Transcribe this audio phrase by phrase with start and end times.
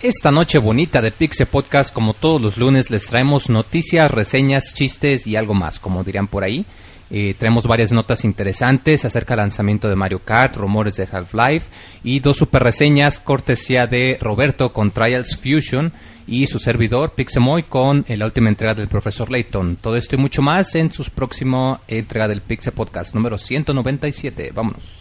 [0.00, 5.26] Esta noche bonita de Pixe Podcast, como todos los lunes, les traemos noticias, reseñas, chistes
[5.26, 6.64] y algo más, como dirían por ahí.
[7.10, 11.72] Eh, traemos varias notas interesantes acerca del lanzamiento de Mario Kart, rumores de Half-Life
[12.04, 15.92] y dos super reseñas cortesía de Roberto con Trials Fusion
[16.28, 19.78] y su servidor Pixemoy con la última entrega del profesor Layton.
[19.80, 24.52] Todo esto y mucho más en su próxima entrega del Pixe Podcast número 197.
[24.54, 24.97] Vámonos.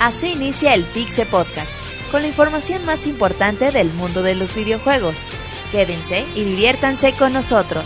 [0.00, 1.74] Así inicia el Pixe Podcast,
[2.10, 5.26] con la información más importante del mundo de los videojuegos.
[5.72, 7.84] Quédense y diviértanse con nosotros.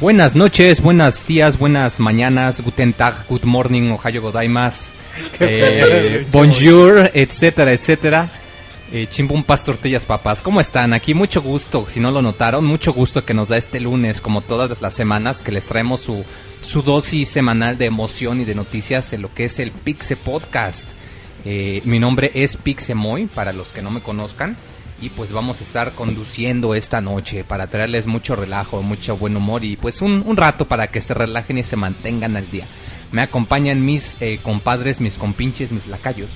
[0.00, 4.92] Buenas noches, buenos días, buenas mañanas, guten tag, good morning, ohayo godaimasu,
[5.40, 8.30] eh, bonjour, etcétera, etcétera.
[8.90, 10.40] Eh, chimbumpas, tortillas, papas.
[10.40, 10.94] ¿Cómo están?
[10.94, 14.40] Aquí mucho gusto, si no lo notaron, mucho gusto que nos da este lunes, como
[14.40, 16.24] todas las semanas, que les traemos su,
[16.62, 20.90] su dosis semanal de emoción y de noticias en lo que es el Pixe Podcast.
[21.44, 24.56] Eh, mi nombre es Pixemoy, para los que no me conozcan
[25.00, 29.64] y pues vamos a estar conduciendo esta noche para traerles mucho relajo, mucho buen humor
[29.64, 32.66] y pues un, un rato para que se relajen y se mantengan al día.
[33.12, 36.30] Me acompañan mis eh, compadres, mis compinches, mis lacayos.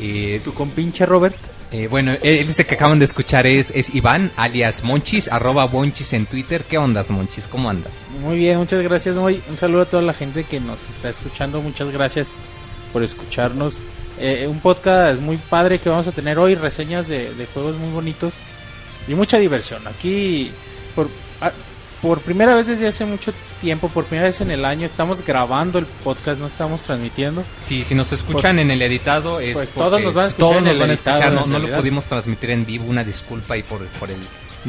[0.00, 1.36] Eh, ¿Tu compinche, Robert?
[1.70, 6.12] eh, bueno, él dice que acaban de escuchar es, es Iván, alias Monchis, arroba Monchis
[6.12, 6.62] en Twitter.
[6.62, 7.48] ¿Qué ondas, Monchis?
[7.48, 7.92] ¿Cómo andas?
[8.22, 9.16] Muy bien, muchas gracias.
[9.16, 11.60] Muy, un saludo a toda la gente que nos está escuchando.
[11.60, 12.32] Muchas gracias
[12.92, 13.78] por escucharnos.
[14.20, 17.90] Eh, un podcast muy padre que vamos a tener hoy, reseñas de, de juegos muy
[17.90, 18.34] bonitos
[19.08, 19.84] y mucha diversión.
[19.88, 20.52] Aquí,
[20.94, 21.08] por,
[21.40, 21.50] ah,
[22.04, 23.32] por primera vez desde hace mucho
[23.62, 27.42] tiempo, por primera vez en el año, estamos grabando el podcast, no estamos transmitiendo.
[27.62, 30.58] Sí, si nos escuchan en el editado es Pues todos nos van a escuchar todos
[30.58, 33.62] en nos van a escuchar, no, no lo pudimos transmitir en vivo, una disculpa y
[33.62, 34.18] por, por el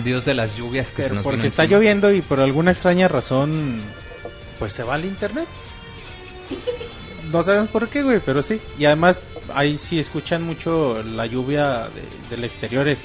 [0.04, 1.78] dios de las lluvias que se Pero nos porque está encima.
[1.78, 3.82] lloviendo y por alguna extraña razón,
[4.58, 5.48] pues se va al internet.
[7.32, 8.62] No sabemos por qué, güey, pero sí.
[8.80, 9.20] Y además,
[9.54, 13.04] ahí sí escuchan mucho la lluvia de- del exterior, es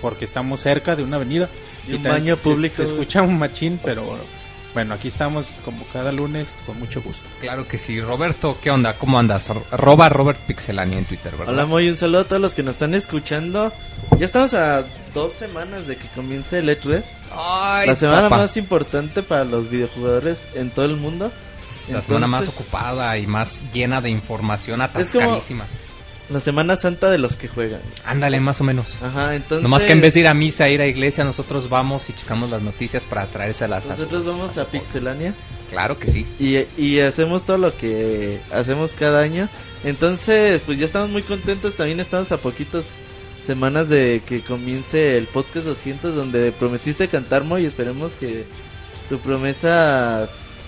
[0.00, 1.48] porque estamos cerca de una avenida.
[1.88, 4.18] Y un baño se- público, Se, escucha un machín, pero
[4.74, 7.28] bueno, aquí estamos como cada lunes con mucho gusto.
[7.40, 8.00] Claro que sí.
[8.00, 8.94] Roberto, ¿qué onda?
[8.94, 9.50] ¿Cómo andas?
[9.70, 11.52] Arroba Robert Pixelani en Twitter, ¿verdad?
[11.54, 13.72] Hola, muy un saludo a todos los que nos están escuchando.
[14.18, 17.02] Ya estamos a dos semanas de que comience el E3.
[17.36, 18.38] Ay, la semana papá.
[18.38, 21.30] más importante para los videojugadores en todo el mundo.
[21.90, 25.64] La semana más Entonces, ocupada y más llena de información como- atascadísima.
[26.32, 27.80] La semana santa de los que juegan.
[28.04, 28.94] Ándale, más o menos.
[29.02, 29.62] Ajá, entonces.
[29.62, 32.48] Nomás que en vez de ir a misa, ir a iglesia, nosotros vamos y checamos
[32.50, 34.64] las noticias para traérselas a Nosotros vamos a.
[34.66, 35.34] Pixelania
[35.70, 36.26] Claro que sí.
[36.38, 39.48] y, y hacemos todo lo que hacemos cada año.
[39.84, 41.74] Entonces, pues ya estamos muy contentos.
[41.74, 42.86] También estamos a poquitos
[43.46, 47.66] semanas de que comience el podcast 200 donde prometiste cantar Moy.
[47.66, 48.44] Esperemos que
[49.08, 50.24] tu promesa...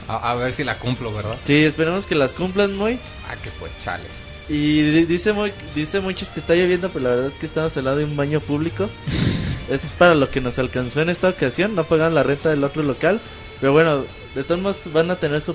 [0.09, 1.37] A, a ver si la cumplo, ¿verdad?
[1.45, 2.99] Sí, esperemos que las cumplan Moy.
[3.29, 4.11] Ah, que pues chales.
[4.49, 5.33] Y di- dice
[5.75, 8.17] dice Monchis que está lloviendo, pero la verdad es que estamos al lado de un
[8.17, 8.89] baño público.
[9.71, 11.75] es para lo que nos alcanzó en esta ocasión.
[11.75, 13.21] No pagaron la renta del otro local.
[13.61, 15.55] Pero bueno, de todos modos van a tener su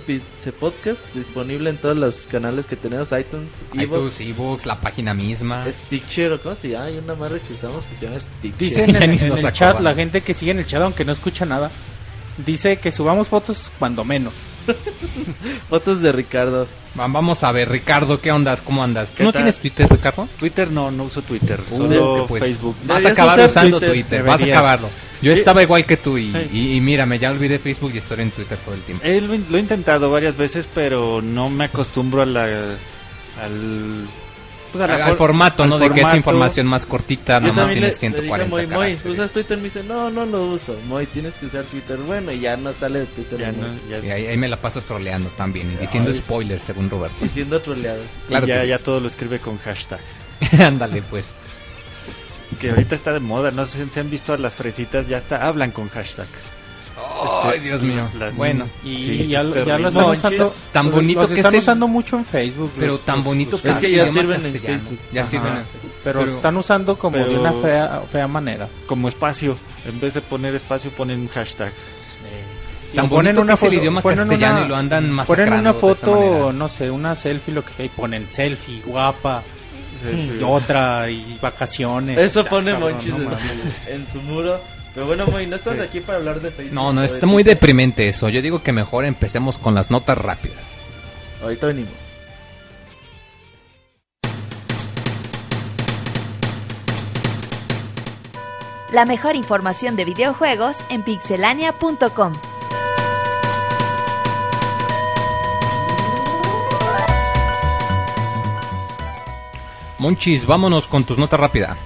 [0.60, 5.66] Podcast disponible en todos los canales que tenemos: iTunes, iTunes, ebooks, la página misma.
[5.68, 6.86] O cómo se llama.
[6.86, 8.58] Hay una madre que usamos que se llama Stickshare.
[8.58, 11.12] Dicen en, en nos el chat, la gente que sigue en el chat, aunque no
[11.12, 11.70] escucha nada,
[12.46, 14.34] dice que subamos fotos cuando menos.
[15.70, 16.68] Fotos de Ricardo.
[17.00, 18.62] Va- Vamos a ver, Ricardo, ¿qué ondas?
[18.62, 19.12] ¿Cómo andas?
[19.12, 19.42] ¿Tú ¿Qué no tal?
[19.42, 20.28] tienes Twitter, Ricardo?
[20.40, 22.76] Twitter no, no uso Twitter, Uh, solo pues, Facebook.
[22.86, 23.94] Vas a acabar usar usando Twitter.
[23.96, 24.90] Twitter, vas a acabarlo.
[25.22, 26.50] Yo estaba igual que tú y, Sí.
[26.54, 29.04] y, y mírame, ya olvidé Facebook y estoy en Twitter todo el tiempo.
[29.06, 32.44] Eh, lo, lo he intentado varias veces, pero no me acostumbro a la,
[33.42, 34.08] al,
[34.72, 35.80] pues a la al, for- al formato, al ¿no?
[35.80, 39.00] De que es información más cortita, Yo nada más también le, dije 140 Moy.
[39.06, 39.58] ¿usas Twitter?
[39.58, 40.76] Me dice, no, no lo uso.
[40.88, 41.98] Moy, tienes que usar Twitter.
[41.98, 43.40] Bueno, y ya no sale de Twitter.
[43.40, 46.90] Ya no, ya, Y ahí, ahí me la paso troleando también y diciendo spoilers, según
[46.90, 47.26] Roberto.
[47.26, 48.02] Y siendo troleado.
[48.28, 48.68] Claro ya, que sí.
[48.68, 50.00] ya todo lo escribe con hashtag.
[50.60, 51.26] Ándale, pues.
[52.60, 55.18] Que ahorita está de moda, no sé si se han visto a las fresitas, ya
[55.18, 56.50] hasta hablan con hashtags.
[57.44, 58.08] Ay, Este, Dios mío.
[58.18, 60.54] la- Bueno, Y Sí, ya, lo- ya lo están usando.
[60.72, 62.72] tan bonito los que están es el- usando mucho en Facebook.
[62.78, 64.60] pero los- tan bonito los que Es que ya sirven en.
[64.60, 65.00] Facebook.
[65.12, 65.30] Ya Ajá.
[65.30, 65.54] sirven.
[66.04, 68.68] Pero, pero- están usando como de pero- una fea, fea manera.
[68.88, 71.72] Como espacio, en vez de poner espacio ponen hashtag.
[72.96, 75.14] Tan ponen una que es el foto- idioma ponen castellano una- y lo andan Ponen
[75.16, 78.82] masacrando una de esa foto, no sé, una selfie, lo que sea, y ponen selfie,
[78.84, 79.44] guapa,
[80.02, 82.18] Sí, y otra, y vacaciones.
[82.18, 83.32] Eso pone Monchis no
[83.88, 84.60] en, en su muro.
[85.00, 86.74] Pero bueno, Moy, no estás aquí para hablar de Facebook.
[86.74, 88.28] No, no, está muy deprimente eso.
[88.28, 90.74] Yo digo que mejor empecemos con las notas rápidas.
[91.42, 91.94] Ahorita venimos.
[98.92, 102.34] La mejor información de videojuegos en pixelania.com.
[109.98, 111.78] Monchis, vámonos con tus notas rápidas.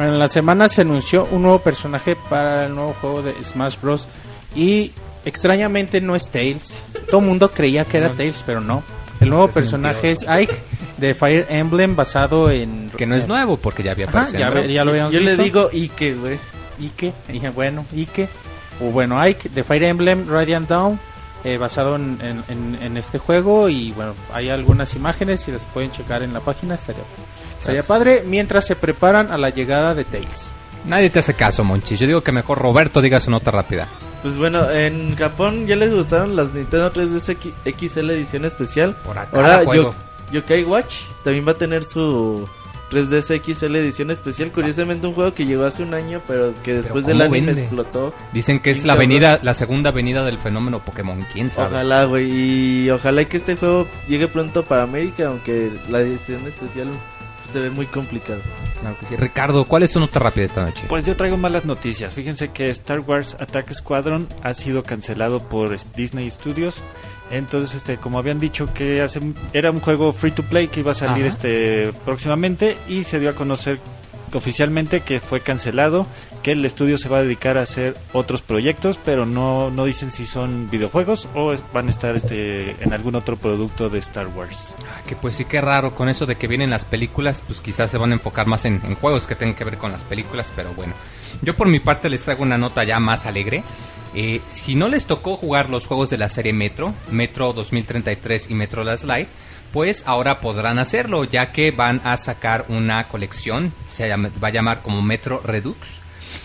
[0.00, 4.08] En la semana se anunció un nuevo personaje para el nuevo juego de Smash Bros.
[4.54, 4.92] Y
[5.24, 6.84] extrañamente no es Tails.
[7.10, 8.82] Todo el mundo creía que era Tails, pero no.
[9.20, 10.54] El nuevo personaje es Ike
[10.96, 12.90] de Fire Emblem basado en...
[12.96, 14.40] Que no es nuevo porque ya había Ajá, aparecido.
[14.40, 14.68] ya, Brawl.
[14.68, 15.42] ya lo habíamos Yo le visto.
[15.42, 16.38] digo Ike, güey.
[16.80, 18.28] Ike, dije, bueno, Ike.
[18.80, 20.98] O bueno, Ike de Fire Emblem Radiant Dawn,
[21.44, 23.68] eh, basado en, en- en- en este juego.
[23.68, 27.02] Y bueno, hay algunas imágenes, si las pueden checar en la página, estaría,
[27.60, 28.24] estaría padre.
[28.26, 30.54] Mientras se preparan a la llegada de Tails.
[30.86, 32.00] Nadie te hace caso, Monchis.
[32.00, 33.86] Yo digo que mejor Roberto diga su nota rápida.
[34.22, 37.54] Pues bueno, en Japón ya les gustaron las Nintendo 3DS X-
[37.92, 38.94] XL edición especial.
[39.04, 39.94] Por acá Ahora juego.
[40.32, 42.48] Yo- Yokai Watch también va a tener su
[42.90, 44.50] 3DS XL edición especial.
[44.50, 47.62] Curiosamente un juego que llegó hace un año, pero que después del ¿cómo anime vende?
[47.62, 48.14] explotó.
[48.32, 51.18] Dicen que es la avenida, la segunda avenida del fenómeno Pokémon.
[51.32, 51.68] ¿Quién sabe?
[51.74, 52.30] Ojalá, güey.
[52.84, 56.88] Y ojalá que este juego llegue pronto para América, aunque la edición especial
[57.50, 58.40] se ve muy complicado.
[58.80, 59.16] Claro que sí.
[59.16, 60.84] Ricardo, ¿cuál es tu nota rápida esta noche?
[60.88, 62.14] Pues yo traigo malas noticias.
[62.14, 66.76] Fíjense que Star Wars Attack Squadron ha sido cancelado por Disney Studios.
[67.30, 69.20] Entonces, este, como habían dicho que hace,
[69.52, 71.34] era un juego free to play que iba a salir Ajá.
[71.34, 73.78] este próximamente y se dio a conocer
[74.32, 76.06] oficialmente que fue cancelado,
[76.42, 80.10] que el estudio se va a dedicar a hacer otros proyectos, pero no, no dicen
[80.10, 84.74] si son videojuegos o van a estar este, en algún otro producto de Star Wars.
[84.80, 87.90] Ah, Que pues sí que raro con eso de que vienen las películas, pues quizás
[87.90, 90.72] se van a enfocar más en, juegos que tengan que ver con las películas, pero
[90.74, 90.94] bueno.
[91.42, 93.62] Yo por mi parte les traigo una nota ya más alegre.
[94.14, 98.54] Eh, si no les tocó jugar los juegos de la serie Metro, Metro 2033 y
[98.54, 99.28] Metro Last Light,
[99.72, 104.82] pues ahora podrán hacerlo, ya que van a sacar una colección, se va a llamar
[104.82, 105.99] como Metro Redux,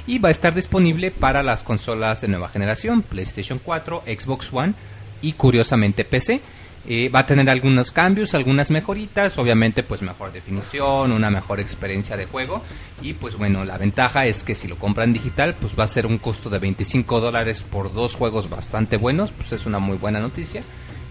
[0.07, 4.73] y va a estar disponible para las consolas de nueva generación, PlayStation 4, Xbox One
[5.21, 6.41] y curiosamente PC.
[6.87, 12.15] Eh, va a tener algunos cambios, algunas mejoritas, obviamente pues mejor definición, una mejor experiencia
[12.15, 12.61] de juego
[13.01, 16.05] y pues bueno, la ventaja es que si lo compran digital pues va a ser
[16.05, 20.19] un costo de 25 dólares por dos juegos bastante buenos, pues es una muy buena
[20.19, 20.61] noticia.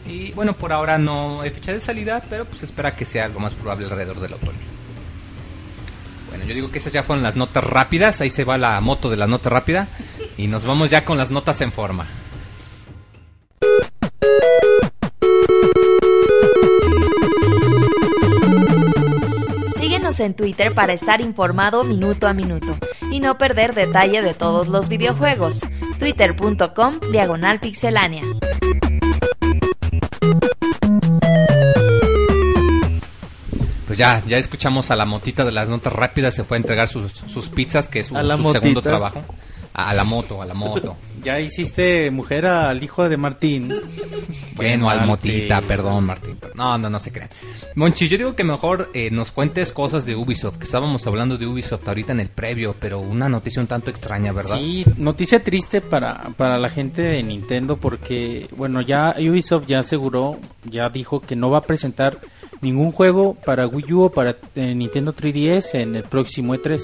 [0.06, 3.40] Y bueno, por ahora no hay fecha de salida, pero pues espera que sea algo
[3.40, 4.73] más probable alrededor del otoño.
[6.34, 9.08] Bueno, yo digo que esas ya fueron las notas rápidas, ahí se va la moto
[9.08, 9.86] de la nota rápida
[10.36, 12.08] y nos vamos ya con las notas en forma.
[19.76, 22.76] Síguenos en Twitter para estar informado minuto a minuto
[23.12, 25.60] y no perder detalle de todos los videojuegos.
[26.00, 28.22] Twitter.com Diagonal Pixelánea.
[33.94, 36.88] Pues ya, ya escuchamos a la motita de las notas rápidas, se fue a entregar
[36.88, 38.14] sus, sus pizzas, que es su,
[38.50, 39.22] segundo trabajo.
[39.72, 40.96] A, a la moto, a la moto.
[41.24, 43.72] Ya hiciste mujer al hijo de Martín.
[44.56, 46.36] Bueno, al motita, perdón, Martín.
[46.38, 47.30] pero- No, no, no se crean.
[47.76, 51.46] Monchi, yo digo que mejor eh, nos cuentes cosas de Ubisoft, que estábamos hablando de
[51.46, 54.58] Ubisoft ahorita en el previo, pero una noticia un tanto extraña, ¿verdad?
[54.58, 60.38] Sí, noticia triste para, para la gente de Nintendo porque, bueno, ya Ubisoft ya aseguró,
[60.64, 62.18] ya dijo que no va a presentar
[62.64, 66.80] ningún juego para Wii U o para eh, Nintendo 3DS en el próximo E3.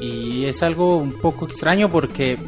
[0.00, 2.38] Y es algo un poco extraño porque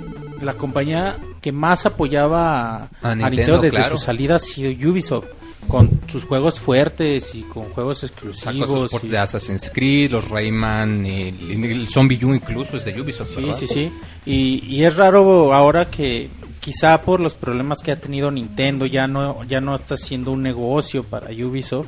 [0.40, 3.96] la compañía que más apoyaba a, Nintendo, Nintendo, desde claro.
[3.98, 5.26] su salida ha sido Ubisoft.
[5.68, 8.90] Con sus juegos fuertes y con juegos Sacó exclusivos.
[8.90, 13.28] ports y- de Assassin's Creed, los Rayman, el, el Zombie U incluso es de Ubisoft,
[13.28, 13.52] Sí, ¿verdad?
[13.56, 13.92] sí, sí.
[14.26, 16.28] Y, y es raro ahora que
[16.58, 20.42] quizá por los problemas que ha tenido Nintendo ya no ya no está siendo un
[20.42, 21.86] negocio para Ubisoft.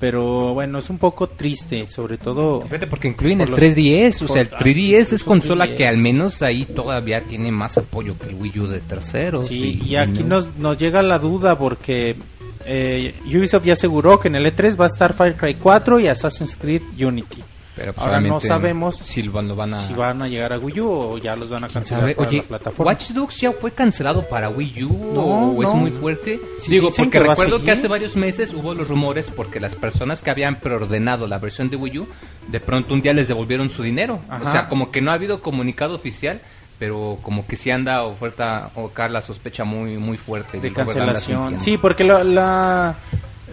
[0.00, 4.22] Pero bueno, es un poco triste, sobre todo Fíjate, porque incluyen Por el los- 3DS,
[4.22, 5.76] o por- sea, el ah, 3DS es incluso consola 3DS.
[5.76, 9.46] que al menos ahí todavía tiene más apoyo que el Wii U de terceros.
[9.48, 12.16] Sí, y aquí nos, nos llega la duda porque
[12.64, 16.06] eh, Ubisoft ya aseguró que en el E3 va a estar Far Cry 4 y
[16.08, 17.42] Assassin's Creed Unity.
[17.80, 19.80] Pero pues, Ahora no sabemos si van, a...
[19.80, 22.14] Si van a llegar a Wii U o ya los van a ¿Quién cancelar sabe?
[22.14, 22.92] para Oye, la plataforma.
[22.92, 25.22] ¿Watch Dogs ya fue cancelado para Wii U No,
[25.52, 26.38] o es muy fuerte?
[26.58, 30.20] Sí, Digo, porque que recuerdo que hace varios meses hubo los rumores porque las personas
[30.20, 32.08] que habían preordenado la versión de Wii U,
[32.48, 34.20] de pronto un día les devolvieron su dinero.
[34.46, 36.42] O sea, como que no ha habido comunicado oficial,
[36.78, 41.58] pero como que sí anda oferta o acá la sospecha muy muy fuerte de cancelación.
[41.58, 42.96] Sí, porque la, la-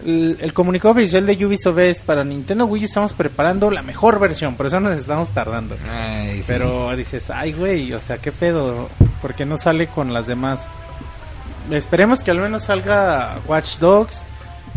[0.04, 4.54] el, el comunicado oficial de Ubisoft es para Nintendo Wii estamos preparando la mejor versión,
[4.54, 5.76] por eso nos estamos tardando.
[5.88, 6.44] Ay, sí.
[6.48, 8.88] Pero dices, ay güey, o sea, ¿qué pedo?
[9.20, 10.68] ¿Por qué no sale con las demás?
[11.70, 14.24] Esperemos que al menos salga Watch Dogs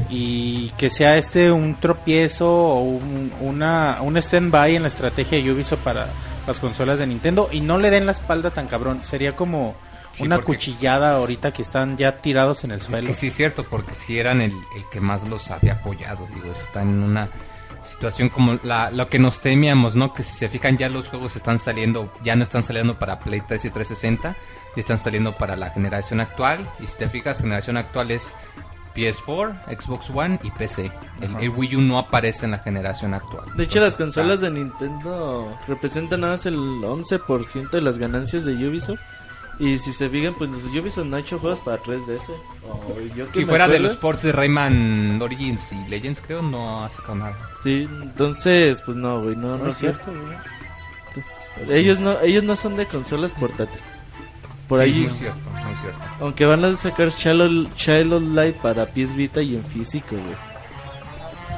[0.09, 5.51] y que sea este un tropiezo o un, una, un stand-by en la estrategia de
[5.51, 6.07] Ubisoft para
[6.47, 8.99] las consolas de Nintendo y no le den la espalda tan cabrón.
[9.03, 9.75] Sería como
[10.11, 13.07] Sí, una porque- cuchillada ahorita que están ya tirados en el Es suelo.
[13.07, 16.51] que sí es cierto, porque si eran el, el que más los había apoyado, digo,
[16.51, 17.29] está en una
[17.81, 20.13] situación como la, lo que nos temíamos, ¿no?
[20.13, 23.41] Que si se fijan ya los juegos están saliendo, ya no están saliendo para Play
[23.47, 24.35] 3 y 360,
[24.75, 28.33] y están saliendo para la generación actual, y si te fijas, generación actual es
[28.95, 30.91] PS4, Xbox One y PC.
[31.21, 33.45] El, el Wii U no aparece en la generación actual.
[33.55, 38.43] De hecho, las consolas está- de Nintendo representan nada más el 11% de las ganancias
[38.45, 38.99] de Ubisoft.
[39.61, 42.19] Y si se fijan, pues los Ubisoft no ha hecho juegos para 3DS.
[42.67, 46.83] O yo que Si fuera de los ports de Rayman Origins y Legends, creo, no
[46.83, 47.37] ha sacado nada.
[47.61, 51.77] Sí, entonces, pues no, güey, no, No no, es cierto, güey.
[51.77, 53.83] Ellos no, ellos no son de consolas portátiles.
[54.67, 55.99] Por Sí, ahí, Muy cierto, muy cierto.
[56.21, 60.50] aunque van a sacar Child, Child of Light para PS Vita y en físico, güey.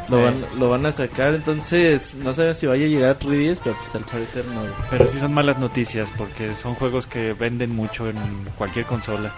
[0.10, 0.24] Lo, Eh.
[0.24, 3.76] van, lo van a sacar, entonces no saben si vaya a llegar a 3DS, pero
[3.78, 4.62] pues al parecer no.
[4.90, 8.18] Pero sí son malas noticias porque son juegos que venden mucho en
[8.58, 9.32] cualquier consola.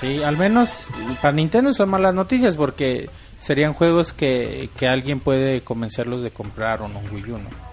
[0.00, 0.86] Sí, al menos
[1.20, 6.80] para Nintendo son malas noticias porque serían juegos que, que alguien puede convencerlos de comprar
[6.82, 7.67] o no un Wii U, ¿no?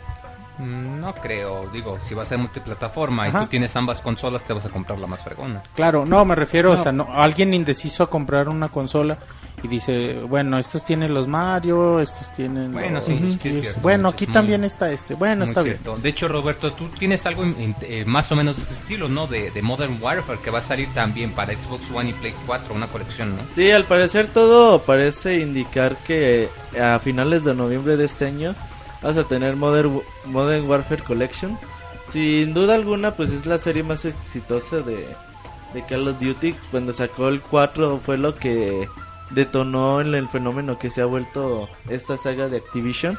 [0.58, 3.40] Mm, No creo, digo, si va a ser multiplataforma Ajá.
[3.40, 5.62] y tú tienes ambas consolas, te vas a comprar la más fregona.
[5.76, 9.18] Claro, no, me refiero, o sea, no, alguien indeciso a comprar una consola
[9.64, 12.72] y dice, bueno, estos tienen los Mario, estos tienen...
[12.72, 15.62] Bueno, los- sí, sí es cierto, Bueno, aquí muy- también está este, bueno, Muy está
[15.64, 15.80] bien.
[16.02, 19.10] De hecho, Roberto, tú tienes algo en- en- eh, más o menos de ese estilo,
[19.10, 19.28] ¿no?
[19.28, 22.74] De, de Modern Warfare, que va a salir también para Xbox One y Play 4,
[22.76, 23.42] una colección, ¿no?
[23.56, 28.56] Sí, al parecer todo parece indicar que a finales de noviembre de este año
[29.06, 31.58] vas a tener Modern, Modern Warfare Collection.
[32.10, 35.08] Sin duda alguna, pues es la serie más exitosa de,
[35.74, 36.56] de Call of Duty.
[36.72, 38.90] Cuando sacó el 4 fue lo que
[39.30, 43.18] detonó en el fenómeno que se ha vuelto esta saga de Activision.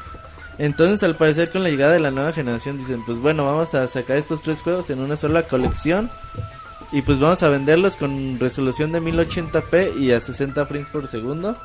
[0.57, 3.87] Entonces, al parecer, con la llegada de la nueva generación, dicen: Pues bueno, vamos a
[3.87, 6.09] sacar estos tres juegos en una sola colección.
[6.91, 11.57] Y pues vamos a venderlos con resolución de 1080p y a 60 frames por segundo.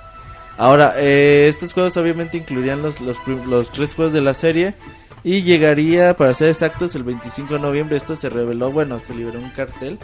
[0.58, 3.16] Ahora, eh, estos juegos obviamente incluirían los, los,
[3.46, 4.74] los tres juegos de la serie.
[5.24, 7.96] Y llegaría, para ser exactos, el 25 de noviembre.
[7.96, 9.98] Esto se reveló, bueno, se liberó un cartel.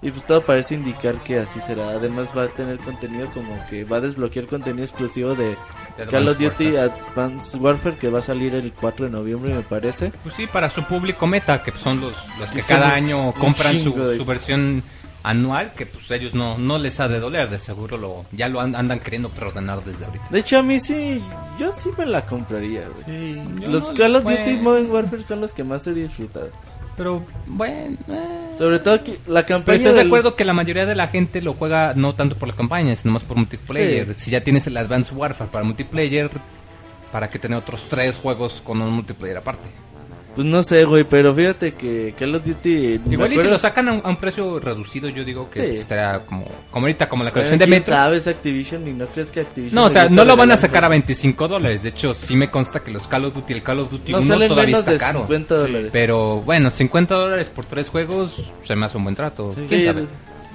[0.00, 1.90] Y pues todo parece indicar que así será.
[1.90, 5.56] Además va a tener contenido como que va a desbloquear contenido exclusivo de
[5.96, 6.80] De Call of Duty Warfare.
[6.80, 10.12] Advanced Warfare que va a salir el 4 de noviembre me parece.
[10.22, 13.92] Pues sí, para su público meta, que son los, los que cada año compran su,
[13.92, 14.82] chingo de- su versión
[15.24, 18.60] anual, que pues ellos no, no les ha de doler, de seguro lo ya lo
[18.60, 20.26] an- andan queriendo preordenar desde ahorita.
[20.30, 21.20] De hecho a mí sí,
[21.58, 22.82] yo sí me la compraría.
[23.60, 26.50] Los no- Call of bueno, Duty Modern Warfare son los que más he disfrutado.
[26.96, 28.50] Pero bueno, eh.
[28.56, 31.42] Sobre todo que la Pero campaña estás de acuerdo que la mayoría de la gente
[31.42, 34.14] lo juega no tanto por la campaña, sino más por multiplayer.
[34.14, 36.30] Si ya tienes el Advanced Warfare para multiplayer,
[37.10, 39.68] ¿para qué tener otros tres juegos con un multiplayer aparte?
[40.34, 43.00] Pues no sé, güey, pero fíjate que Call of Duty...
[43.10, 45.68] Igual y si lo sacan a un, a un precio reducido, yo digo que Sí.
[45.68, 47.94] pues, estaría como, como ahorita, como la colección de Metro.
[47.94, 49.74] sabes Activision y no crees que Activision...
[49.74, 51.06] No, o sea, no lo van a sacar a juegos?
[51.06, 51.82] 25 dólares.
[51.84, 54.18] De hecho, sí me consta que los Call of Duty, el Call of Duty No
[54.18, 55.18] 1 salen todavía menos está de caro.
[55.20, 55.90] 50 dólares.
[55.92, 59.52] Pero bueno, 50 dólares por tres juegos se me hace un buen trato.
[59.54, 60.04] Sí, ¿Quién sabe?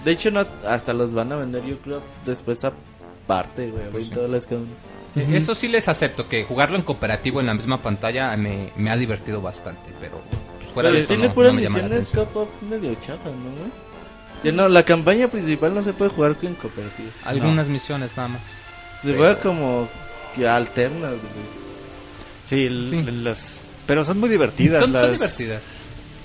[0.03, 4.09] de, hecho, no, hasta los van a vender, yo creo, después aparte, güey, a Pues
[4.09, 4.21] 20 sí.
[4.21, 4.69] dólares cada uno.
[5.21, 8.89] Eh, Eso sí les acepto, que jugarlo en cooperativo en la misma pantalla me, me
[8.89, 10.21] ha divertido bastante, pero
[10.59, 12.27] pues, fuera Pero de eso tiene no, puras no me llama la atención.
[12.69, 13.71] medio chafas, ¿no, güey?
[14.41, 17.09] Sí, no, la campaña principal no se puede jugar en cooperativo.
[17.25, 18.41] Algunas misiones nada más.
[19.01, 19.89] Se Pero- juega como
[20.35, 21.59] que alternas, güey.
[22.45, 25.61] Sí, las pero son muy divertidas Son, son las divertidas.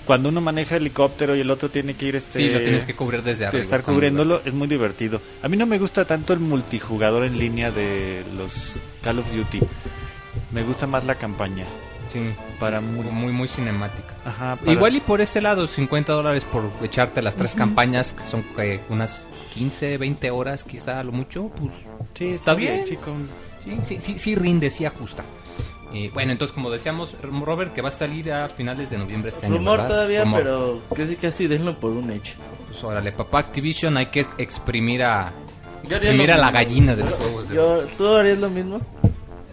[0.07, 2.95] Cuando uno maneja helicóptero y el otro tiene que ir este Sí, lo tienes que
[2.95, 3.63] cubrir desde de arriba.
[3.63, 5.21] estar cubriéndolo es muy divertido.
[5.43, 9.61] A mí no me gusta tanto el multijugador en línea de los Call of Duty.
[10.53, 11.65] Me gusta más la campaña.
[12.13, 12.21] Sí,
[12.61, 14.15] Para muy, muy, cinemática.
[14.25, 18.25] Ajá, para- Igual y por ese lado, 50 dólares por echarte las tres campañas, que
[18.25, 21.73] son que unas 15, 20 horas quizá a lo mucho, pues
[22.15, 22.87] sí, está bien.
[22.87, 23.29] Sí, con
[23.65, 25.25] sí, sí, sí, sí rinde, sí ajusta.
[25.95, 29.47] Eh, bueno, entonces como decíamos, Robert, que va a salir a finales de noviembre este
[29.47, 29.57] año.
[29.57, 29.89] Rumor ¿verdad?
[29.89, 30.43] todavía, Rumor.
[30.43, 32.35] pero casi casi denlo por un hecho.
[32.67, 35.33] Pues órale, papá Activision, hay que exprimir a...
[35.85, 37.49] Exprimir a la gallina de los juegos.
[37.49, 38.81] de- yo- ¿Tú harías lo mismo?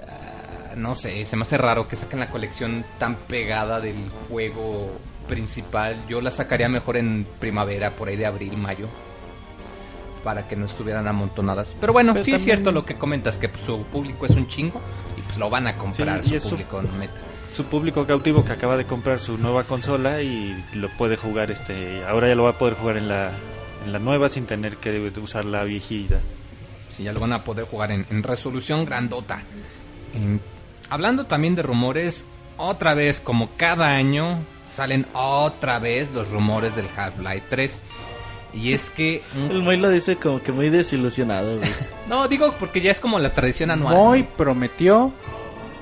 [0.08, 4.90] Ah, no sé, se me hace raro que saquen la colección tan pegada del juego
[5.28, 5.96] principal.
[6.10, 8.88] Yo la sacaría mejor en primavera, por ahí de abril, mayo.
[10.24, 11.76] Para que no estuvieran amontonadas.
[11.80, 14.80] Pero bueno, Pero sí es cierto lo que comentas, que su público es un chingo.
[15.32, 17.14] Pues lo van a comprar Sí, su público meta.
[17.54, 22.04] Su público cautivo que acaba de comprar su nueva consola y lo puede jugar, este,
[22.06, 23.32] ahora ya lo va a poder jugar en la,
[23.86, 26.20] en la nueva sin tener que usar la viejita.
[26.90, 29.42] Sí, ya lo van a poder jugar en, en resolución grandota.
[30.14, 30.40] En-
[30.90, 32.26] hablando también de rumores,
[32.58, 37.82] otra vez, como cada año, salen otra vez los rumores del Half-Life 3.
[38.54, 39.22] Y es que...
[39.36, 41.70] un- El Moy lo dice como que muy desilusionado, güey.
[42.10, 43.96] No, digo porque ya es como la tradición anual.
[43.96, 44.28] Moy ¿no?
[44.38, 45.14] prometió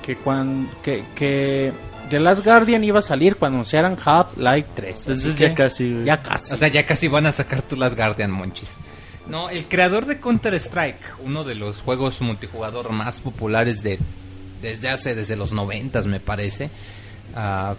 [0.02, 1.72] que cuando que, que
[2.08, 5.00] The Last Guardian iba a salir cuando anunciaran Half-Life 3.
[5.00, 6.04] Entonces ya casi, güey.
[6.04, 6.54] Ya casi.
[6.54, 8.70] O sea, ya casi van a sacar tú las Guardian Monchis.
[9.26, 13.98] No, el creador de Counter-Strike, uno de los juegos multijugador más populares de
[14.60, 16.68] desde hace, desde los noventas me parece,
[17.34, 17.74] ah,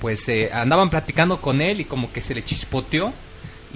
[0.00, 3.12] pues eh, andaban platicando con él y como que se le chispoteó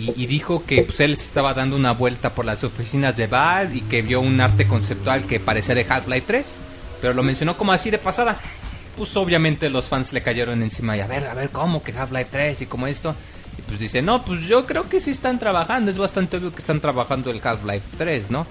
[0.00, 3.80] y, dijo que pues, él estaba dando una vuelta por las oficinas de Valve y
[3.82, 6.56] que vio un arte conceptual que parecía de Half-Life 3,
[7.00, 8.36] pero lo mencionó como así de pasada.
[8.96, 12.28] Pues obviamente los fans le cayeron encima y a ver, a ver, ¿cómo que Half-Life
[12.30, 13.14] 3 y como esto?
[13.58, 16.58] Y pues dice, no, pues yo creo que sí están trabajando, es bastante obvio que
[16.58, 18.46] están trabajando el Half-Life 3, ¿no?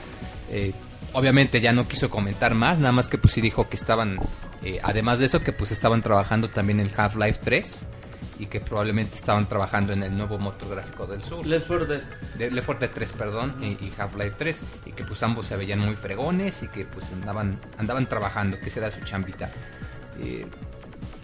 [0.51, 0.74] Eh,
[1.13, 4.20] obviamente ya no quiso comentar más, nada más que pues sí dijo que estaban,
[4.63, 7.86] eh, además de eso, que pues estaban trabajando también el Half-Life 3
[8.39, 11.46] y que probablemente estaban trabajando en el nuevo motor gráfico del sur.
[11.46, 12.01] Left 4 Dead.
[12.38, 15.58] de Left 4 Dead 3, perdón, y, y Half-Life 3, y que pues ambos se
[15.58, 19.51] veían muy fregones y que pues andaban andaban trabajando, que será su chambita.
[20.22, 20.46] Eh,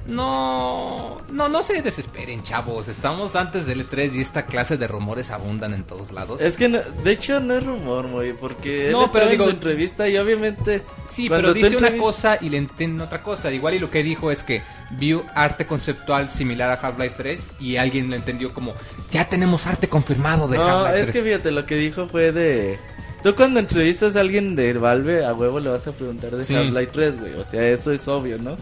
[0.07, 2.87] no, no, no se desesperen, chavos.
[2.87, 6.41] Estamos antes del E3 y esta clase de rumores abundan en todos lados.
[6.41, 9.45] Es que, no- de hecho, no es rumor, Moy, porque él No, pero en digo-
[9.45, 10.83] su entrevista y obviamente...
[11.09, 13.51] Sí, pero dice una cosa y le entiende otra cosa.
[13.51, 17.77] Igual y lo que dijo es que vio arte conceptual similar a Half-Life 3 y
[17.77, 18.73] alguien lo entendió como,
[19.11, 21.17] ya tenemos arte confirmado de No, Half-Life es 3.
[21.23, 22.79] que fíjate, lo que dijo fue de...
[23.23, 26.55] Tú cuando entrevistas a alguien de Valve, a huevo le vas a preguntar de Sí.
[26.55, 27.33] Half-Life 3, güey.
[27.33, 28.55] O sea, eso es obvio, ¿no?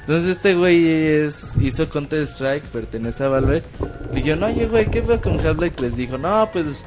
[0.00, 3.62] Entonces este güey es, hizo Counter-Strike, pertenece a Valve.
[4.14, 5.96] Y yo, no, oye, güey, ¿qué veo con Half-Life 3?
[5.96, 6.84] Dijo, no, pues...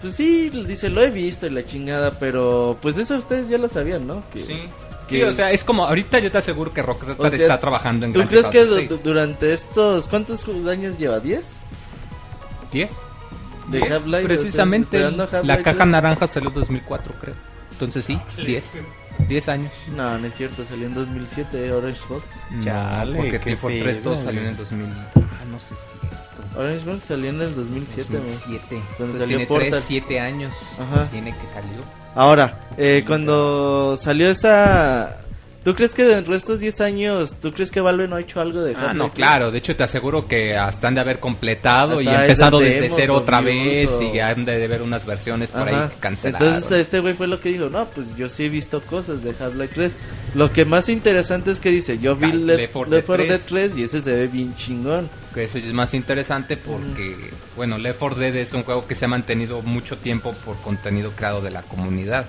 [0.00, 2.78] Pues sí, dice, lo he visto y la chingada, pero...
[2.80, 4.22] Pues eso ustedes ya lo sabían, ¿no?
[4.32, 4.60] Que- Sí.
[5.08, 7.58] que- Sí, o sea, es como, ahorita yo te aseguro que Rockstar O sea, está
[7.58, 9.02] trabajando en ¿Tú Grand crees que Auto du- 6.
[9.02, 10.06] durante estos...
[10.06, 11.18] ¿Cuántos años lleva?
[11.20, 11.40] ¿10?
[12.72, 12.88] ¿10?
[13.68, 15.86] De Diez, Half-Life, Precisamente, la caja 3.
[15.88, 17.34] naranja salió en 2004, creo.
[17.72, 18.64] Entonces sí, 10.
[19.26, 19.72] 10 años.
[19.94, 22.24] No, no es cierto, salió en 2007 Orange Box.
[22.62, 24.86] Chale, no, porque qué Team Fortress pedo, 2 salió en el 2000.
[24.86, 25.10] Ah,
[25.50, 26.56] no sé si.
[26.58, 28.22] Orange Box salió en el 2007, güey.
[28.22, 28.62] 2007.
[28.68, 29.70] Cuando Entonces salió tiene Portal.
[29.70, 30.54] 3, 7 años.
[30.78, 31.06] Ajá.
[31.10, 31.98] Tiene que salió.
[32.14, 35.18] Ahora, eh, cuando salió esa...
[35.64, 38.40] ¿Tú crees que dentro de estos 10 años, tú crees que Valve no ha hecho
[38.40, 39.14] algo de Ah, no, 3?
[39.16, 39.50] claro.
[39.50, 42.94] De hecho, te aseguro que hasta han de haber completado y Hasta empezado esas desde
[42.96, 45.84] cero otra vez o- y han de ver unas versiones por Ajá.
[45.84, 46.54] ahí que cancelaron.
[46.54, 49.30] Entonces este güey fue lo que dijo, no, pues yo sí he visto cosas de
[49.38, 49.92] Half-Life 3.
[50.34, 53.24] Lo que más interesante es que dice, yo vi Cal- Left Left 4 Left 4
[53.24, 55.10] Dead Dead 3 y ese se ve bien chingón.
[55.34, 57.14] Que eso es más interesante porque,
[57.56, 61.10] bueno, Left 4 Dead es un juego que se ha mantenido mucho tiempo por contenido
[61.12, 62.26] creado de la comunidad.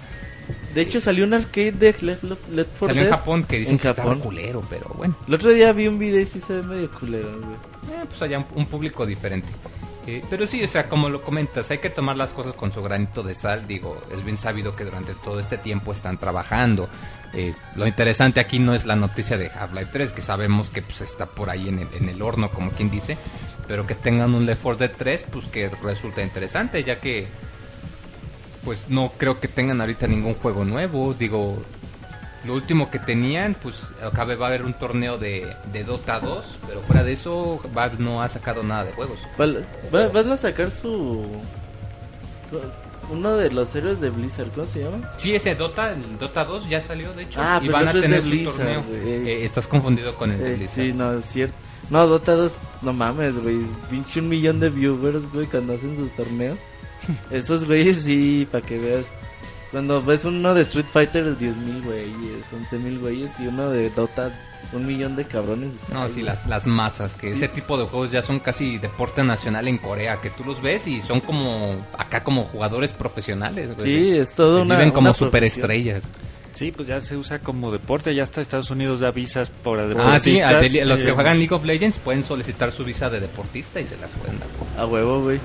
[0.73, 3.17] De hecho salió un arcade de Left, Left- Left 4 Salió en Dead.
[3.17, 4.05] Japón que dicen En que Japón.
[4.13, 6.91] estaba culero, pero bueno, El otro día vi un video y sí se ve medio
[6.91, 7.53] culero, güey.
[7.53, 9.47] eh, pues allá un, un público diferente.
[10.07, 12.81] Eh, pero sí, o sea, como lo comentas, hay que tomar las cosas con su
[12.81, 13.67] granito de sal.
[13.67, 16.89] Digo, es bien sabido que durante todo este tiempo están trabajando.
[17.33, 21.01] Eh, lo interesante aquí no es la noticia de Half-Life 3, que sabemos que pues
[21.01, 23.17] está por ahí en el, en el horno, como quien dice.
[23.67, 27.27] Pero que tengan un Left 4 Dead 3, pues que resulta interesante, ya que
[28.63, 31.13] pues no creo que tengan ahorita ningún juego nuevo.
[31.13, 31.57] Digo,
[32.45, 36.59] lo último que tenían, pues acá va a haber un torneo de, de Dota 2,
[36.67, 39.19] pero fuera de eso, Valve no ha sacado nada de juegos.
[39.37, 41.25] Val- va- Van a sacar su...
[43.11, 45.11] Uno de los héroes de Blizzard, ¿cómo se llama?
[45.17, 47.97] Sí, ese Dota, el Dota 2 ya salió, de hecho, Ah, y pero van el
[47.97, 48.83] a tener su Blizzard, torneo.
[49.03, 50.85] Eh, estás confundido con el de Eh, Blizzard.
[50.85, 51.55] sí, no, es cierto.
[51.89, 52.51] No, Dota 2,
[52.83, 53.61] no mames, güey.
[53.89, 56.59] Pinche un millón de viewers, güey, cuando hacen sus torneos.
[57.31, 59.05] Esos güeyes sí, para que veas.
[59.71, 63.91] Cuando ves uno de Street Fighter, 10 mil güeyes, 11 mil güeyes, y uno de
[63.91, 64.31] Dota,
[64.73, 65.73] un millón de cabrones.
[65.93, 66.25] No, sí, güey.
[66.25, 70.19] las, las masas, que ese tipo de juegos ya son casi deporte nacional en Corea,
[70.21, 73.85] que tú los ves y son como, acá como jugadores profesionales, güey.
[73.85, 74.75] Sí, es todo Que una.
[74.75, 76.01] Viven como una profesión.
[76.53, 79.83] Sí, pues ya se usa como deporte, ya hasta Estados Unidos da visas por Ah,
[80.19, 80.51] sí, deportistas.
[80.53, 83.79] a de- los que eh, juegan League of Legends pueden solicitar su visa de deportista
[83.79, 84.47] y se las pueden dar.
[84.77, 85.39] A huevo, güey.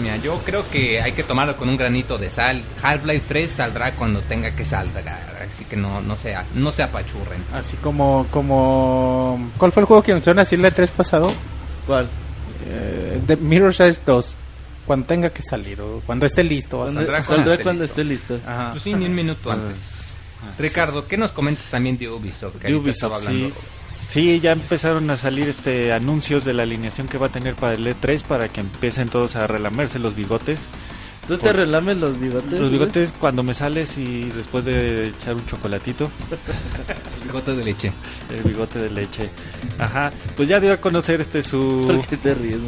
[0.00, 2.62] Mira, yo creo que hay que tomarlo con un granito de sal.
[2.82, 7.42] Half-Life 3 saldrá cuando tenga que saldrá, así que no, no sea, no se apachurren.
[7.52, 9.50] Así como, como...
[9.56, 11.32] ¿Cuál fue el juego que anunciaron así el E3 pasado?
[11.86, 12.08] ¿Cuál?
[12.66, 14.38] Eh, The Mirror's Edge 2.
[14.86, 16.84] Cuando tenga que salir o cuando esté listo.
[16.84, 18.00] Saldrá cuando Saldrá esté cuando listo.
[18.02, 18.38] esté listo.
[18.46, 18.70] Ajá.
[18.72, 19.78] Pues sí, ni un minuto antes.
[20.58, 22.56] Ricardo, ¿qué nos comentas también de Ubisoft?
[22.58, 23.54] Que De ahorita estaba Ubisoft, hablando.
[23.54, 23.54] sí.
[24.10, 27.72] Sí, ya empezaron a salir este anuncios de la alineación que va a tener para
[27.74, 30.68] el E3 para que empiecen todos a relamerse los bigotes.
[31.26, 32.60] ¿Tú te relames los bigotes?
[32.60, 36.10] Los bigotes cuando me sales y después de echar un chocolatito,
[37.24, 37.92] Bigote de leche.
[38.30, 39.30] el bigote de leche.
[39.78, 42.58] Ajá, pues ya dio a conocer este su ¿Por qué te ríes?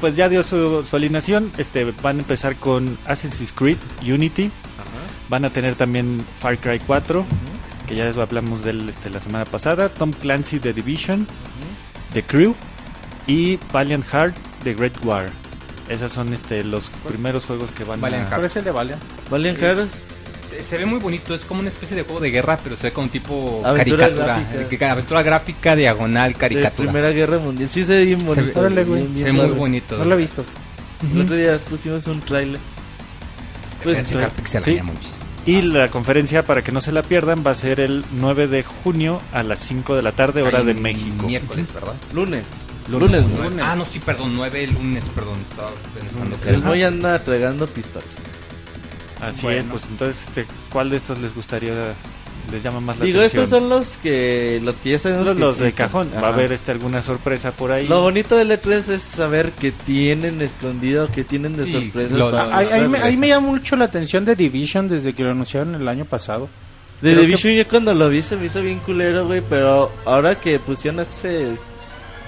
[0.00, 4.50] Pues ya dio su, su alineación, este van a empezar con Assassin's Creed Unity,
[5.28, 7.24] van a tener también Far Cry 4,
[7.86, 11.26] que ya hablamos de él este, la semana pasada, Tom Clancy The Division,
[12.12, 12.54] The Crew
[13.26, 15.30] y Valiant Heart The Great War.
[15.88, 19.02] Esos son este los primeros juegos que van Valiant a ¿Cuál es el de Valiant?
[19.30, 19.88] Valiant Heart,
[20.50, 22.84] Se, se ve muy bonito, es como una especie de juego de guerra, pero se
[22.84, 24.26] ve como un tipo Aventura caricatura.
[24.54, 24.86] gráfica.
[24.86, 26.90] Eh, Aventura gráfica, diagonal, de caricatura.
[26.90, 27.68] Primera Guerra Mundial.
[27.68, 28.46] Sí se ve bien Se bonito.
[28.46, 29.00] ve- Órale, güey.
[29.02, 29.98] bien, bien Se ve muy bonito.
[29.98, 30.44] No lo he visto.
[31.14, 32.60] El otro día pusimos un trailer.
[33.82, 34.04] Pues,
[34.36, 34.80] Pixel sí.
[35.46, 38.64] Y la conferencia, para que no se la pierdan, va a ser el 9 de
[38.64, 41.26] junio a las 5 de la tarde, hora Ay, de México.
[41.26, 41.94] Miércoles, ¿verdad?
[42.12, 42.44] lunes.
[42.90, 43.22] Lunes.
[43.30, 43.62] Lunes.
[43.64, 45.38] Ah, no, sí, perdón, 9 lunes, perdón.
[45.50, 48.04] Estaba pensando que El era- Moy anda tragando pistola.
[49.20, 49.60] Así Bueno.
[49.60, 51.72] es, pues entonces, este, ¿cuál de estos les gustaría,
[52.52, 53.44] les llama más la Digo, atención?
[53.44, 56.08] estos son los que los que ya sabemos los, que los de cajón.
[56.14, 56.28] Va a Ajá.
[56.34, 57.88] haber este, alguna sorpresa por ahí.
[57.88, 62.12] Lo bonito del E3 es saber que tienen escondido, que tienen de Sí, sorpresas.
[62.12, 65.24] lo- para Ahí, ahí me, ahí me llama mucho la atención de Division desde que
[65.24, 66.48] lo anunciaron el año pasado.
[67.02, 70.34] De Creo Division yo cuando lo vi se me hizo bien culero, güey, pero ahora
[70.40, 71.46] que pusieron hace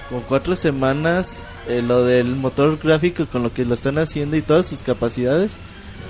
[0.09, 4.41] como cuatro semanas eh, lo del motor gráfico con lo que lo están haciendo y
[4.41, 5.53] todas sus capacidades,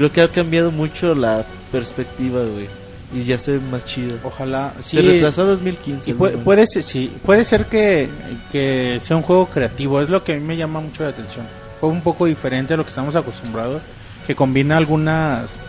[0.01, 2.67] creo que ha cambiado mucho la perspectiva, güey.
[3.13, 4.17] Y ya se ve más chido.
[4.23, 4.73] Ojalá.
[4.79, 6.09] Sí, se retrasó a 2015.
[6.09, 8.09] y puede, puede ser, sí, puede ser que,
[8.51, 10.01] que sea un juego creativo.
[10.01, 11.45] Es lo que a mí me llama mucho la atención.
[11.79, 13.83] Fue un poco diferente a lo que estamos acostumbrados.
[14.25, 15.59] Que combina algunas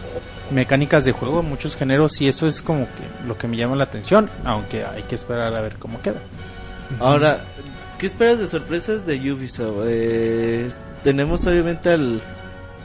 [0.51, 2.19] mecánicas de juego, muchos géneros.
[2.23, 4.31] Y eso es como que lo que me llama la atención.
[4.45, 6.21] Aunque hay que esperar a ver cómo queda.
[7.01, 7.41] Ahora,
[7.99, 9.85] ¿qué esperas de sorpresas de Ubisoft?
[9.89, 10.71] Eh,
[11.03, 12.23] tenemos obviamente al,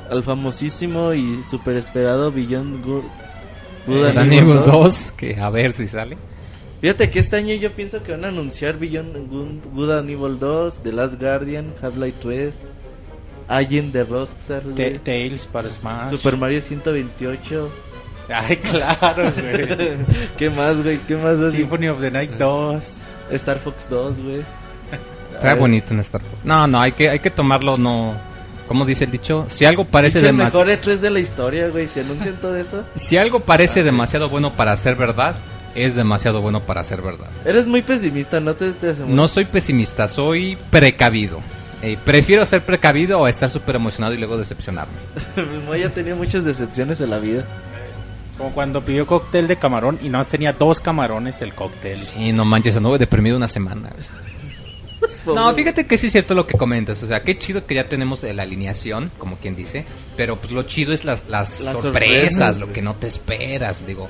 [0.09, 3.03] al famosísimo y super esperado Beyond Good.
[3.85, 4.83] Good and Resident Evil Evil 2.
[4.83, 6.17] 2, que a ver si sale.
[6.81, 10.37] Fíjate que este año yo pienso que van a anunciar Beyond Good, Good and Evil
[10.39, 12.53] 2, The Last Guardian, Half-Life 3,
[13.47, 16.11] Alien de Rockstar, Ta- güey, Tales para Smash.
[16.11, 17.69] Super Mario 128.
[18.29, 19.97] Ay, claro, güey.
[20.37, 20.97] ¿Qué más, güey?
[21.07, 21.39] ¿Qué más?
[21.39, 21.57] así?
[21.57, 23.03] Symphony of the Night 2.
[23.31, 24.41] Star Fox 2, güey.
[25.39, 26.43] Trae Ay, bonito en Star Fox.
[26.43, 28.15] No, no, hay que, hay que tomarlo, no.
[28.67, 29.45] ¿Cómo dice el dicho?
[29.49, 30.65] Si algo parece es el demasiado.
[30.65, 31.87] mejor E3 de la historia, güey.
[31.87, 32.83] Si anuncian todo eso.
[32.95, 35.35] Si algo parece demasiado bueno para ser verdad,
[35.75, 37.29] es demasiado bueno para ser verdad.
[37.45, 41.39] Eres muy pesimista, ¿no te, te No soy pesimista, soy precavido.
[41.81, 44.95] Eh, prefiero ser precavido o estar súper emocionado y luego decepcionarme.
[45.35, 47.45] Mi Moy ya tenía muchas decepciones en la vida.
[48.37, 51.99] Como cuando pidió cóctel de camarón y no tenía dos camarones el cóctel.
[51.99, 53.89] Sí, no manches, anduve deprimido una semana.
[55.35, 57.01] No, fíjate que sí es cierto lo que comentas.
[57.03, 59.85] O sea, qué chido que ya tenemos la alineación, como quien dice.
[60.15, 61.81] Pero pues lo chido es las, las, Las sorpresas,
[62.31, 62.73] sorpresas, lo güey.
[62.75, 63.85] que no te esperas.
[63.85, 64.09] Digo,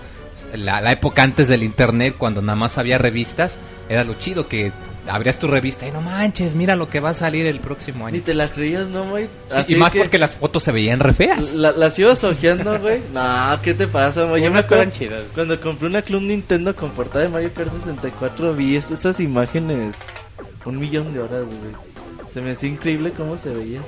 [0.56, 4.72] la, la época antes del internet, cuando nada más había revistas, era lo chido que
[5.10, 8.18] abrías tu revista y no manches, mira lo que va a salir el próximo Ni
[8.18, 8.26] año.
[8.26, 9.30] te la creías, ¿no, Moy?
[9.66, 11.54] Sí, y más que porque las fotos se veían re feas.
[11.54, 13.00] La, las ibas ojeando, güey.
[13.14, 14.42] no, ¿qué te pasa, Moy?
[14.42, 15.22] Yo me acuerdo chidas.
[15.34, 19.96] cuando compré una Club Nintendo con portada de Mario Kart 64, vi est- esas imágenes
[20.68, 22.32] un millón de horas, güey.
[22.34, 23.82] Se me hacía increíble cómo se veía.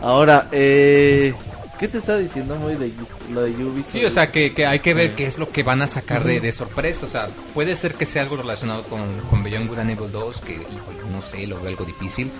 [0.00, 1.34] Ahora, eh...
[1.78, 2.92] ¿Qué te está diciendo, Moy, de
[3.32, 3.90] lo de Ubisoft?
[3.90, 6.22] Sí, o sea, que, que hay que ver qué es lo que van a sacar
[6.22, 7.06] de, de sorpresa.
[7.06, 10.40] O sea, puede ser que sea algo relacionado con, con Beyond Good and Evil 2,
[10.42, 12.30] que, híjole, no sé, lo veo algo difícil.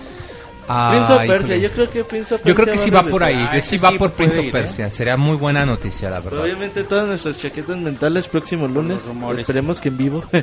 [0.65, 3.03] Prince of Persia, yo creo que Prince of Persia Yo creo que sí a va
[3.03, 3.47] por ahí.
[3.49, 4.53] Ah, yo sí va sí por Prince of ir, ¿eh?
[4.53, 4.89] Persia.
[4.89, 6.45] Sería muy buena noticia, la Pero verdad.
[6.45, 9.03] obviamente todas nuestras chaquetas mentales próximo lunes.
[9.37, 10.23] Esperemos que en vivo.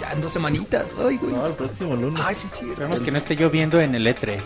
[0.00, 0.96] Ya en dos semanitas.
[0.98, 1.32] Ay, güey.
[1.32, 2.20] no, el próximo lunes.
[2.26, 2.68] Ay, sí, sí.
[2.68, 4.40] Esperemos que no esté lloviendo en el E E3.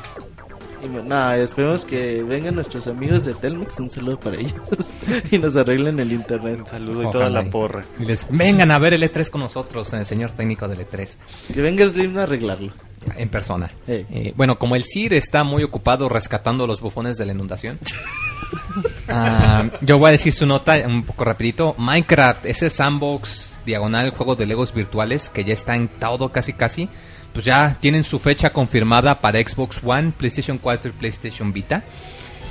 [0.85, 4.53] Y Nada, esperemos que vengan nuestros amigos de Telmex, un saludo para ellos,
[5.31, 6.61] y nos arreglen el internet.
[6.61, 7.85] Un saludo y Ojalá toda la y- porra.
[7.99, 11.17] y les vengan a ver el E3 con nosotros, el señor técnico del E3,
[11.53, 12.73] Que venga Slim a arreglarlo.
[13.17, 13.71] en persona.
[13.87, 14.07] Hey.
[14.11, 17.79] Eh, bueno, como el CIR está muy ocupado rescatando los bufones de la inundación,
[19.09, 21.75] ah, yo voy a decir su nota un poco rapidito.
[21.79, 26.89] Minecraft, ese sandbox diagonal juego de Legos virtuales que ya está en todo casi casi,
[27.37, 31.83] pues ya tienen su fecha confirmada para Xbox One, PlayStation 4 y PlayStation Vita.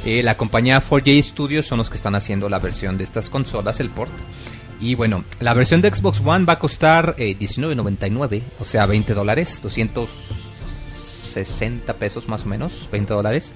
[0.05, 3.79] Eh, la compañía 4J Studios son los que están haciendo la versión de estas consolas,
[3.79, 4.11] el port.
[4.79, 9.15] Y bueno, la versión de Xbox One va a costar eh, 19.99, o sea, 20
[9.15, 13.55] dólares, 260 pesos más o menos, 20 dólares.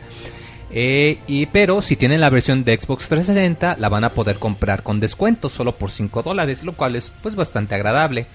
[0.72, 4.82] Eh, y pero si tienen la versión de Xbox 360 la van a poder comprar
[4.82, 8.26] con descuento solo por 5 dólares, lo cual es pues bastante agradable.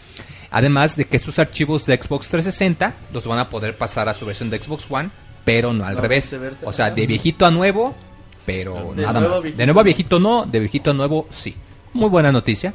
[0.51, 4.25] Además de que sus archivos de Xbox 360 los van a poder pasar a su
[4.27, 5.11] versión de Xbox One,
[5.45, 6.35] pero no al No, revés.
[6.65, 7.95] O sea, de viejito a nuevo,
[8.47, 9.43] pero De nada más.
[9.43, 9.57] viejito.
[9.59, 11.55] De nuevo a viejito no, de viejito a nuevo sí.
[11.93, 12.75] Muy buena noticia.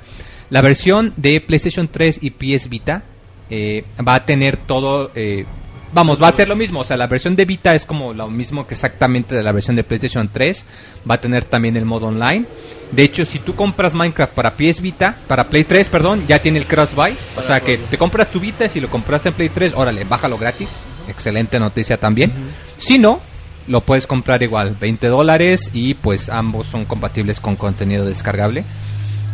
[0.49, 3.03] La versión de PlayStation 3 y PS Vita
[3.49, 5.11] eh, va a tener todo...
[5.15, 5.45] eh,
[5.93, 6.81] vamos, va a ser lo mismo.
[6.81, 9.75] O sea, la versión de Vita es como lo mismo que exactamente de la versión
[9.75, 10.65] de PlayStation 3.
[11.09, 12.45] Va a tener también el modo online.
[12.91, 16.59] De hecho, si tú compras Minecraft para PS Vita, para Play 3, perdón, ya tiene
[16.59, 17.15] el cross-buy.
[17.37, 20.03] O sea, que te compras tu Vita y si lo compraste en Play 3, órale,
[20.03, 20.69] bájalo gratis.
[21.07, 22.31] Excelente noticia también.
[22.77, 23.21] Si no,
[23.67, 28.65] lo puedes comprar igual, 20 dólares y pues ambos son compatibles con contenido descargable.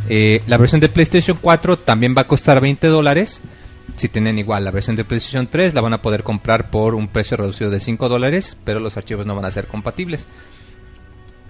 [0.10, 3.42] Eh, la versión de PlayStation 4 también va a costar 20 dólares.
[3.96, 7.08] Si tienen igual la versión de PlayStation 3, la van a poder comprar por un
[7.08, 10.28] precio reducido de 5 dólares, pero los archivos no van a ser compatibles.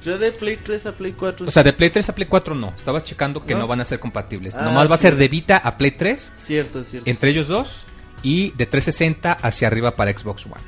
[0.03, 1.47] Yo de Play 3 a Play 4.
[1.47, 2.69] O sea, de Play 3 a Play 4 no.
[2.75, 3.67] Estabas checando que no, ¿No?
[3.67, 4.53] van a ser compatibles.
[4.55, 7.09] Ah, Nomás va a ser de Vita a Play 3, Cierto, cierto.
[7.09, 7.85] entre ellos dos,
[8.21, 10.61] y de 360 hacia arriba para Xbox One.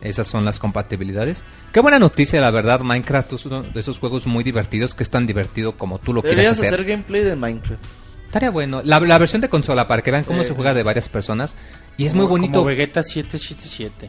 [0.00, 1.44] Esas son las compatibilidades.
[1.72, 2.80] Qué buena noticia, la verdad.
[2.80, 6.22] Minecraft es uno de esos juegos muy divertidos que es tan divertido como tú lo
[6.22, 6.74] quieres Deberías hacer.
[6.74, 7.84] hacer gameplay de Minecraft.
[8.30, 8.80] Estaría bueno.
[8.84, 10.50] La, la versión de consola, para que vean cómo Sí.
[10.50, 11.56] se juega de varias personas.
[11.96, 12.52] Y es Como- muy bonito.
[12.60, 14.08] Como Vegeta 777.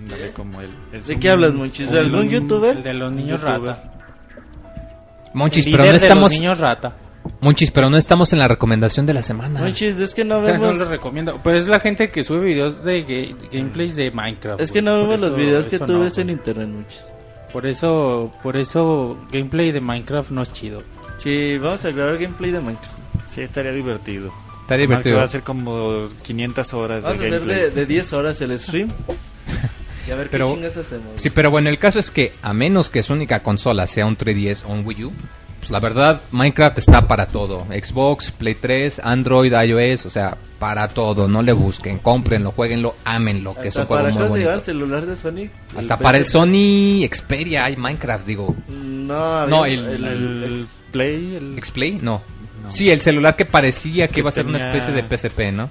[0.00, 0.70] Ándale, como él.
[0.90, 1.90] Es ¿De un- qué hablas, Monchis?
[1.90, 2.78] ¿De algún youtuber?
[2.78, 3.60] El de los niños youtuber.
[3.76, 3.92] rata.
[5.34, 6.32] Monchis, pero no líder de estamos.
[6.32, 6.96] los niños rata.
[7.40, 9.60] Monchis, pero no estamos en la recomendación de la semana.
[9.60, 10.78] Monchis, es que no O sea, no vemos.
[10.78, 11.38] lo recomiendo.
[11.42, 14.60] Pues es la gente que sube videos de ga- gameplays de Minecraft.
[14.60, 17.12] Es que no vemos los videos que tú no, ves en internet, Monchis.
[17.52, 20.82] Por eso, por eso gameplay de Minecraft no es chido.
[21.18, 22.95] Sí, vamos a grabar gameplay de Minecraft.
[23.28, 24.32] Sí, estaría divertido.
[24.68, 25.18] Que divertido.
[25.18, 28.88] Va a ser como 500 horas Vamos a hacer de, de 10 horas el stream.
[30.08, 31.06] Y a ver Pero- qué chingas hacemos.
[31.16, 34.16] Sí, pero bueno, el caso es que a menos que su única consola sea un
[34.16, 35.12] 3DS o un Wii U,
[35.58, 37.64] pues la verdad, Minecraft está para todo.
[37.70, 41.26] Xbox, Play 3, Android, iOS, o sea, para todo.
[41.26, 44.52] No le busquen, cómprenlo, jueguenlo, ámenlo, que es un juego para muy bonito.
[44.54, 45.48] el celular de Sony.
[45.76, 46.26] Hasta para el.
[46.26, 48.54] Sony Xperia hay Minecraft, digo.
[48.68, 51.60] No, No, el- El, el Play, el...
[51.64, 51.98] ¿Xplay?
[52.00, 52.22] No.
[52.66, 52.70] No.
[52.70, 55.52] Sí, el celular que parecía que, Que iba a ser una tenía- especie de PSP,
[55.52, 55.70] ¿no?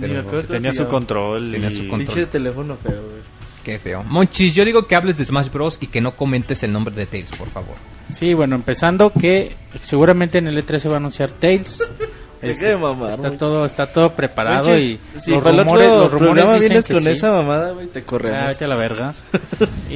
[0.00, 1.50] Pero que tenía su control.
[1.50, 2.06] Tenía y- su control.
[2.14, 3.22] Pinche teléfono feo, güey.
[3.64, 4.02] Qué feo.
[4.04, 5.78] Monchis, yo digo que hables de Smash Bros.
[5.80, 7.74] y que no comentes el nombre de Tails, por favor.
[8.10, 11.90] Sí, bueno, empezando que seguramente en el E3 se va a anunciar Tails.
[12.40, 13.38] Deja de mamar, está Monchis.
[13.40, 17.02] todo, está todo preparado Monchis, y si los rumores, los rumores dicen vienes que con
[17.02, 17.08] sí.
[17.10, 18.46] esa mamada, güey, te Ah, corremos.
[18.46, 19.14] vete a la verga.
[19.90, 19.94] y,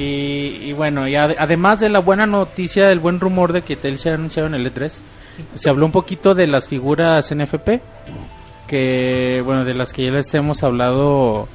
[0.61, 4.01] y bueno, y ade- además de la buena noticia, del buen rumor de que Tails
[4.01, 4.91] se ha anunciado en el E3,
[5.55, 7.81] se habló un poquito de las figuras NFP,
[8.67, 11.47] que bueno, de las que ya les hemos hablado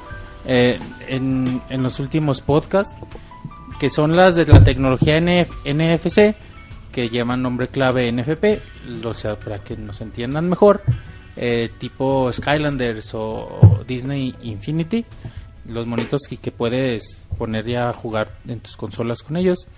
[0.46, 2.94] eh, en, los últimos podcasts,
[3.78, 6.34] que son las de la tecnología NF NFC,
[6.92, 10.82] que llevan nombre clave NFP, o sea, para que nos entiendan mejor,
[11.36, 15.04] eh, tipo Skylanders o, o Disney Infinity,
[15.66, 19.68] los monitos que, que puedes poner ya a jugar en tus consolas con ellos.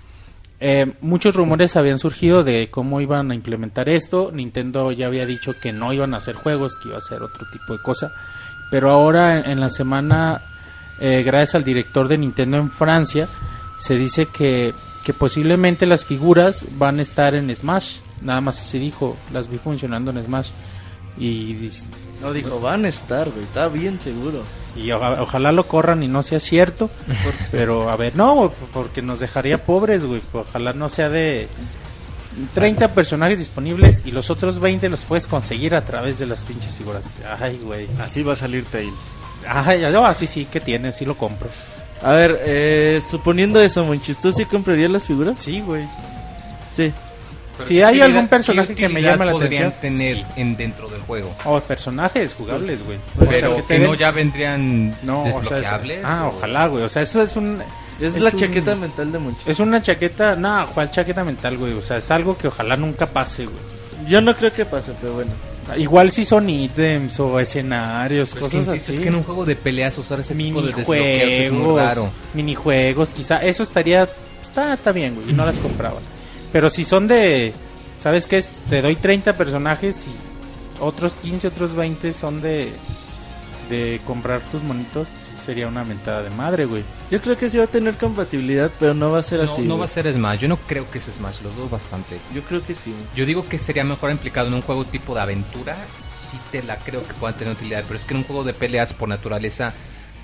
[0.62, 4.30] Eh, muchos rumores habían surgido de cómo iban a implementar esto.
[4.32, 7.46] Nintendo ya había dicho que no iban a hacer juegos, que iba a ser otro
[7.50, 8.12] tipo de cosa.
[8.70, 10.42] Pero ahora en, la semana,
[11.00, 13.26] eh, gracias al director de Nintendo en Francia,
[13.78, 18.00] se dice que, que posiblemente las figuras van a estar en Smash.
[18.20, 20.50] Nada más se dijo, las vi funcionando en Smash.
[21.18, 21.70] Y,
[22.20, 24.42] No, dijo, van a estar, güey, estaba bien seguro.
[24.76, 26.90] y oja- ojalá lo corran y no sea cierto.
[27.50, 30.20] pero a ver, no, porque nos dejaría pobres, güey.
[30.32, 31.48] Ojalá no sea de
[32.54, 36.76] 30 personajes disponibles y los otros 20 los puedes conseguir a través de las pinches
[36.76, 37.16] figuras.
[37.40, 37.88] Ay, güey.
[38.00, 38.94] Así va a salir Tails.
[39.48, 41.48] Ay, no, así sí que tiene, sí lo compro.
[42.02, 45.40] A ver, eh, suponiendo eso, Monchis, ¿tú sí comprarías las figuras?
[45.40, 45.84] Sí, güey.
[46.74, 46.92] Sí.
[47.66, 50.40] Si hay ¿Qué algún personaje que me llame la podrían atención, tener sí.
[50.40, 51.34] en dentro del juego?
[51.44, 52.98] O personajes jugables, güey.
[53.18, 56.00] O Pero sea, que, no ya vendrían No, o sea, es- desbloqueables.
[56.04, 56.84] ah, o- ojalá, güey.
[56.84, 57.60] O sea, eso es un
[58.00, 59.46] Es, Es la un- chaqueta mental de Monchis.
[59.46, 61.74] es una chaqueta, no, ¿cuál chaqueta mental, güey?
[61.74, 63.58] O sea, es algo que ojalá nunca pase, güey.
[64.08, 65.30] Yo no creo que pase, pero bueno.
[65.76, 68.94] Igual si son ítems o escenarios, Pues que cosas insisto, así.
[68.94, 71.78] Es que en un juego de peleas usar ese tipo de desbloqueos minijuegos, es muy
[71.78, 72.10] raro.
[72.34, 74.08] minijuegos, quizá eso estaría
[74.42, 75.98] está está bien, güey, y no las compraba.
[76.52, 77.52] Pero si son de
[77.98, 78.38] ¿sabes qué?
[78.38, 78.48] es?
[78.68, 82.70] Te doy 30 personajes y otros 15, otros 20 son de
[83.68, 86.82] de comprar tus monitos, sí sería una mentada de madre, güey.
[87.08, 89.62] Yo creo que sí va a tener compatibilidad, pero no va a ser No, así.
[89.62, 89.78] no güey.
[89.78, 90.40] va a ser Smash.
[90.40, 91.40] Yo no creo que es Smash.
[91.42, 92.18] Lo dudo bastante.
[92.34, 92.92] Yo creo que sí.
[93.14, 95.76] Yo digo que sería mejor implicado en un juego tipo de aventura.
[96.28, 97.84] Sí te la creo que puedan tener utilidad.
[97.86, 99.72] Pero es que en un juego de peleas por naturaleza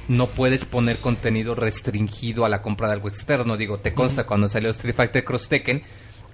[0.09, 3.57] no puedes poner contenido restringido a la compra de algo externo.
[3.57, 5.85] Digo, te consta cuando salió Street Fighter Cross Tekken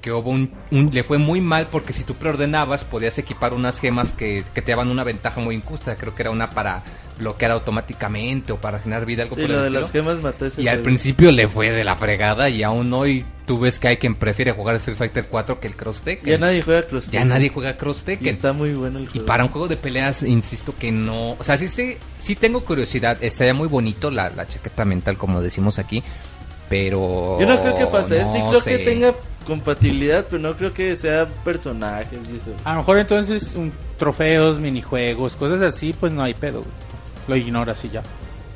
[0.02, 3.80] que hubo un, un- le fue muy mal porque si tú preordenabas podías equipar unas
[3.80, 5.96] gemas que, que te daban una ventaja muy injusta.
[5.96, 6.82] Creo que era una para
[7.18, 9.80] bloquear automáticamente o para generar vida, algo Sí, por lo el de estilo.
[9.80, 13.24] las gemas mató ese Y al principio le fue de la fregada y aún hoy
[13.46, 16.28] tú ves que hay quien prefiere jugar Street Fighter 4 que el Cross Tekken.
[16.30, 17.28] Ya nadie juega Cross Ya Tekken.
[17.28, 18.28] nadie juega Cross Y Tekken.
[18.28, 19.26] está muy bueno el Y juego.
[19.26, 21.32] para un juego de peleas, insisto que no...
[21.32, 23.18] O sea, sí, sí, sí tengo curiosidad.
[23.22, 26.02] Estaría muy bonito la, la chaqueta mental, como decimos aquí.
[26.68, 27.38] Pero...
[27.38, 28.18] Yo no creo que pase.
[28.32, 28.78] sí no creo sé.
[28.78, 32.52] que tenga compatibilidad, pero no creo que sea personajes y eso.
[32.64, 36.60] A lo mejor entonces un, trofeos, minijuegos, cosas así, pues no hay pedo.
[36.60, 36.72] güey.
[37.28, 38.02] Lo ignoras y ya.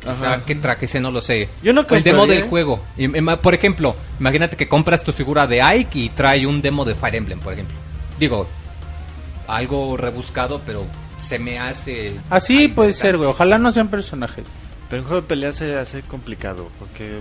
[0.07, 1.49] O sea, qué traje ese no lo sé.
[1.63, 2.81] Yo no El demo del juego.
[3.43, 7.17] Por ejemplo, imagínate que compras tu figura de Ike y trae un demo de Fire
[7.17, 7.77] Emblem, por ejemplo.
[8.19, 8.47] Digo,
[9.49, 10.85] algo rebuscado, pero
[11.21, 12.15] se me hace...
[12.31, 13.29] Así puede ser, güey.
[13.29, 14.47] Ojalá no sean personajes.
[14.89, 17.21] Pero un juego de pelea se hace complicado, porque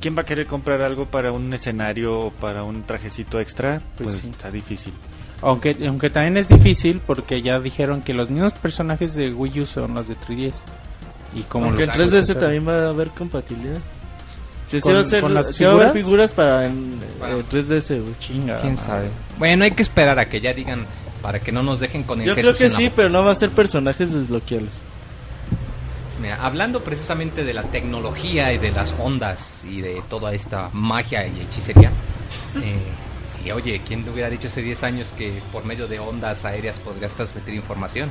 [0.00, 3.80] ¿quién va a querer comprar algo para un escenario o para un trajecito extra?
[3.96, 4.30] Pues Pues, sí.
[4.30, 4.92] está difícil.
[5.40, 9.66] Aunque, aunque también es difícil porque ya dijeron que los mismos personajes de Wii U
[9.66, 10.64] son los de 3DS.
[11.34, 13.78] Y como Aunque en los- 3DS también va a haber compatibilidad.
[14.66, 16.32] Sí, sí ¿Con- va a ser, con las sí va a haber figuras?
[16.32, 18.14] para en, Para- eh, 3DS, güey.
[18.18, 18.60] Chinga.
[18.60, 18.86] ¿Quién madre.
[18.86, 19.08] sabe?
[19.38, 20.84] Bueno, hay que esperar a que ya digan
[21.22, 23.32] para que no nos dejen con el Yo creo que la sí, pero no va
[23.32, 24.74] a ser personajes desbloqueables.
[26.20, 31.26] Mira, hablando precisamente de la tecnología y de las ondas y de toda esta magia
[31.26, 31.90] y hechicería.
[32.62, 32.78] eh,
[33.32, 36.78] sí, oye, ¿quién te hubiera dicho hace 10 años que por medio de ondas aéreas
[36.78, 38.10] podrías transmitir información?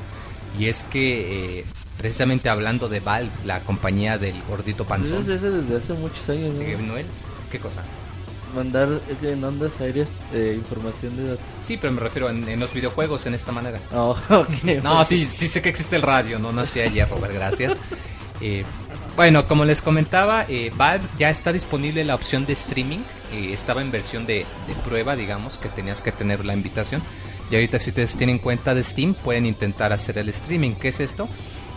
[0.58, 1.66] Y es que, eh,
[1.98, 6.96] precisamente hablando de Valve, la compañía del gordito panzón, ese desde hace muchos años, ¿no?
[7.52, 7.84] ¿qué cosa?
[8.56, 8.90] Mandar
[9.22, 11.46] en ondas aéreas eh, información de datos.
[11.68, 13.80] Sí, pero me refiero en, en los videojuegos en esta manera.
[13.94, 14.16] Oh.
[14.84, 17.78] No, sí, sí sé que existe el radio, no nací ayer, Robert, gracias.
[18.42, 18.64] Eh,
[19.16, 20.72] bueno, como les comentaba, eh,
[21.18, 23.00] ya está disponible la opción de streaming.
[23.34, 27.02] eh, estaba en versión de, de prueba, digamos, que tenías que tener la invitación.
[27.50, 30.74] Y ahorita si ustedes tienen cuenta de Steam, pueden intentar hacer el streaming.
[30.76, 31.28] ¿Qué es esto?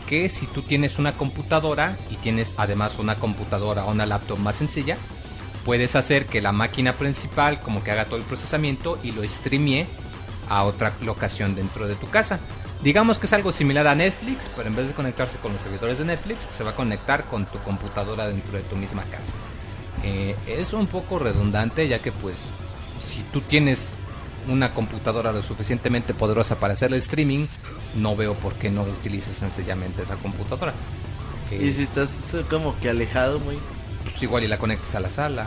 [0.09, 4.57] Que si tú tienes una computadora y tienes además una computadora o una laptop más
[4.57, 4.99] sencilla,
[5.65, 9.87] puedes hacer que la máquina principal como que haga todo el procesamiento y lo streamee
[10.49, 12.41] a otra locación dentro de tu casa.
[12.83, 15.99] Digamos que es algo similar a Netflix, pero en vez de conectarse con los servidores
[15.99, 19.35] de Netflix, se va a conectar con tu computadora dentro de tu misma casa.
[20.03, 22.37] Eh, es un poco redundante ya que pues
[23.01, 23.91] si tú tienes
[24.49, 27.47] una computadora lo suficientemente poderosa para hacer el streaming,
[27.97, 30.73] no veo por qué no utilices sencillamente esa computadora.
[31.51, 33.59] Eh, Y si estás eh, como que alejado muy...
[34.05, 35.47] pues igual y la conectes a la sala.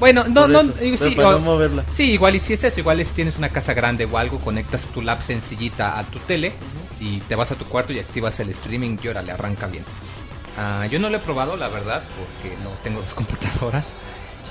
[0.00, 1.84] Bueno, no, no, digo, sí, para o- no moverla.
[1.92, 4.82] Sí, igual y si es eso, igual es tienes una casa grande o algo, conectas
[4.86, 6.52] tu lap sencillita a tu tele
[6.98, 9.84] y te vas a tu cuarto y activas el streaming y ahora le arranca bien.
[10.58, 13.94] Ah, yo no lo he probado, la verdad, porque no tengo dos computadoras.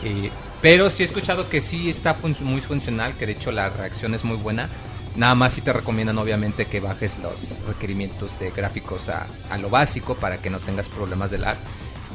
[0.04, 0.32] Eh,
[0.62, 4.14] pero sí he escuchado que sí está fun- muy funcional, que de hecho la reacción
[4.16, 4.70] es muy buena.
[5.18, 9.70] Nada más sí te recomiendan obviamente que bajes los requerimientos de gráficos a, a lo
[9.70, 11.58] básico para que no tengas problemas de lag.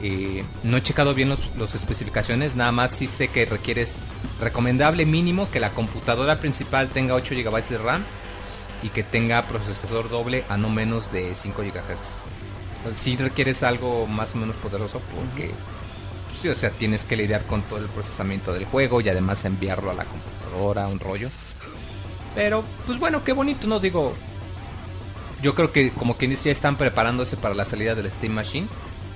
[0.03, 3.97] Eh, no he checado bien los, los especificaciones, nada más sí sé que requieres
[4.41, 8.05] recomendable mínimo que la computadora principal tenga 8 GB de RAM
[8.83, 12.95] y que tenga procesador doble a no menos de 5 GHz.
[12.97, 15.51] Si requieres algo más o menos poderoso porque
[16.29, 19.45] pues, sí, o sea, tienes que lidiar con todo el procesamiento del juego y además
[19.45, 21.31] enviarlo a la computadora, un rollo.
[22.35, 24.15] Pero pues bueno, qué bonito, no digo
[25.43, 28.67] yo creo que como quien dice ya están preparándose para la salida del Steam Machine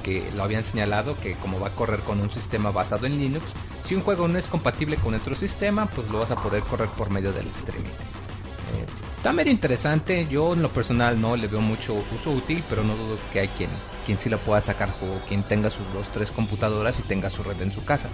[0.02, 3.44] que lo habían señalado que como va a correr con un sistema basado en Linux
[3.86, 6.88] si un juego no es compatible con otro sistema pues lo vas a poder correr
[6.90, 7.88] por medio del streaming.
[7.88, 8.86] Eh,
[9.16, 12.96] está medio interesante yo en lo personal no le veo mucho uso útil pero no
[12.96, 13.70] dudo que hay quien
[14.06, 17.42] quien sí lo pueda sacar juego quien tenga sus dos tres computadoras y tenga su
[17.42, 18.08] red en su casa.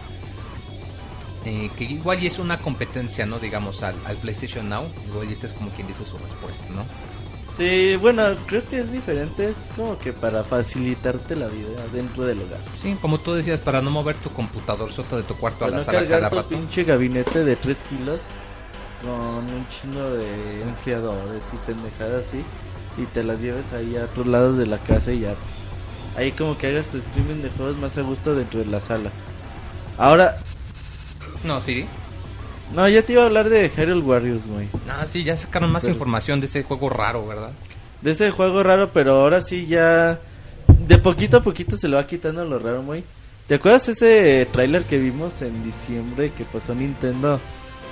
[1.44, 5.32] Eh, que igual y es una competencia no digamos al, al PlayStation Now igual y
[5.32, 6.82] esta es como quien dice su respuesta no
[7.56, 9.48] Sí, bueno, creo que es diferente.
[9.48, 12.60] Es como que para facilitarte la vida dentro del hogar.
[12.80, 15.78] Sí, como tú decías, para no mover tu computador soto de tu cuarto a la
[15.78, 16.48] no sala cargar cada tu rato.
[16.50, 18.20] pinche gabinete de 3 kilos
[19.02, 22.42] con un chino de enfriadores y pendejadas así.
[22.98, 25.34] Y te las lleves ahí a otros lados de la casa y ya.
[25.34, 28.80] Pues, ahí como que hagas tu streaming de juegos más a gusto dentro de la
[28.80, 29.10] sala.
[29.98, 30.38] Ahora,
[31.44, 31.86] No, sí.
[32.74, 34.68] No, ya te iba a hablar de Hyrule Warriors, güey.
[34.86, 37.50] No, sí, ya sacaron más Pero- información de ese juego raro, ¿verdad?
[38.02, 40.18] De ese juego raro, pero ahora sí ya.
[40.68, 43.04] De poquito a poquito se le va quitando lo raro, muy.
[43.46, 47.40] ¿Te acuerdas ese tráiler que vimos en diciembre que pasó Nintendo?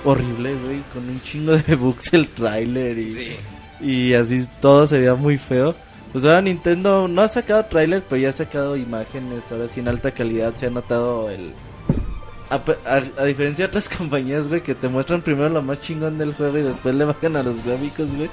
[0.03, 3.35] Horrible, güey, con un chingo de bugs el tráiler y, Sí.
[3.81, 5.73] y así todo se veía muy feo.
[6.11, 9.87] Pues ahora Nintendo no ha sacado tráiler, pero ya ha sacado imágenes, ahora sí en
[9.87, 11.51] alta calidad se ha notado el...
[12.49, 16.57] A, diferencia de otras compañías, güey, que te muestran primero lo más chingón del juego
[16.57, 18.29] y después le bajan a los gráficos, güey.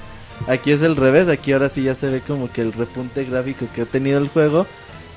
[0.47, 3.65] Aquí es el revés, aquí ahora sí ya se ve como que el repunte gráfico
[3.73, 4.67] que ha tenido el juego.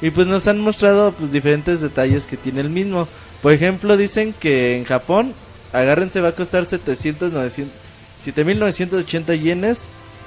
[0.01, 3.09] Y pues nos han mostrado pues diferentes detalles que tiene el mismo.
[3.42, 5.32] Por ejemplo, dicen que en Japón,
[5.72, 7.74] agárrense, va a costar 700, 900,
[8.22, 9.80] 7980 yenes.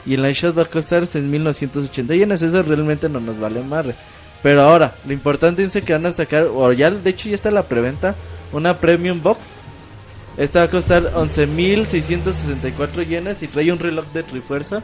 [0.06, 2.42] Y en la eShop va a costar 6980 yenes.
[2.42, 3.96] Eso realmente no nos vale madre.
[4.42, 7.52] Pero ahora, lo importante dice que van a sacar, o ya de hecho ya está
[7.52, 8.16] la preventa,
[8.52, 9.56] una Premium Box.
[10.38, 14.82] Esta va a costar 11.664 yenes y trae un reloj de trifuerza.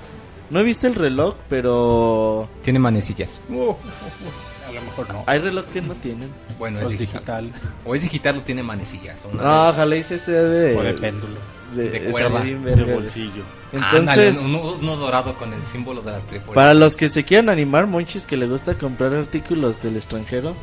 [0.50, 3.42] No he visto el reloj, pero Tiene manecillas.
[3.50, 5.24] A lo mejor no.
[5.28, 6.30] hay reloj que no tienen.
[6.60, 7.46] Bueno, es digital.
[7.52, 7.52] digital
[7.86, 9.24] O es digital o tiene manecillas.
[9.26, 11.36] o No, de- ojalá hice ese de, o de péndulo.
[11.76, 13.44] de, de cuerda, De bolsillo.
[13.74, 16.54] Ándale, Entonces, uno, uno dorado con el símbolo de la trifuerza.
[16.54, 20.54] para los que se quieran animar, monchis que le gusta comprar artículos del extranjero,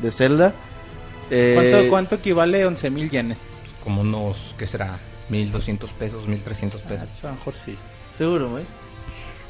[0.00, 0.54] de Zelda,
[1.30, 3.38] eh, ¿Cuánto, ¿Cuánto equivale 11 mil yenes?
[3.84, 4.98] Como unos, ¿qué será?
[5.28, 7.08] 1200 pesos, 1300 Ah, pesos.
[7.08, 7.76] pues a lo mejor sí.
[8.14, 8.64] seguro, güey.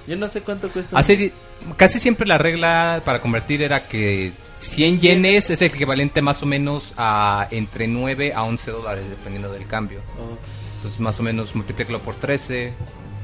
[0.07, 0.99] Yo no sé cuánto cuesta.
[0.99, 1.33] Hace
[1.76, 6.47] casi siempre la regla para convertir era que 100 yenes es el equivalente más o
[6.47, 10.01] menos a entre 9 a 11 dólares dependiendo del cambio.
[10.18, 10.37] Oh.
[10.76, 12.72] Entonces más o menos multiplícalo por 13.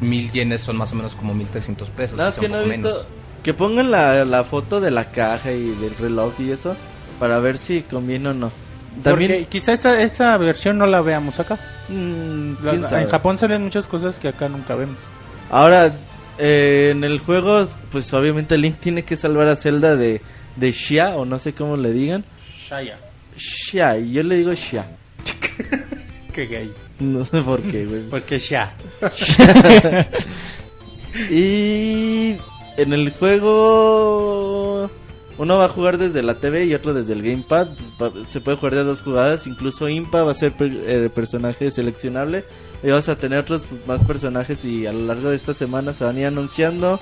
[0.00, 2.18] Mil yenes son más o menos como 1300 pesos.
[2.18, 2.88] Nada, es quizá que no he visto.
[2.88, 3.06] menos.
[3.42, 6.76] Que pongan la, la foto de la caja y del reloj y eso.
[7.18, 8.50] Para ver si conviene o no.
[9.02, 9.44] Porque También.
[9.46, 11.58] quizá esta, esa versión no la veamos acá.
[11.88, 13.02] mm, La- ¿quién sabe?
[13.02, 14.98] en Japón salen muchas cosas que acá nunca vemos.
[15.50, 15.92] Ahora,
[16.38, 20.20] eh, en el juego, pues obviamente Link tiene que salvar a Zelda de,
[20.56, 22.24] de Xia, o no sé cómo le digan.
[22.68, 22.98] Shaya.
[23.36, 24.86] Xia, y yo le digo Xia.
[26.32, 26.70] Qué gay.
[27.00, 28.02] No sé por qué, güey.
[28.10, 28.72] Porque Sha.
[31.30, 32.36] Y
[32.76, 34.90] en el juego
[35.38, 37.68] uno va a jugar desde la TV y otro desde el gamepad.
[37.98, 39.46] Pa- Se puede jugar de dos jugadas.
[39.46, 42.44] Incluso Impa va a ser eh, personaje seleccionable.
[42.82, 46.04] Y vas a tener otros más personajes y a lo largo de esta semana se
[46.04, 47.00] van a ir anunciando.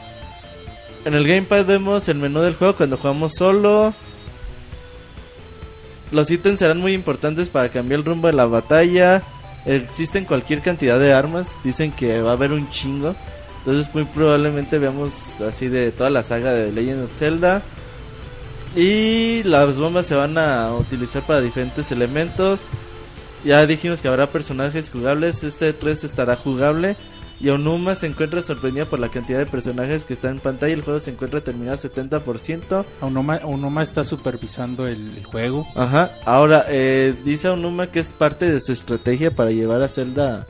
[1.04, 3.92] En el gamepad vemos el menú del juego cuando jugamos solo.
[6.12, 9.22] Los ítems serán muy importantes para cambiar el rumbo de la batalla.
[9.66, 11.52] Existen cualquier cantidad de armas.
[11.64, 13.14] Dicen que va a haber un chingo.
[13.58, 17.62] Entonces muy probablemente veamos así de toda la saga de Legend of Zelda.
[18.76, 22.62] Y las bombas se van a utilizar para diferentes elementos.
[23.44, 25.44] Ya dijimos que habrá personajes jugables.
[25.44, 26.96] Este 3 estará jugable.
[27.40, 30.72] Y Onuma se encuentra sorprendida por la cantidad de personajes que están en pantalla.
[30.72, 32.84] El juego se encuentra terminado 70%.
[33.02, 35.66] Unuma, Unuma está supervisando el, el juego.
[35.74, 40.46] Ajá, ahora eh, dice Onuma que es parte de su estrategia para llevar a Zelda.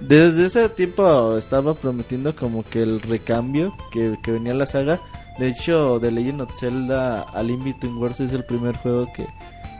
[0.00, 5.00] Desde ese tiempo estaba prometiendo como que el recambio que, que venía la saga.
[5.38, 9.26] De hecho, The Legend of Zelda Al In Between Worlds es el primer juego que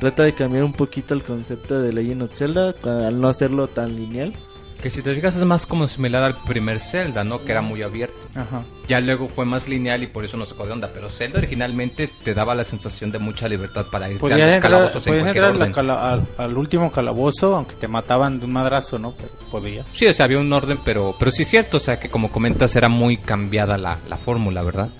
[0.00, 3.96] trata de cambiar un poquito el concepto de Legend of Zelda al no hacerlo tan
[3.96, 4.34] lineal.
[4.82, 7.40] Que si te fijas es más como similar al primer Zelda, ¿no?
[7.42, 8.14] Que era muy abierto.
[8.34, 8.62] Ajá.
[8.86, 10.90] Ya luego fue más lineal y por eso no sacó de onda.
[10.92, 14.60] Pero Zelda originalmente te daba la sensación de mucha libertad para ir a los entrar,
[14.60, 15.72] calabozos en podías cualquier entrar a la orden.
[15.72, 19.12] cala- al, al último calabozo, aunque te mataban de un madrazo, ¿no?
[19.16, 19.86] Pero podías.
[19.90, 22.30] Sí, o sea, había un orden, pero, pero sí es cierto, o sea, que como
[22.30, 24.90] comentas era muy cambiada la, la fórmula, ¿verdad?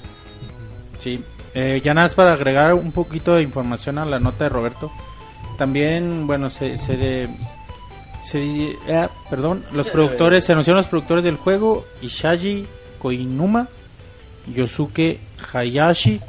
[1.07, 1.23] Sí.
[1.55, 4.91] Eh, ya nada más para agregar un poquito de información a la nota de Roberto.
[5.57, 6.79] También, bueno, se...
[6.79, 7.29] se, de-
[8.23, 8.43] se
[8.89, 12.67] eh, perdón, los productores, se anunciaron los productores del juego, Ishaji
[12.99, 13.69] Koinuma,
[14.53, 15.21] Yosuke
[15.53, 16.21] Hayashi,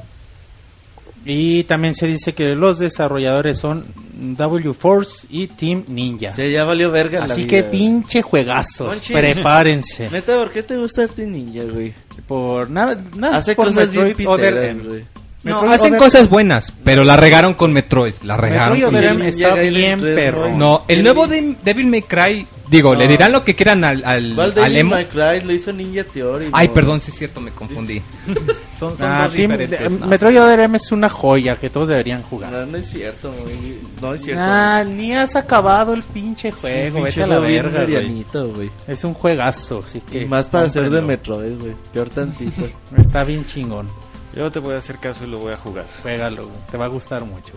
[1.25, 3.83] y también se dice que los desarrolladores son
[4.19, 6.33] W Force y Team Ninja.
[6.35, 7.23] Sí, ya valió verga.
[7.23, 9.15] Así que pinche juegazos, Monchis.
[9.15, 10.09] prepárense.
[10.11, 11.93] Neta, ¿por qué te gusta este ninja, güey?
[12.27, 14.83] por nada, nada Hace por cosas bien Metroid Other piteras, M.
[14.89, 15.05] güey.
[15.43, 18.13] No, Metroid hacen Other- cosas buenas, pero la regaron con Metroid.
[18.23, 20.49] La regaron Metroid con Other Devil M May está Cry bien perro.
[20.49, 20.57] ¿no?
[20.57, 24.03] No, el El- nuevo de Devil May Cry, digo, le dirán lo que quieran al,
[24.05, 24.95] al, ¿Cuál al emo.
[25.11, 25.41] Cry?
[25.45, 26.49] Lo hizo Ninja Theory.
[26.51, 26.73] Ay, no.
[26.73, 28.01] perdón, sí es cierto, me confundí.
[28.79, 29.79] son son Ah, dos Team- diferentes.
[29.79, 30.07] de- no.
[30.07, 32.51] Metroid Other M es una joya que todos deberían jugar.
[32.51, 33.77] No, no es cierto, güey.
[34.01, 34.41] No es cierto.
[34.45, 37.87] Ah, ni has acabado el pinche juego, Sí, vete pinche a la verga, güey.
[37.95, 38.69] medianito, güey.
[38.87, 41.01] Es un juegazo, así que Y más para ser de.
[41.01, 41.73] Metroid, güey.
[41.93, 42.67] Peor tantito.
[42.97, 43.87] Está bien chingón.
[44.35, 45.85] Yo te voy a hacer caso y lo voy a jugar.
[46.03, 46.57] Juégalo, güey.
[46.69, 47.53] te va a gustar mucho.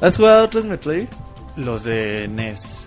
[0.00, 1.06] ¿Has jugado otros Metroid?
[1.56, 2.85] Los de NES.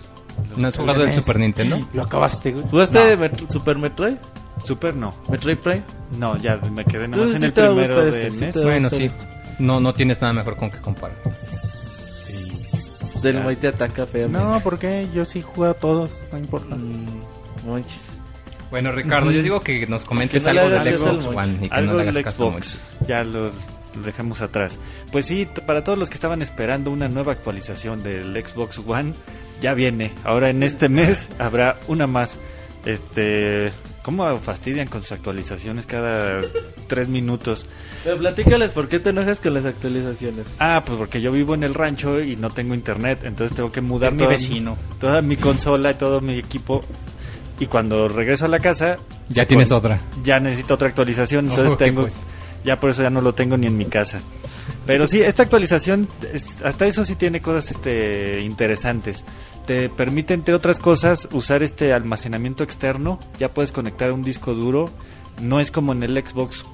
[0.56, 1.16] ¿No has jugado del NES.
[1.16, 1.88] Super Nintendo?
[1.92, 2.64] Lo acabaste, güey.
[2.70, 3.16] ¿Jugaste No.
[3.22, 4.16] Metro- Super Metroid?
[4.64, 5.14] Super no.
[5.28, 5.82] ¿Metroid Prime?
[6.18, 8.62] No, ya me quedé nada más en sí el primero de este, sí NES.
[8.64, 9.04] Bueno, sí.
[9.04, 9.28] este.
[9.58, 11.16] No, no tienes nada mejor con que comparar.
[13.20, 14.28] Pues el Moy te ataca feo.
[14.28, 16.74] No, porque yo sí juego a todos, no importa.
[16.74, 18.06] Mm, monchis.
[18.70, 21.26] Bueno, Ricardo, yo digo que nos comentes Que no le algo del Xbox.
[21.26, 22.56] One y que Algo no le del hagas caso
[23.06, 23.50] ya lo,
[24.04, 24.78] dejamos atrás.
[25.10, 29.12] Pues sí, para todos los que estaban esperando una nueva actualización del Xbox One,
[29.60, 30.12] ya viene.
[30.24, 32.38] Ahora en este mes habrá una más.
[32.86, 36.40] Este, ¿cómo fastidian con sus actualizaciones cada
[36.86, 37.66] tres minutos?
[38.02, 40.46] Pero platícales, ¿por qué te enojas con las actualizaciones?
[40.58, 43.82] Ah, pues porque yo vivo en el rancho y no tengo internet, entonces tengo que
[43.82, 44.78] mudar mi toda, vecino.
[44.98, 46.80] toda mi consola y todo mi equipo.
[47.58, 48.96] Y cuando regreso a la casa,
[49.28, 50.00] Ya se tienes con- otra.
[50.24, 52.16] ya necesito otra actualización, entonces tengo, pues.
[52.64, 54.20] ya por eso ya no lo tengo ni en mi casa.
[54.86, 56.08] Pero sí, esta actualización,
[56.64, 59.26] hasta eso sí tiene cosas este, interesantes.
[59.66, 63.18] Te permite, entre otras cosas, usar este almacenamiento externo.
[63.38, 64.90] Ya puedes conectar un disco duro.
[65.40, 66.64] No es como en el Xbox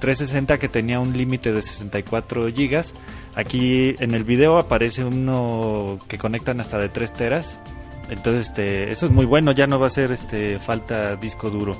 [0.00, 2.94] 360 que tenía un límite de 64 gigas.
[3.34, 7.60] Aquí en el video aparece uno que conectan hasta de 3 teras.
[8.08, 9.52] Entonces, este, eso es muy bueno.
[9.52, 11.76] Ya no va a ser este, falta disco duro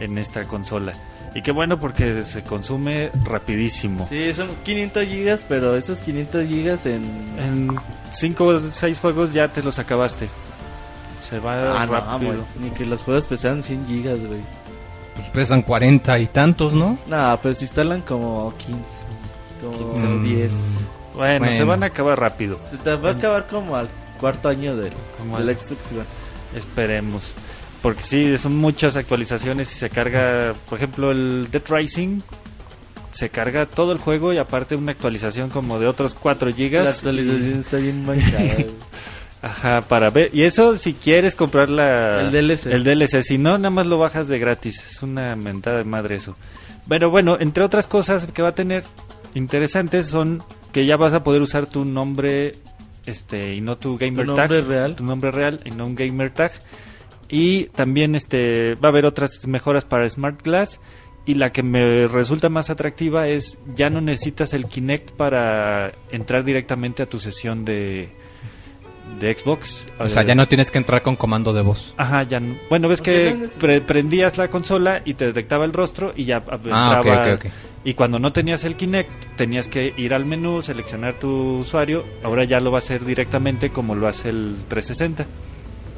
[0.00, 0.94] en esta consola.
[1.34, 4.06] Y qué bueno porque se consume rapidísimo.
[4.08, 7.04] Sí, son 500 gigas, pero esos 500 gigas en...
[7.38, 7.68] En
[8.12, 10.28] 5 o 6 juegos ya te los acabaste.
[11.22, 12.32] Se va Ah, no, rápido.
[12.32, 12.44] güey.
[12.58, 14.40] Ni que los juegos pesaran 100 gigas, güey.
[15.14, 16.98] Pues pesan 40 y tantos, ¿no?
[17.06, 18.80] Nah, pues se instalan como 15.
[19.60, 20.18] Como 15.
[20.24, 20.50] 10.
[21.14, 21.66] bueno, se Bueno.
[21.66, 22.58] van a acabar rápido.
[22.72, 26.02] Se te va a acabar como al cuarto año del, Como del al- Xbox One.
[26.56, 27.34] Esperemos.
[27.82, 32.20] Porque sí, son muchas actualizaciones y se carga, por ejemplo, el Dead Rising.
[33.10, 36.84] Se carga todo el juego y aparte una actualización como de otros 4 gigas.
[36.84, 38.54] La actualización está bien manchada.
[39.42, 40.30] Ajá, para ver.
[40.34, 42.66] Y eso si quieres comprar la, El DLC.
[42.66, 43.22] El DLC.
[43.22, 44.84] Si no, nada más lo bajas de gratis.
[44.84, 46.36] Es una mentada de madre eso.
[46.88, 48.84] Pero bueno, entre otras cosas que va a tener
[49.34, 52.56] interesantes son que ya vas a poder usar tu nombre
[53.06, 54.50] este y no tu gamer Tu tag.
[54.50, 54.94] nombre real.
[54.96, 56.52] Tu nombre real y no un gamer tag.
[57.30, 60.80] Y también este va a haber otras mejoras para Smart Glass.
[61.26, 66.42] Y la que me resulta más atractiva es ya no necesitas el Kinect para entrar
[66.44, 68.08] directamente a tu sesión de,
[69.20, 69.84] de Xbox.
[69.98, 71.94] O sea, ya no tienes que entrar con comando de voz.
[71.98, 72.56] Ajá, ya no.
[72.70, 76.56] Bueno, ves que pre- prendías la consola y te detectaba el rostro y ya Ah,
[77.00, 77.34] ok, entraba.
[77.34, 77.52] ok, ok.
[77.84, 82.04] Y cuando no tenías el Kinect, tenías que ir al menú, seleccionar tu usuario.
[82.24, 85.26] Ahora ya lo va a hacer directamente como lo hace el 360.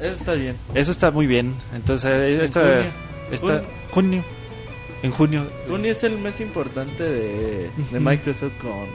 [0.03, 0.55] Eso está bien.
[0.73, 1.53] Eso está muy bien.
[1.73, 2.91] Entonces, eh, En esta, junio.
[3.31, 4.23] esta- junio.
[5.01, 5.47] En junio.
[5.69, 7.69] Junio es el mes importante de.
[7.99, 8.87] Microsoft con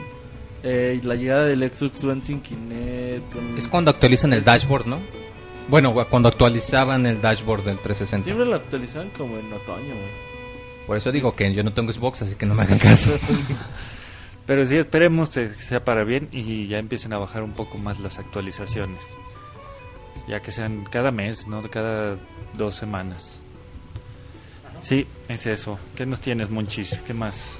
[0.63, 3.31] eh, la llegada del Xbox One sin Kinect.
[3.33, 3.57] Con...
[3.57, 4.99] Es cuando actualizan el dashboard, ¿no?
[5.67, 8.23] Bueno, cuando actualizaban el dashboard del 360.
[8.25, 10.29] Siempre lo actualizan como en otoño, güey.
[10.87, 13.11] Por eso digo que yo no tengo Xbox, así que no me hagan caso.
[14.47, 17.99] Pero sí, esperemos que sea para bien y ya empiecen a bajar un poco más
[17.99, 19.07] las actualizaciones.
[20.29, 22.15] Ya que sean cada mes, no cada
[22.53, 23.41] dos semanas.
[24.83, 25.77] Sí, es eso.
[25.95, 26.99] ¿Qué nos tienes, Monchis?
[27.05, 27.55] ¿Qué más?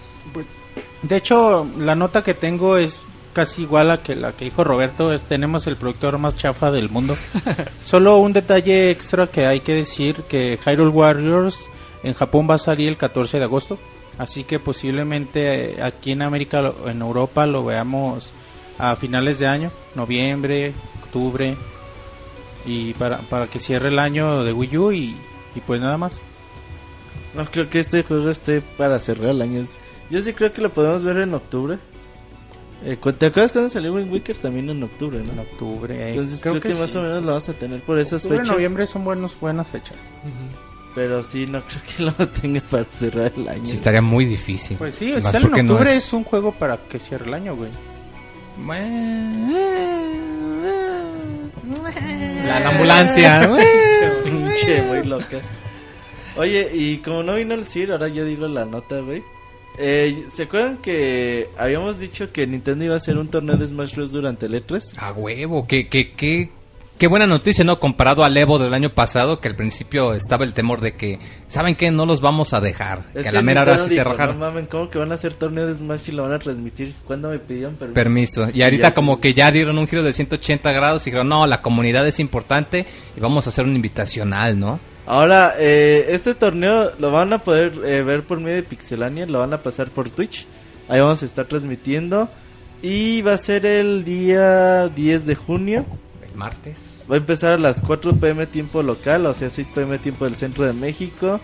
[1.02, 2.98] De hecho, la nota que tengo es
[3.34, 5.12] casi igual a que la que dijo Roberto.
[5.14, 7.18] es- tenemos el productor más chafa del mundo.
[7.86, 11.58] Solo un detalle extra que hay que decir que Hyrule Warriors
[12.04, 13.80] en Japón va a salir el 14 de agosto.
[14.18, 18.32] Así que posiblemente eh, aquí en América, en Europa, lo veamos
[18.78, 21.56] a finales de año, noviembre, octubre,
[22.72, 25.16] y para, para que cierre el año de Wii U y,
[25.56, 26.22] y pues nada más.
[27.36, 29.64] No creo que este juego esté para cerrar el año.
[30.10, 31.78] Yo sí creo que lo podemos ver en octubre.
[32.84, 34.38] Eh, ¿Te acuerdas cuando salió Wind Waker?
[34.38, 35.42] También en octubre, En ¿no?
[35.42, 35.94] octubre.
[35.96, 36.98] eh, Entonces creo, que, más sí.
[36.98, 38.54] o menos lo vamos a tener por esas Octubre, fechas.
[38.54, 39.98] noviembre son buenos, buenas fechas.
[40.96, 43.66] Pero sí, no creo que lo tenga para cerrar el año.
[43.66, 44.78] Sí, estaría muy difícil.
[44.78, 46.14] Pues sí, si sale en porque no octubre es- es...
[46.14, 47.70] un juego para que cierre el año, güey.
[48.66, 48.80] La,
[52.46, 53.50] la ambulancia.
[54.24, 55.42] Pinche, muy loca.
[56.36, 59.24] Oye, y como no vino el CIR, ahora yo digo la nota, güey.
[59.78, 63.96] Eh, ¿Se acuerdan que habíamos dicho que Nintendo iba a hacer un torneo de Smash
[63.96, 64.12] Bros.
[64.12, 64.82] durante el E E3?
[64.98, 66.50] A huevo, qué, qué, qué,
[67.00, 67.80] qué buena noticia, ¿no?
[67.80, 71.76] Comparado al Evo del año pasado, que al principio estaba el temor de que, ¿saben
[71.76, 71.90] qué?
[71.90, 73.06] No los vamos a dejar.
[73.16, 74.38] Es que a la mera hora sí se rajaron.
[74.38, 76.94] No mamen, ¿cómo que van a hacer torneo de Smash y lo van a transmitir?
[77.08, 77.96] ¿Cuándo me pidieron permiso?
[77.96, 78.48] Permiso.
[78.54, 81.48] Y ahorita ya- como que ya dieron un giro de 180 grados y dijeron, no,
[81.48, 82.86] la comunidad es importante
[83.18, 84.80] y vamos a hacer un invitacional, ¿no?
[85.08, 89.40] Ahora, eh, este torneo lo van a poder eh, ver por medio de Pixelania, lo
[89.40, 90.46] van a pasar por Twitch.
[90.88, 92.30] Ahí vamos a estar transmitiendo.
[92.84, 95.86] Y va a ser el día 10 de junio.
[96.32, 97.06] El martes.
[97.10, 100.36] Va a empezar a las 4 pm tiempo local, o sea 6 pm tiempo del
[100.36, 101.40] centro de México.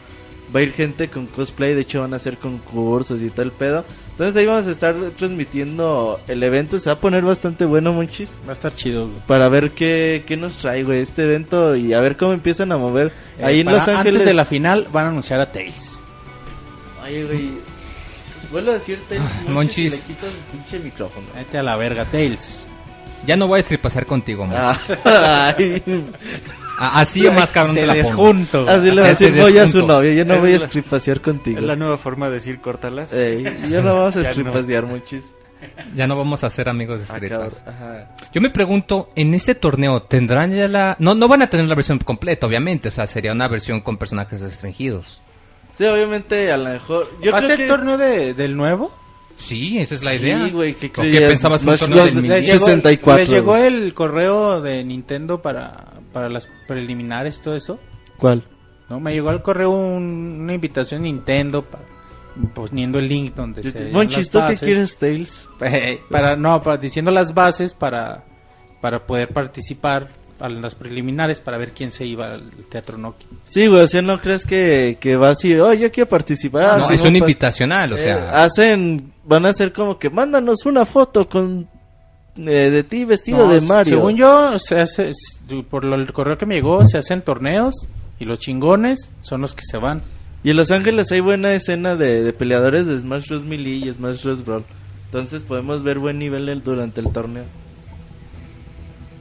[0.56, 3.84] va a ir gente con cosplay, de hecho van a hacer concursos y tal pedo.
[4.12, 8.32] Entonces ahí vamos a estar transmitiendo el evento, se va a poner bastante bueno, Monchis.
[8.46, 9.20] Va a estar chido, güey.
[9.28, 12.78] Para ver qué, qué nos trae, güey, este evento y a ver cómo empiezan a
[12.78, 13.12] mover.
[13.44, 14.14] ahí Eh, en para- Los Ángeles.
[14.22, 16.02] Antes de la final van a anunciar a Tails.
[17.04, 17.50] Oye, güey.
[18.52, 19.92] Vuelvo a decirte, Ah, Monchis.
[19.92, 21.26] Le quito el pinche micrófono.
[21.36, 22.66] Vete a la verga, Tails.
[23.26, 24.48] Ya no voy a estripasear contigo.
[25.06, 25.56] Ah.
[26.78, 28.70] A- Así o más cabrón Te te la pongo.
[28.70, 30.12] Así le va a decir voy a su novio.
[30.12, 31.60] Yo no Es voy a la- estripasear contigo.
[31.60, 33.14] Es la nueva forma de decir córtalas.
[33.14, 34.30] Ey, yo no vamos a Ya no.
[34.32, 35.24] estripasear, Monchis.
[35.96, 37.64] Ya no vamos a ser amigos de Ah, estrellas.
[38.34, 40.96] Yo me pregunto, en este torneo tendrán ya la...
[41.00, 42.90] No, no van a tener la versión completa, obviamente.
[42.90, 45.22] O sea, sería una versión con personajes restringidos.
[45.78, 47.10] Sí, obviamente, a lo mejor.
[47.22, 47.68] Yo ¿Va a creo ser que...
[47.68, 48.92] torneo de, del nuevo?
[49.38, 50.46] Sí, esa es la idea.
[50.46, 52.16] Sí, güey, ¿qué ¿O qué pensabas Smash torneo Bros.
[52.16, 53.66] del Les llegó, 64, les llegó güey.
[53.66, 57.80] el correo de Nintendo para, para las preliminares y todo eso.
[58.18, 58.44] ¿Cuál?
[58.90, 61.84] No, me llegó al correo un- una invitación Nintendo para
[62.54, 64.60] poniendo el link donde se las ¿tú qué bases.
[64.60, 65.50] quieres, Tails?
[65.62, 68.24] Eh, para no, para diciendo las bases para
[68.82, 70.10] para poder participar
[70.40, 73.28] a las preliminares para ver quién se iba al Teatro Nokia.
[73.46, 76.64] Sí, güey, o sea, no crees que, que va así, oh, yo quiero participar.
[76.66, 78.44] Ah, no, es un invitacional, o Eh, sea...
[78.44, 81.68] hacen, van a hacer como que, mándanos una foto con,
[82.38, 83.98] eh, de ti vestido No, de Mario.
[83.98, 85.12] Según yo, se hace,
[85.70, 87.74] por lo- el correo que me llegó, se hacen torneos
[88.20, 90.02] y los chingones son los que se van.
[90.44, 93.46] Y en Los Ángeles hay buena escena de, de peleadores de Smash Bros.
[93.46, 94.46] Melee y Smash Bros.
[94.46, 94.64] Brawl.
[95.06, 97.46] Entonces podemos ver buen nivel el- durante el torneo.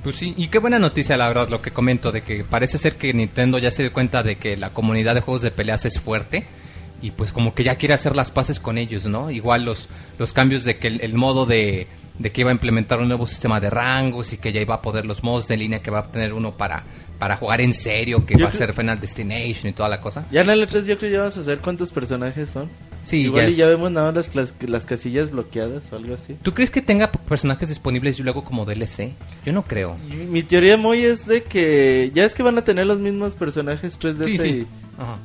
[0.04, 2.96] Pues sí, y qué buena noticia, la verdad, lo que comento, de que parece ser
[2.96, 5.98] que Nintendo ya se dio cuenta de que la comunidad de juegos de peleas es
[5.98, 6.46] fuerte
[7.00, 9.30] y pues como que ya quiere hacer las paces con ellos, ¿no?
[9.30, 9.88] Igual los,
[10.18, 11.86] los cambios de que el, el modo de,
[12.18, 14.82] de que iba a implementar un nuevo sistema de rangos y que ya iba a
[14.82, 16.84] poder los modos de línea que va a tener uno para,
[17.18, 20.26] para jugar en serio, que Yo va a ser Final Destination y toda la cosa.
[20.30, 22.70] Ya en el E3 yo creo que ya vamos a saber cuántos personajes son.
[23.04, 26.14] Sí, Igual ya y ya vemos nada más las, clas- las casillas bloqueadas o algo
[26.14, 26.36] así.
[26.42, 29.12] ¿Tú crees que tenga personajes disponibles y luego como DLC?
[29.44, 29.96] Yo no creo.
[30.10, 33.34] Y Mi teoría muy es de que ya es que van a tener los mismos
[33.34, 34.48] personajes 3DS Sí, sí.
[34.48, 34.66] y
[35.00, 35.18] Ajá.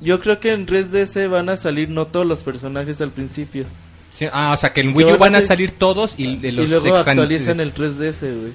[0.00, 3.64] yo creo que en 3DS van a salir no todos los personajes al principio.
[4.10, 6.66] Sí, ah, o sea que en Wii U van a salir todos y de los
[6.66, 8.52] y luego actualizan el 3DS, güey.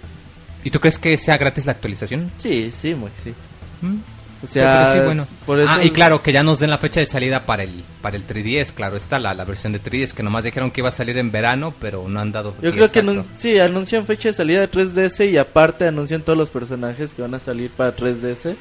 [0.64, 2.30] ¿Y tú crees que sea gratis la actualización?
[2.38, 3.34] Sí, sí, muy sí.
[3.82, 3.96] ¿Mm?
[4.42, 5.28] O sea, sí, bueno.
[5.46, 7.84] por eso Ah, y claro, que ya nos den la fecha de salida para el
[8.02, 10.88] para el 3DS, claro, está la, la versión de 3DS, que nomás dijeron que iba
[10.88, 14.30] a salir en verano, pero no han dado Yo creo que anun- sí, anuncian fecha
[14.30, 17.94] de salida de 3DS y aparte anuncian todos los personajes que van a salir para
[17.96, 18.56] 3DS.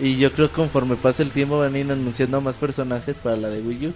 [0.00, 3.36] Y yo creo que conforme pase el tiempo van a ir anunciando más personajes para
[3.36, 3.92] la de Wii U.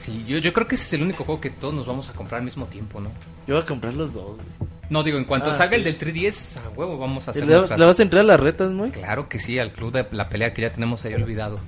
[0.00, 2.12] Sí, yo, yo creo que ese es el único juego que todos nos vamos a
[2.14, 3.10] comprar al mismo tiempo, ¿no?
[3.46, 4.70] Yo voy a comprar los dos, güey.
[4.88, 5.74] No, digo, en cuanto Ah, salga sí.
[5.76, 8.26] el del 3DS, a huevo vamos a hacer ¿Le, nuestras- le vas a entrar a
[8.26, 8.90] las retas, muy?
[8.92, 11.60] Claro que sí, al club de la pelea que ya tenemos ahí olvidado.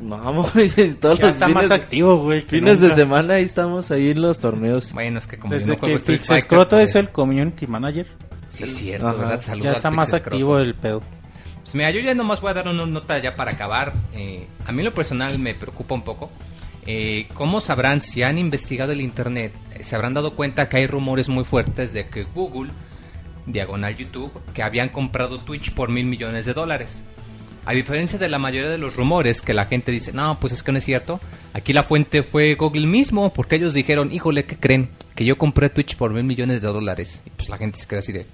[0.00, 0.16] No,
[1.00, 2.42] todos Ya los está fines, más activo, güey.
[2.42, 4.92] fines de semana ahí estamos ahí en los torneos.
[4.92, 8.06] Bueno, es que como yo Desde no que Pix Escroto pues, es el community manager,
[8.48, 9.16] Sí, es cierto, Ajá.
[9.16, 9.40] ¿verdad?
[9.40, 10.34] Saludos ya está más Escroto.
[10.36, 11.02] activo el pedo.
[11.62, 13.92] Pues mira, yo ya nomás voy a dar una nota ya para acabar.
[14.14, 16.30] Eh, a mí en lo personal me preocupa un poco.
[16.86, 19.52] Eh, ¿Cómo sabrán si han investigado el Internet?
[19.74, 22.70] eh, se habrán dado cuenta que hay rumores muy fuertes de que Google,
[23.46, 27.04] diagonal YouTube, que habían comprado Twitch por mil millones de dólares.
[27.64, 30.62] A diferencia de la mayoría de los rumores que la gente dice, no, pues es
[30.62, 31.20] que no es cierto.
[31.52, 34.90] Aquí la fuente fue Google mismo, porque ellos dijeron, híjole, ¿qué creen?
[35.16, 37.22] Que yo compré Twitch por mil millones de dólares.
[37.26, 38.26] Y pues la gente se queda así de,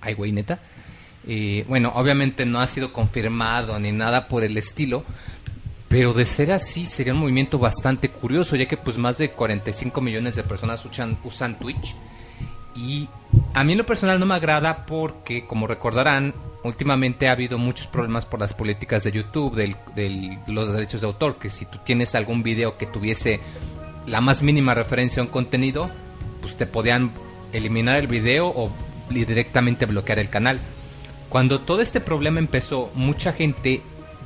[0.00, 0.58] ay, güey, neta.
[1.26, 5.04] Eh, bueno, obviamente no ha sido confirmado ni nada por el estilo,
[5.94, 10.00] pero de ser así sería un movimiento bastante curioso, ya que pues más de 45
[10.00, 11.94] millones de personas usan, usan Twitch.
[12.74, 13.08] Y
[13.52, 16.34] a mí en lo personal no me agrada porque, como recordarán,
[16.64, 21.38] últimamente ha habido muchos problemas por las políticas de YouTube, de los derechos de autor,
[21.38, 23.38] que si tú tienes algún video que tuviese
[24.08, 25.90] la más mínima referencia a un contenido,
[26.40, 27.12] pues te podían
[27.52, 28.72] eliminar el video o
[29.10, 30.58] directamente bloquear el canal.
[31.28, 33.80] Cuando todo este problema empezó, mucha gente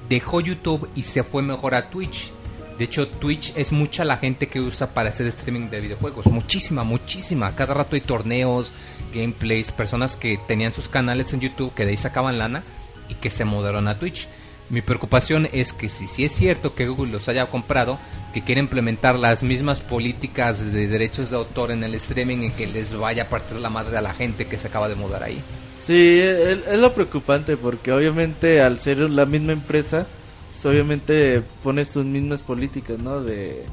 [0.09, 2.33] dejó YouTube y se fue mejor a Twitch.
[2.79, 6.27] De hecho, Twitch es mucha la gente que usa para hacer streaming de videojuegos.
[6.27, 7.57] Muchísima, muchísima.
[7.57, 8.73] Cada rato hay torneos,
[9.13, 12.63] gameplays, personas que tenían sus canales en YouTube que de ahí sacaban lana
[13.09, 14.29] y que se mudaron a Twitch.
[14.71, 17.99] Mi preocupación es que si, si es cierto que Google los haya comprado,
[18.33, 22.67] que quiere implementar las mismas políticas de derechos de autor en el streaming y que
[22.67, 25.43] les vaya a partir la madre a la gente que se acaba de mudar ahí.
[25.89, 30.07] Sí, es, lo preocupante porque obviamente al ser la misma empresa,
[30.53, 33.23] pues obviamente pones tus mismas políticas, ¿no?
[33.23, 33.65] De,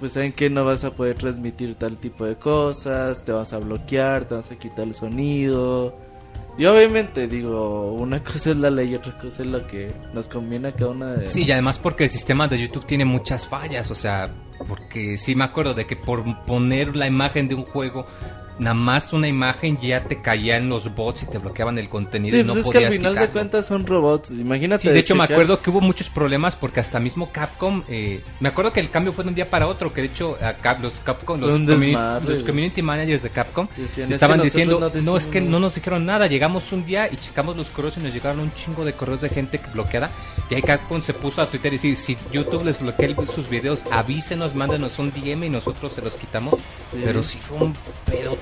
[0.00, 3.58] pues saben que no vas a poder transmitir tal tipo de cosas, te vas a
[3.58, 5.96] bloquear, te vas a quitar el sonido.
[6.58, 10.26] Y obviamente, digo, una cosa es la ley y otra cosa es lo que nos
[10.26, 11.28] conviene a cada una de...
[11.28, 14.34] Sí, y además porque el sistema de YouTube tiene muchas fallas, o sea,
[14.66, 18.04] porque sí me acuerdo de que por poner la imagen de un juego,
[18.58, 22.40] nada más una imagen ya te caían los bots y te bloqueaban el contenido Sí,
[22.40, 24.30] y no pues es que podías al final de cuentas son robots.
[24.30, 24.82] Imagínate.
[24.82, 28.48] Sí, de hecho me acuerdo que hubo muchos problemas porque hasta mismo Capcom, eh, me
[28.48, 31.00] acuerdo que el cambio fue de un día para otro, que de hecho acá los
[31.00, 35.16] Capcom, los, desmadre, los community managers de Capcom Decían, "Es estaban que diciendo, no no,
[35.16, 38.12] es que no nos dijeron nada, llegamos un día y checamos los correos y nos
[38.12, 40.10] llegaron un chingo de correos de gente que bloqueada
[40.50, 43.84] y ahí Capcom se puso a Twitter y decir, si YouTube les bloquea sus videos,
[43.90, 46.54] avísenos, mándenos un DM y nosotros se los quitamos,
[46.92, 47.02] Sí.
[47.04, 48.36] pero sí fue un pedo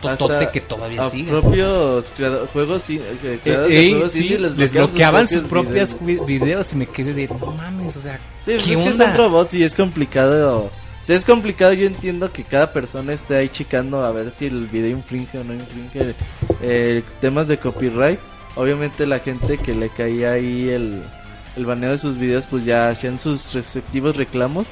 [0.53, 1.31] Que todavía a sigue.
[1.31, 5.43] propios creado- juegos, i- eh, Eh, creadores de ey, juegos sí, indie les, bloqueaban sus
[5.43, 6.27] propias videos.
[6.27, 8.93] vi- videos y me quedé de no mames, o sea, Sí, pues ¿qué es que
[8.99, 10.71] son robots y es complicado.
[11.07, 14.67] Si es complicado, yo entiendo que cada persona esté ahí checando a ver si el
[14.69, 16.15] video infringe o no infringe
[16.63, 18.19] eh, temas de copyright.
[18.57, 21.03] Obviamente la gente que le caía ahí el,
[21.57, 24.69] el baneo de sus videos, pues ya hacían sus respectivos reclamos.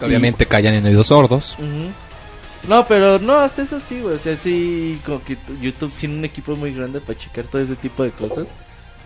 [0.00, 1.56] Obviamente callan en oídos sordos.
[2.68, 4.14] No, pero no, hasta eso sí, güey.
[4.14, 7.74] O sea, sí, como que YouTube tiene un equipo muy grande para checar todo ese
[7.76, 8.46] tipo de cosas.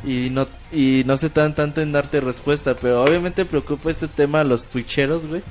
[0.05, 2.75] Y no, y no se tardan tanto en darte respuesta.
[2.75, 5.43] Pero obviamente preocupa este tema a los twitcheros, güey.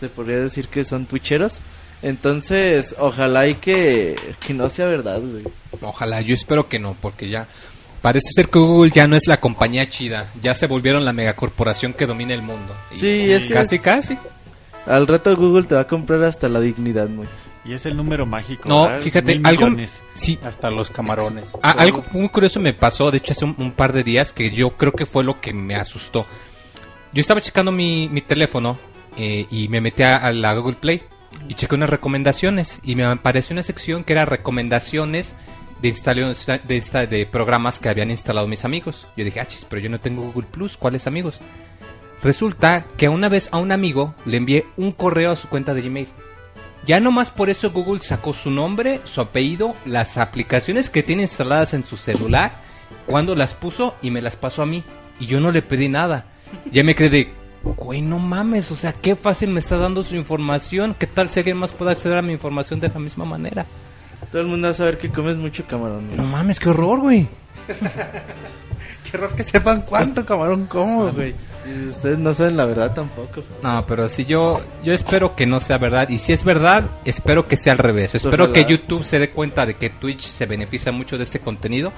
[0.00, 1.58] Se podría decir que son twitcheros.
[2.02, 4.16] Entonces, ojalá y que,
[4.46, 5.44] que no sea verdad, güey.
[5.80, 7.46] Ojalá, yo espero que no, porque ya
[8.02, 11.92] parece ser que Google ya no es la compañía chida, ya se volvieron la megacorporación
[11.94, 12.76] que domina el mundo.
[12.94, 14.18] Y Sí, es que casi es- casi.
[14.86, 17.28] Al rato Google te va a comprar hasta la dignidad, güey.
[17.64, 18.68] Y es el número mágico.
[18.68, 19.00] No, ¿verdad?
[19.00, 20.02] fíjate, Mil algo millones.
[20.14, 21.52] sí, Hasta los camarones.
[21.62, 24.50] a- algo muy curioso me pasó, de hecho hace un, un par de días que
[24.52, 26.26] yo creo que fue lo que me asustó.
[27.12, 28.78] Yo estaba checando mi, mi teléfono
[29.16, 31.02] eh, y me metí a, a la Google Play
[31.48, 35.34] y chequé unas recomendaciones y me apareció una sección que era recomendaciones
[35.82, 35.92] de,
[36.68, 39.06] de, de programas que habían instalado mis amigos.
[39.16, 41.40] Yo dije, ah, chis, pero yo no tengo Google Plus, ¿cuáles amigos?
[42.22, 45.82] Resulta que una vez a un amigo le envié un correo a su cuenta de
[45.82, 46.08] Gmail.
[46.86, 51.74] Ya nomás por eso Google sacó su nombre, su apellido, las aplicaciones que tiene instaladas
[51.74, 52.60] en su celular,
[53.06, 54.84] cuando las puso y me las pasó a mí.
[55.18, 56.26] Y yo no le pedí nada.
[56.70, 57.32] Ya me quedé de,
[57.64, 60.94] güey, no mames, o sea, qué fácil me está dando su información.
[60.96, 63.66] ¿Qué tal si alguien más puede acceder a mi información de la misma manera?
[64.30, 66.16] Todo el mundo va a saber que comes mucho camarón, güey.
[66.16, 67.26] No mames, qué horror, güey.
[69.16, 71.34] Horror que sepan cuánto camarón como, güey.
[71.66, 73.42] Y ustedes no saben la verdad tampoco.
[73.62, 76.08] No, pero si yo, yo espero que no sea verdad.
[76.08, 78.14] Y si es verdad, espero que sea al revés.
[78.14, 78.52] Espero Ojalá.
[78.52, 81.92] que YouTube se dé cuenta de que Twitch se beneficia mucho de este contenido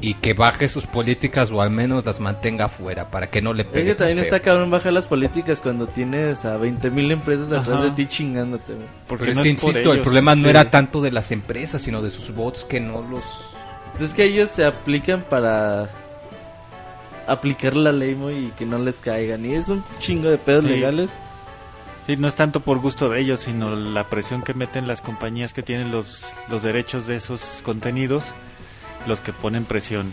[0.00, 3.64] y que baje sus políticas o al menos las mantenga fuera para que no le
[3.64, 3.84] Es pegue.
[3.88, 7.82] que también está cabrón bajar las políticas cuando tienes a 20.000 empresas atrás Ajá.
[7.84, 8.86] de ti chingándote, güey.
[9.06, 10.04] Porque Pero es no que es insisto, el ellos.
[10.04, 10.48] problema no sí.
[10.48, 13.22] era tanto de las empresas, sino de sus bots que no los.
[14.00, 15.90] Es que ellos se aplican para
[17.26, 19.44] aplicar la ley muy y que no les caigan.
[19.46, 20.70] Y es un chingo de pedos Sí.
[20.70, 21.10] legales.
[22.06, 25.52] Sí, no es tanto por gusto de ellos, sino la presión que meten las compañías
[25.54, 28.24] que tienen los, los derechos de esos contenidos,
[29.06, 30.12] los que ponen presión.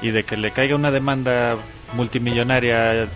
[0.00, 1.56] Y de que le caiga una demanda
[1.94, 3.06] multimillonaria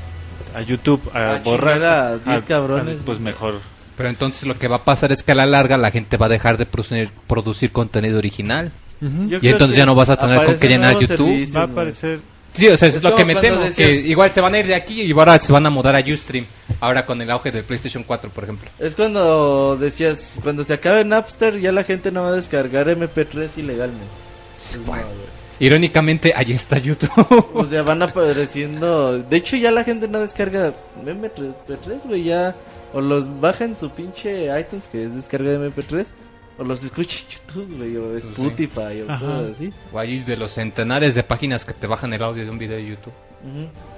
[0.55, 2.99] a YouTube a, A borrar a 10 cabrones.
[3.05, 3.61] pues mejor.
[3.97, 6.27] Pero entonces lo que va a pasar es que a la larga la gente va
[6.27, 8.73] a dejar de producir, producir contenido original.
[9.01, 11.55] Y entonces ya no vas a tener con qué llenar YouTube.
[11.55, 12.21] Va a aparecer
[12.59, 13.61] Sí, o sea, es, lo que me temo.
[13.61, 15.95] decías- Que igual se van a ir de aquí y ahora se van a mudar
[15.97, 16.47] a Ustream.
[16.81, 18.69] Ahora con el auge del PlayStation 4, por ejemplo.
[18.79, 23.49] Es cuando decías, cuando se acabe Napster, ya la gente no va a descargar MP3
[23.57, 24.07] ilegalmente.
[24.57, 25.05] Pues no, Bueno.
[25.07, 25.39] güey.
[25.61, 27.11] Irónicamente, ahí está YouTube.
[27.55, 29.19] O sea, van apareciendo.
[29.19, 30.73] De hecho, ya la gente no descarga
[31.05, 32.25] MP3, güey.
[32.25, 32.55] Ya
[32.93, 36.07] o los baja en su pinche iTunes, que es descarga de MP3,
[36.59, 39.19] o los escucha en YouTube, güey, o Pues Spotify, o Ajá.
[39.25, 39.73] cosas así.
[39.93, 42.77] o hay de los centenares de páginas que te bajan el audio de un video
[42.77, 43.13] de YouTube.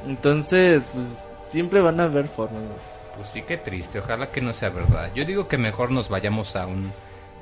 [0.07, 1.07] Entonces, pues
[1.51, 2.63] siempre van a haber formas.
[2.63, 2.79] güey.
[3.17, 3.99] Pues sí, qué triste.
[3.99, 5.11] Ojalá que no sea verdad.
[5.15, 6.93] Yo digo que mejor nos vayamos a un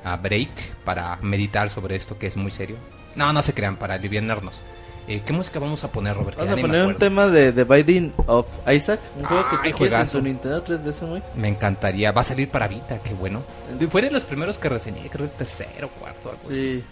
[0.05, 0.51] a break
[0.85, 2.77] para meditar sobre esto que es muy serio.
[3.17, 4.61] No, no se crean, para aliviarnos.
[5.09, 6.37] Eh, ¿Qué música vamos a poner, Robert?
[6.37, 10.01] Vamos a poner un tema de The Binding of Isaac, un juego que tú quieres
[10.01, 11.23] en tu Nintendo 3DS, güey.
[11.35, 12.13] Me encantaría.
[12.13, 13.43] Va a salir para Vita, qué bueno.
[13.89, 16.55] Fue de los primeros que reseñé, creo el tercero, cuarto, algo así.
[16.55, 16.85] Sí,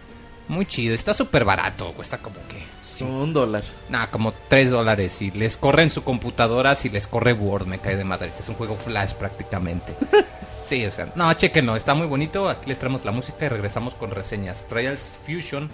[0.48, 0.94] Muy chido.
[0.94, 1.92] Está súper barato.
[1.92, 2.62] Cuesta como que...
[2.86, 3.64] sí, un dólar.
[3.90, 5.20] Nah, como 3 dólares.
[5.20, 8.30] Y les corre en su computadora, si les corre Word, me cae de madre.
[8.30, 9.94] Es un juego flash prácticamente.
[10.64, 12.48] sí, o sea, no, chequenlo, está muy bonito.
[12.48, 14.66] Aquí les traemos la música y regresamos con reseñas.
[14.68, 15.68] Trials Fusion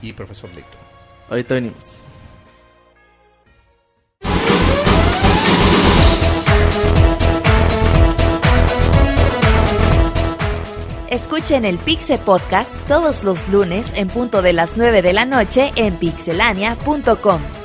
[0.00, 0.89] y Profesor Layton.
[1.30, 2.00] Ahorita venimos.
[11.08, 15.72] Escuchen el Pixel Podcast todos los lunes en punto de las 9 de la noche
[15.76, 17.59] en pixelania.com.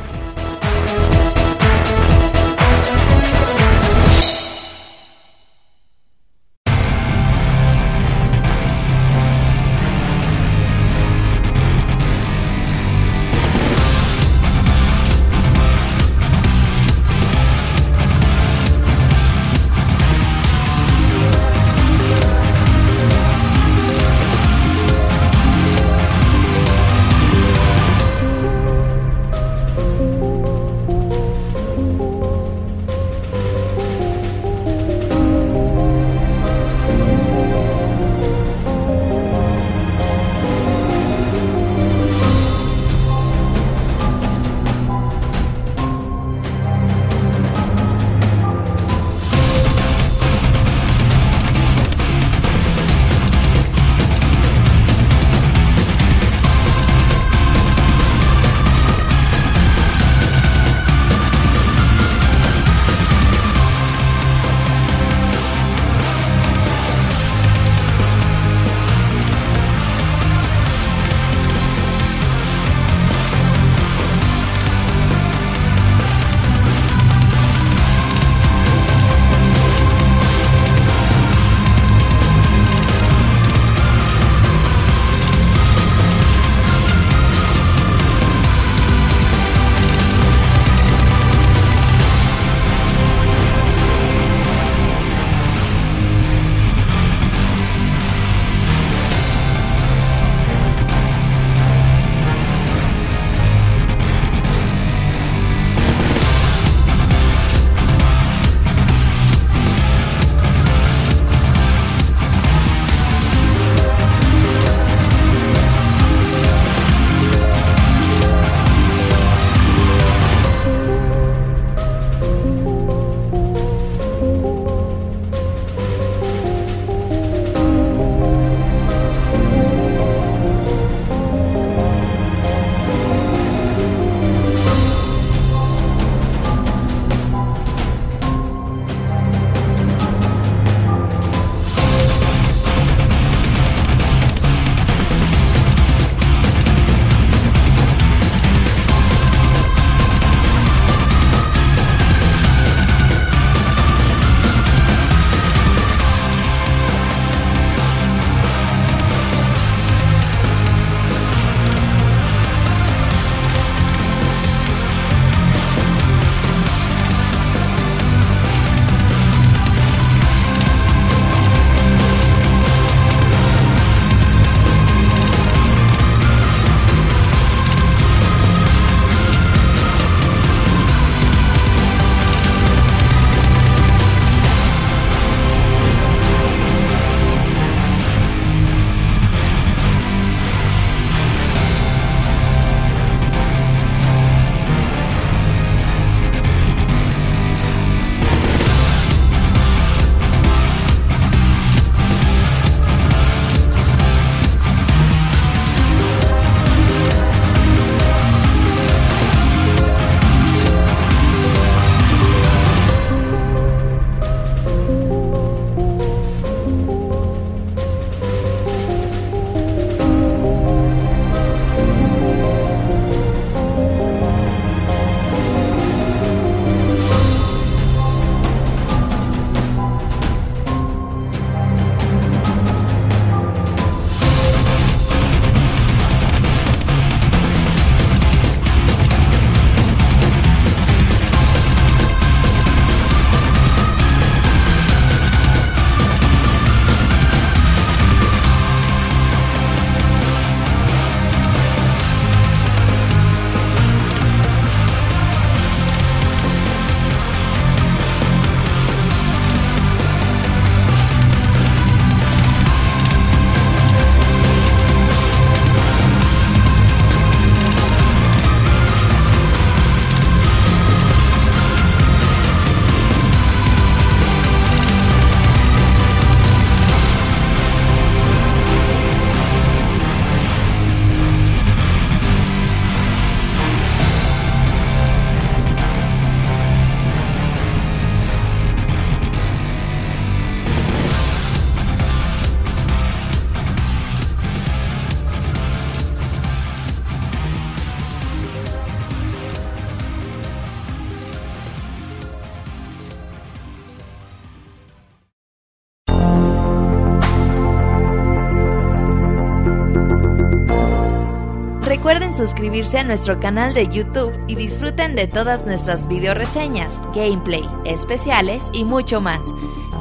[312.56, 318.70] suscribirse a nuestro canal de YouTube y disfruten de todas nuestras video reseñas, gameplay, especiales
[318.72, 319.44] y mucho más.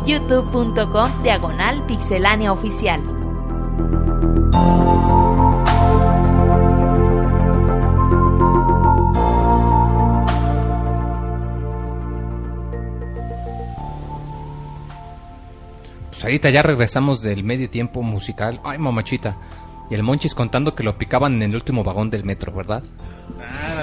[0.07, 3.03] youtube.com diagonal pixelánea oficial.
[16.11, 18.61] Pues ahorita ya regresamos del medio tiempo musical.
[18.63, 19.37] Ay, mamachita.
[19.91, 22.83] Y el Monchis contando que lo picaban en el último vagón del metro, ¿verdad?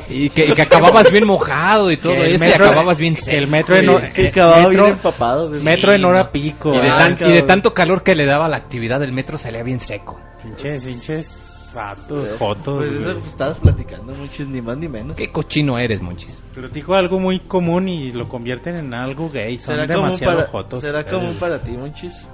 [0.09, 3.37] Y que, y que acababas bien mojado y todo eso, metro- y acababas bien seco.
[3.37, 5.49] El metro en, hora- Que acababa bien empapado.
[5.49, 6.73] metro en hora pico.
[6.73, 7.47] Y de, ah, tan- y de cabrón.
[7.47, 10.19] tanto calor que le daba la actividad del metro salía bien seco.
[10.41, 12.77] Pinches, pinches vatos, Eh, jotos.
[12.79, 15.15] Pues eso pues, estabas platicando muchos, ni más ni menos.
[15.15, 16.41] Qué cochino eres, Monchis.
[16.55, 19.57] Pero digo algo muy común y lo convierten en algo gay.
[19.59, 20.81] Son ¿Será común demasiado para, jotos.
[20.81, 22.25] ¿será común para ti, Monchis?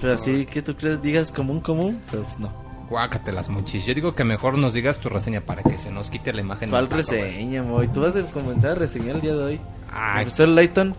[0.00, 2.52] Pero así que tú crees, digas común, común, pero pues no.
[2.88, 3.86] Guácatelas, Monchis.
[3.86, 6.70] Yo digo que mejor nos digas tu reseña para que se nos quite la imagen.
[6.70, 6.98] ¿Cuál güey.
[7.02, 7.86] reseña, Moy?
[7.88, 9.60] Tú vas a comenzar a reseñar el día de hoy.
[9.92, 10.94] Ay, Profesor Layton,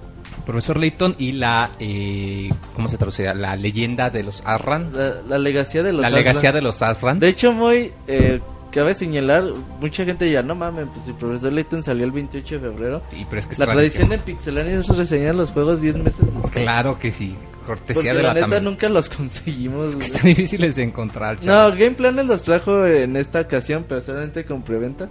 [0.46, 1.72] Profesor Layton y la...
[1.80, 3.34] Eh, ¿Cómo se traduce?
[3.36, 4.92] La leyenda de los Arran.
[4.94, 6.24] la, la legacía de los La Aslan.
[6.24, 7.20] legacía de los Asran.
[7.20, 8.40] De hecho, Moy, eh,
[8.72, 9.44] cabe señalar,
[9.82, 13.02] mucha gente ya, no mames, pues el profesor Layton salió el 28 de febrero.
[13.10, 14.14] Sí, pero es que es La tradición tradición.
[14.14, 16.54] en Pixelania es reseñar los juegos 10 meses después.
[16.54, 17.36] Claro que sí.
[17.78, 20.08] Cortesía Porque de la la neta nunca los conseguimos, güey.
[20.08, 21.76] Están difíciles de encontrar, No, chavos.
[21.78, 25.10] Game Planet los trajo en esta ocasión, pero solamente con preventa.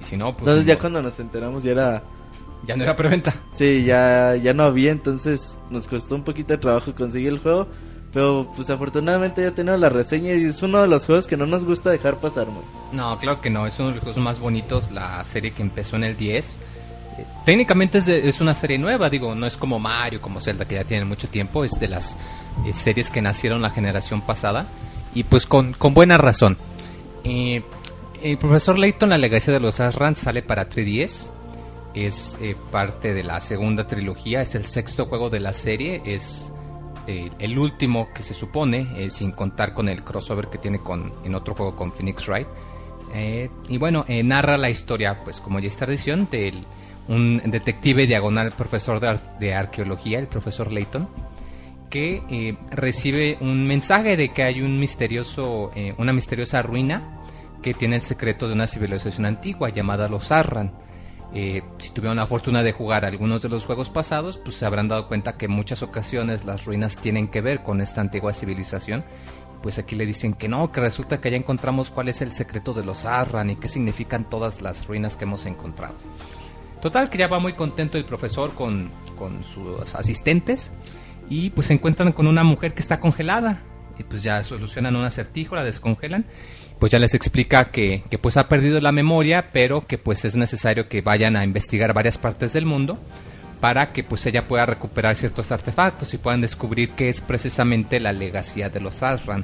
[0.00, 0.40] Y si no, pues...
[0.46, 2.02] Entonces ya no- cuando nos enteramos ya era...
[2.66, 3.34] ya no era preventa.
[3.56, 7.68] Sí, ya, ya no había, entonces nos costó un poquito de trabajo conseguir el juego.
[8.12, 11.46] Pero pues afortunadamente ya tenemos la reseña y es uno de los juegos que no
[11.46, 12.62] nos gusta dejar pasar, muy.
[12.92, 13.66] No, claro que no.
[13.66, 14.92] Es uno de los juegos más bonitos.
[14.92, 16.58] La serie que empezó en el 10.
[17.44, 19.10] Técnicamente es, de- es una serie nueva.
[19.10, 21.64] Digo, no es como Mario, como Zelda, que ya tienen mucho tiempo.
[21.64, 22.16] Es de las
[22.66, 24.66] eh, series que nacieron la generación pasada.
[25.14, 26.56] Y pues con, con buena razón.
[27.22, 27.62] Eh,
[28.22, 31.30] el profesor Layton, la legacía de los Asran, sale para 3DS.
[31.94, 34.40] Es eh, parte de la segunda trilogía.
[34.40, 36.00] Es el sexto juego de la serie.
[36.06, 36.50] Es
[37.06, 41.34] eh, el último que se supone, sin contar con el crossover que tiene con en
[41.34, 42.48] otro juego con Phoenix Wright.
[43.68, 46.52] Y bueno, narra la historia, pues como ya es tradición, de
[47.08, 51.08] un detective diagonal profesor de, ar- de arqueología, el profesor Layton,
[51.90, 57.20] que eh, recibe un mensaje de que hay un misterioso, eh, una misteriosa ruina
[57.62, 60.72] que tiene el secreto de una civilización antigua llamada los Arran.
[61.36, 64.88] Eh, si tuvieron la fortuna de jugar algunos de los juegos pasados, pues se habrán
[64.88, 69.04] dado cuenta que en muchas ocasiones las ruinas tienen que ver con esta antigua civilización.
[69.62, 72.72] Pues aquí le dicen que no, que resulta que ya encontramos cuál es el secreto
[72.74, 75.94] de los Arran y qué significan todas las ruinas que hemos encontrado.
[76.84, 80.70] Total, que ya va muy contento el profesor con, con sus asistentes
[81.30, 83.62] y pues se encuentran con una mujer que está congelada
[83.98, 86.26] y pues ya solucionan un acertijo, la descongelan
[86.78, 90.36] pues ya les explica que, que, pues ha perdido la memoria pero que pues es
[90.36, 92.98] necesario que vayan a investigar varias partes del mundo
[93.62, 98.12] para que pues ella pueda recuperar ciertos artefactos y puedan descubrir qué es precisamente la
[98.12, 99.42] legacía de los Asran.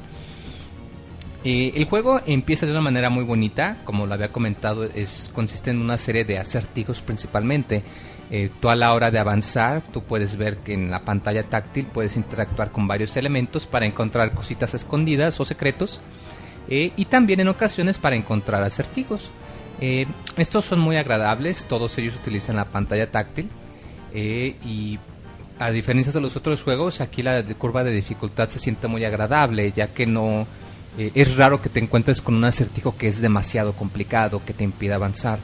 [1.45, 5.71] Eh, el juego empieza de una manera muy bonita, como lo había comentado, es consiste
[5.71, 7.83] en una serie de acertijos principalmente.
[8.33, 11.87] Eh, tú a la hora de avanzar, tú puedes ver que en la pantalla táctil
[11.87, 16.01] puedes interactuar con varios elementos para encontrar cositas escondidas o secretos
[16.69, 19.31] eh, y también en ocasiones para encontrar acertijos.
[19.81, 23.49] Eh, estos son muy agradables, todos ellos utilizan la pantalla táctil
[24.13, 24.99] y
[25.59, 29.73] a diferencia de los otros juegos, aquí la curva de dificultad se siente muy agradable,
[29.73, 30.47] ya que no
[30.99, 34.65] eh, es raro que te encuentres con un acertijo que es demasiado complicado, que te
[34.65, 35.39] impide avanzar.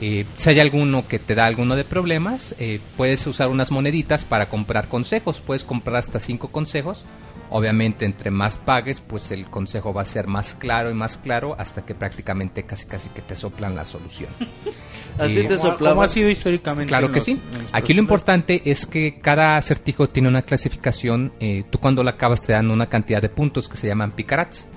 [0.00, 4.24] Eh, si hay alguno que te da alguno de problemas, eh, puedes usar unas moneditas
[4.24, 5.40] para comprar consejos.
[5.40, 7.04] Puedes comprar hasta 5 consejos.
[7.50, 11.56] Obviamente, entre más pagues, pues el consejo va a ser más claro y más claro
[11.58, 14.30] hasta que prácticamente casi casi que te soplan la solución.
[15.18, 16.88] A ti te ¿Cómo, ha sido históricamente?
[16.88, 17.42] Claro que los- sí.
[17.72, 21.32] Aquí lo importante es que cada acertijo tiene una clasificación.
[21.40, 24.68] eh, tú cuando lo acabas te dan una cantidad de puntos que se llaman picarats.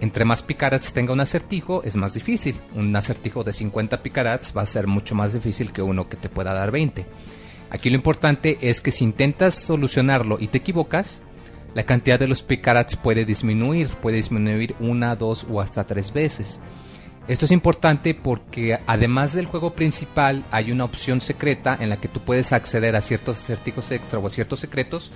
[0.00, 2.54] Entre más picarats tenga un acertijo, es más difícil.
[2.74, 6.28] Un acertijo de 50 picarats va a ser mucho más difícil que uno que te
[6.28, 7.04] pueda dar 20.
[7.70, 11.20] Aquí lo importante es que si intentas solucionarlo y te equivocas,
[11.74, 13.88] la cantidad de los picarats puede disminuir.
[13.88, 16.60] Puede disminuir una, dos o hasta tres veces.
[17.26, 22.08] Esto es importante porque además del juego principal hay una opción secreta en la que
[22.08, 25.10] tú puedes acceder a ciertos acertijos extra o a ciertos secretos,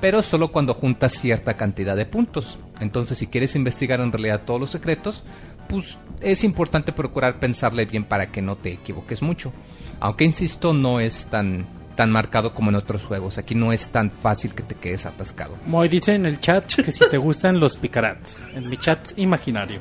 [0.00, 2.58] pero solo cuando juntas cierta cantidad de puntos.
[2.78, 5.24] Entonces si quieres investigar en realidad todos los secretos,
[5.66, 9.50] pues es importante procurar pensarle bien para que no te equivoques mucho.
[9.98, 13.38] Aunque insisto, no es tan, tan marcado como en otros juegos.
[13.38, 15.56] Aquí no es tan fácil que te quedes atascado.
[15.66, 18.46] Moy dice en el chat que si te gustan los picarats.
[18.54, 19.80] En mi chat imaginario.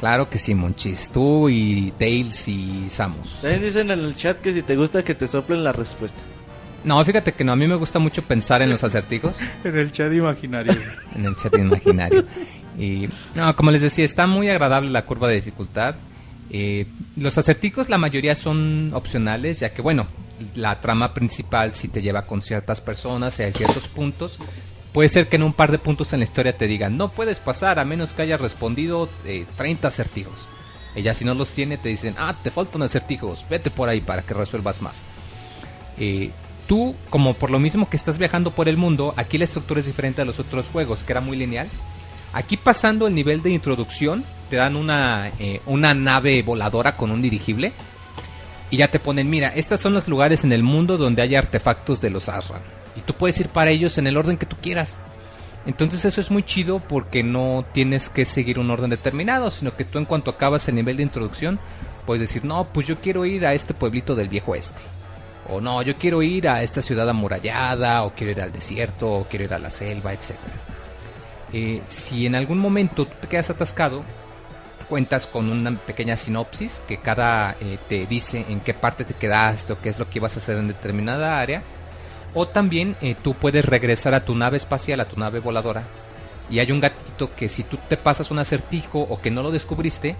[0.00, 1.10] Claro que sí, Monchis.
[1.10, 3.36] Tú y Tails y Samus.
[3.40, 6.18] También dicen en el chat que si te gusta que te soplen la respuesta.
[6.82, 9.92] No, fíjate que no, a mí me gusta mucho pensar en los acertijos, En el
[9.92, 10.74] chat imaginario.
[11.14, 12.24] en el chat imaginario.
[12.76, 15.94] Y, no, como les decía, está muy agradable la curva de dificultad.
[16.50, 16.86] Eh,
[17.16, 20.06] los acertijos, la mayoría son opcionales, ya que, bueno,
[20.54, 24.38] la trama principal si te lleva con ciertas personas y hay ciertos puntos.
[24.92, 27.40] Puede ser que en un par de puntos en la historia te digan, no puedes
[27.40, 30.48] pasar a menos que hayas respondido eh, 30 acertijos.
[30.94, 34.22] Ya si no los tiene, te dicen, ah, te faltan acertijos, vete por ahí para
[34.22, 35.00] que resuelvas más.
[35.96, 36.30] Eh,
[36.66, 39.86] tú, como por lo mismo que estás viajando por el mundo, aquí la estructura es
[39.86, 41.68] diferente a los otros juegos, que era muy lineal.
[42.34, 47.22] Aquí pasando el nivel de introducción, te dan una, eh, una nave voladora con un
[47.22, 47.72] dirigible.
[48.72, 52.00] Y ya te ponen, mira, estos son los lugares en el mundo donde hay artefactos
[52.00, 52.62] de los Asran.
[52.96, 54.96] Y tú puedes ir para ellos en el orden que tú quieras.
[55.66, 59.84] Entonces eso es muy chido porque no tienes que seguir un orden determinado, sino que
[59.84, 61.60] tú en cuanto acabas el nivel de introducción,
[62.06, 64.80] puedes decir, no, pues yo quiero ir a este pueblito del viejo este.
[65.50, 69.24] O no, yo quiero ir a esta ciudad amurallada, o quiero ir al desierto, o
[69.24, 70.30] quiero ir a la selva, etc.
[71.52, 74.02] Eh, si en algún momento tú te quedas atascado,
[74.92, 79.72] cuentas con una pequeña sinopsis que cada eh, te dice en qué parte te quedaste
[79.72, 81.62] o qué es lo que ibas a hacer en determinada área.
[82.34, 85.82] O también eh, tú puedes regresar a tu nave espacial, a tu nave voladora.
[86.50, 89.50] Y hay un gatito que si tú te pasas un acertijo o que no lo
[89.50, 90.14] descubriste,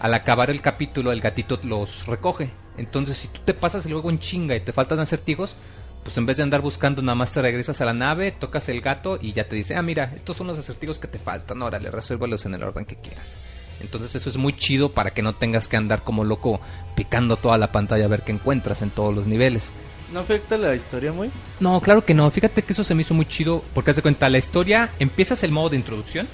[0.00, 2.50] al acabar el capítulo el gatito los recoge.
[2.78, 5.54] Entonces si tú te pasas el juego en chinga y te faltan acertijos,
[6.02, 8.80] pues en vez de andar buscando nada más te regresas a la nave, tocas el
[8.80, 11.92] gato y ya te dice, ah mira, estos son los acertijos que te faltan, órale,
[11.92, 13.38] resuélvelos en el orden que quieras.
[13.80, 16.60] Entonces eso es muy chido para que no tengas que andar como loco
[16.94, 19.72] picando toda la pantalla a ver qué encuentras en todos los niveles.
[20.12, 21.30] ¿No afecta la historia muy?
[21.60, 22.30] No, claro que no.
[22.30, 25.42] Fíjate que eso se me hizo muy chido porque haz de cuenta, la historia, empiezas
[25.42, 26.28] el modo de introducción,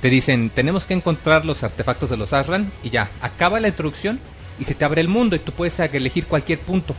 [0.00, 4.20] te dicen, tenemos que encontrar los artefactos de los Asran y ya, acaba la introducción
[4.58, 6.94] y se te abre el mundo y tú puedes elegir cualquier punto.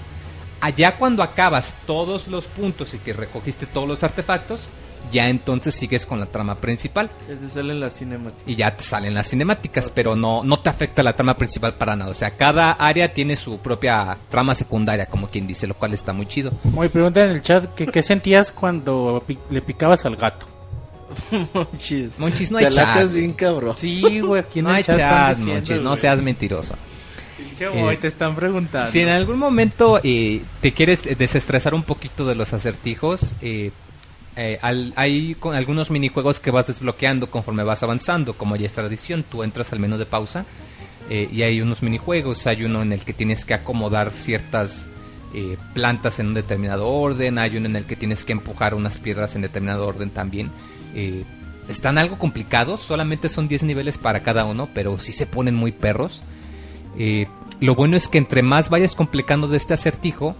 [0.59, 4.67] Allá cuando acabas todos los puntos y que recogiste todos los artefactos,
[5.11, 8.43] ya entonces sigues con la trama principal Que se sale en la cinemática.
[8.45, 11.95] y ya te salen las cinemáticas, pero no, no te afecta la trama principal para
[11.95, 12.11] nada.
[12.11, 16.13] O sea, cada área tiene su propia trama secundaria, como quien dice, lo cual está
[16.13, 16.51] muy chido.
[16.63, 20.45] Muy pregunta en el chat que qué sentías cuando pi- le picabas al gato.
[21.53, 22.09] Monchis.
[22.17, 22.85] Monchis, no Te hay chat.
[22.87, 23.19] alacas güey.
[23.21, 23.75] bien cabrón.
[23.77, 26.75] Sí, güey, aquí en No el hay chat, chat, diciendo, Monchis, no seas mentiroso.
[27.37, 28.89] Pinche boy, Eh, te están preguntando.
[28.91, 33.71] Si en algún momento eh, te quieres desestresar un poquito de los acertijos, eh,
[34.35, 34.59] eh,
[34.95, 39.43] hay con algunos minijuegos que vas desbloqueando conforme vas avanzando, como ya es tradición, tú
[39.43, 40.45] entras al menú de pausa
[41.09, 44.87] eh, y hay unos minijuegos, hay uno en el que tienes que acomodar ciertas
[45.33, 48.97] eh, plantas en un determinado orden, hay uno en el que tienes que empujar unas
[48.99, 50.49] piedras en determinado orden también.
[51.69, 55.71] Están algo complicados, solamente son 10 niveles para cada uno, pero sí se ponen muy
[55.71, 56.21] perros.
[57.61, 60.35] Lo bueno es que entre más vayas complicando de este acertijo,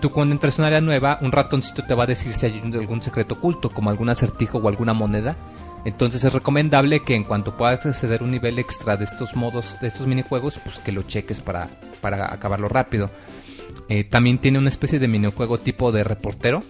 [0.00, 2.60] tú cuando entras a un área nueva, un ratoncito te va a decir si hay
[2.74, 5.36] algún secreto oculto, como algún acertijo o alguna moneda.
[5.84, 9.76] Entonces es recomendable que en cuanto puedas acceder a un nivel extra de estos modos,
[9.80, 11.68] de estos minijuegos, pues que lo cheques para,
[12.00, 13.10] para acabarlo rápido.
[13.88, 16.62] Eh, también tiene una especie de minijuego tipo de reportero,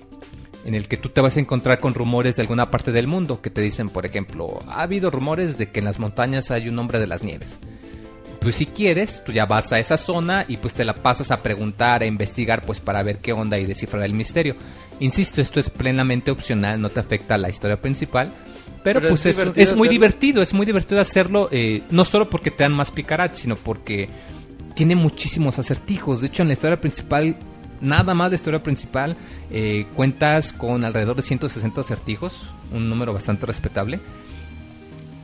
[0.65, 3.41] en el que tú te vas a encontrar con rumores de alguna parte del mundo,
[3.41, 6.79] que te dicen, por ejemplo, ha habido rumores de que en las montañas hay un
[6.79, 7.61] hombre de las nieves
[8.47, 11.43] pues si quieres, tú ya vas a esa zona y pues te la pasas a
[11.43, 14.55] preguntar, a investigar, pues para ver qué onda y descifrar el misterio.
[15.01, 18.31] Insisto, esto es plenamente opcional, no te afecta a la historia principal.
[18.85, 22.05] Pero, Pero pues es es, divertido es muy divertido, es muy divertido hacerlo, eh, no
[22.05, 24.09] solo porque te dan más picarat, sino porque
[24.77, 26.21] tiene muchísimos acertijos.
[26.21, 27.37] De hecho, en la historia principal,
[27.81, 29.17] nada más de historia principal,
[29.51, 33.99] eh, cuentas con alrededor de 160 acertijos, un número bastante respetable.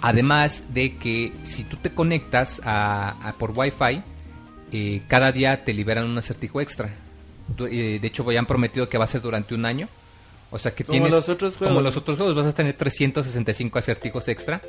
[0.03, 4.03] Además de que si tú te conectas a, a- por Wi-Fi,
[4.73, 6.91] eh, cada día te liberan un acertijo extra.
[7.71, 9.89] Eh, de hecho, han prometido que va a ser durante un año.
[10.51, 11.11] O sea que Como tienes.
[11.13, 11.73] los otros juegos.
[11.75, 14.61] Como los otros juegos, vas a tener 365 acertijos extra.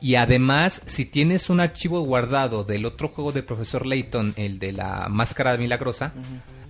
[0.00, 4.72] Y además, si tienes un archivo guardado del otro juego del profesor Layton, el de
[4.72, 6.12] la máscara milagrosa,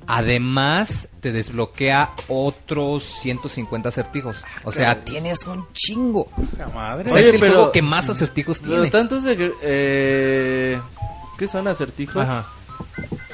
[0.06, 4.42] además te desbloquea otros 150 acertijos.
[4.64, 6.26] O sea, tienes un chingo.
[6.26, 7.10] Puta madre.
[7.10, 8.90] O sea, Oye, es el pero- juego que más acertijos Pero tiene.
[8.90, 9.52] tantos de...
[9.62, 10.80] Eh,
[11.38, 12.22] ¿Qué son acertijos?
[12.22, 12.46] Ajá.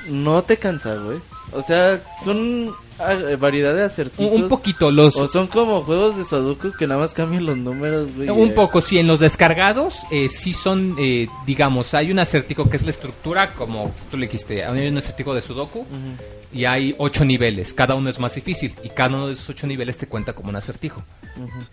[0.08, 1.20] No te cansa, güey.
[1.52, 4.32] O sea, son ah, eh, variedad de acertijos.
[4.32, 5.16] Un, poquito, los...
[5.16, 8.28] O son como juegos de Sudoku que nada más cambian los números, güey.
[8.30, 12.76] Un poco, sí, en los descargados eh, sí son, eh, digamos, hay un acertijo que
[12.76, 15.86] es la estructura, como tú le dijiste, hay un acertijo de Sudoku
[16.52, 19.66] y hay ocho niveles, cada uno es más difícil y cada uno de esos ocho
[19.66, 21.02] niveles te cuenta como un acertijo.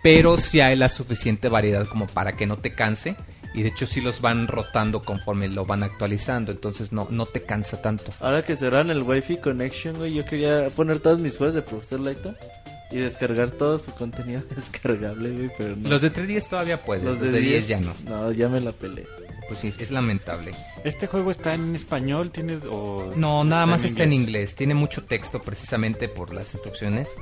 [0.03, 3.15] Pero sí hay la suficiente variedad como para que no te canse
[3.59, 7.43] Y de hecho sí los van rotando conforme lo van actualizando, entonces no, no te
[7.43, 8.13] cansa tanto.
[8.21, 11.99] Ahora que cerraron el Wi-Fi Connection, güey, yo quería poner todos mis juegos de Professor
[11.99, 12.37] Layton
[12.89, 15.89] y descargar todo su contenido descargable, güey, pero no.
[15.89, 17.93] Los de 3DS todavía puedes, los, de 10 ya no.
[18.05, 19.05] No, ya me la peleé.
[19.49, 20.51] Pues sí, es lamentable.
[20.85, 22.31] ¿Este juego está en español?
[22.31, 24.55] ¿Tiene, o No, nada más está en inglés.
[24.55, 27.17] Tiene mucho texto precisamente por las instrucciones.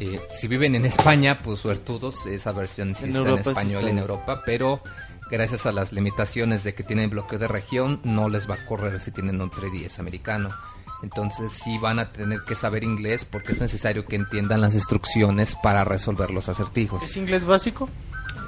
[0.00, 3.50] Eh, si viven en España, pues suertudos, esa versión sí En está Europa en sí
[3.50, 3.90] español está.
[3.90, 4.82] en Europa, pero
[5.30, 9.00] gracias a las limitaciones de que tienen bloqueo de región, no les va a correr
[9.00, 10.48] si tienen un 3DS americano.
[11.02, 15.54] Entonces sí van a tener que saber inglés porque es necesario que entiendan las instrucciones
[15.62, 17.02] para resolver los acertijos.
[17.02, 17.88] ¿Es inglés básico?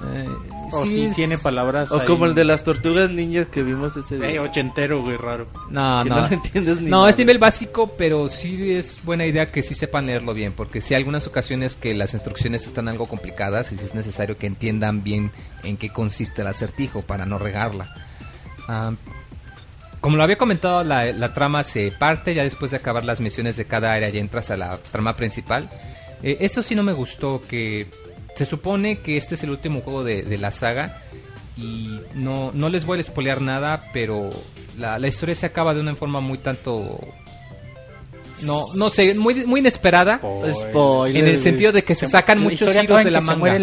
[0.06, 0.28] Eh,
[0.70, 2.06] ¿O sí si es- tiene palabras O ahí?
[2.06, 4.42] como el de las tortugas ninjas que vimos ese Eh, día.
[4.42, 5.48] ochentero, güey, raro.
[5.70, 6.16] No, que no.
[6.20, 7.10] no, lo entiendes ni No, nada.
[7.10, 10.94] es nivel básico, pero sí es buena idea que sí sepan leerlo bien, porque sí
[10.94, 15.02] hay algunas ocasiones que las instrucciones están algo complicadas y sí es necesario que entiendan
[15.02, 15.32] bien
[15.64, 17.92] en qué consiste el acertijo para no regarla.
[18.68, 18.92] Ah,
[20.00, 23.56] como lo había comentado, la, la trama se parte ya después de acabar las misiones
[23.56, 25.68] de cada área y entras a la trama principal.
[26.22, 27.88] Eh, esto sí no me gustó, que
[28.39, 31.02] se supone que este es el último juego de, de la saga
[31.56, 34.31] y no, no les voy a spoilear nada, pero
[34.78, 37.01] la, la historia se acaba de una forma muy tanto...
[38.43, 40.20] No, no sé, muy, muy inesperada.
[40.52, 43.59] Spoiler, En el sentido de que se sacan La muchos giros de la manga.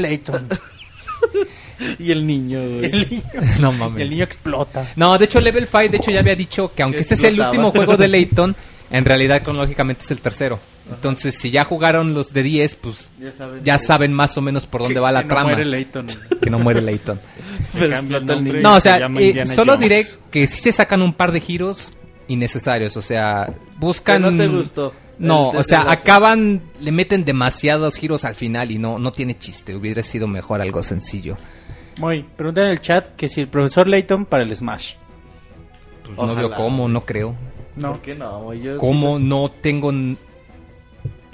[2.00, 2.86] Y el niño, güey.
[2.86, 3.24] el niño,
[3.60, 4.02] No mames.
[4.02, 4.92] el niño explota.
[4.98, 7.24] No, de hecho Level 5 de hecho ya había dicho que aunque Que este es
[7.24, 8.56] el último juego de Layton,
[8.92, 10.60] en realidad cronológicamente es el tercero.
[10.90, 13.64] Entonces, si ya jugaron los de 10, pues Ya saben.
[13.64, 15.42] ya que- saben más o menos por dónde Que- va la que trama.
[15.50, 16.06] No muere Layton.
[16.42, 16.82] Que no muere
[18.42, 18.62] niño.
[18.62, 19.80] No, o se sea, llama eh, solo Jones.
[19.90, 21.94] diré que sí se sacan un par de giros
[22.28, 24.24] innecesarios, o sea, buscan...
[24.24, 24.94] Que no te gustó.
[25.18, 29.74] No, o sea, acaban, le meten demasiados giros al final y no, no tiene chiste,
[29.76, 31.38] hubiera sido mejor algo sencillo.
[31.98, 32.24] Muy.
[32.24, 34.96] Pregunta en el chat que si el profesor Layton para el Smash.
[36.04, 36.40] Pues no Ojalá.
[36.40, 37.36] veo cómo, no creo.
[37.78, 37.92] No.
[37.94, 38.54] ¿Por qué no?
[38.54, 39.92] Yo ¿Cómo no tengo...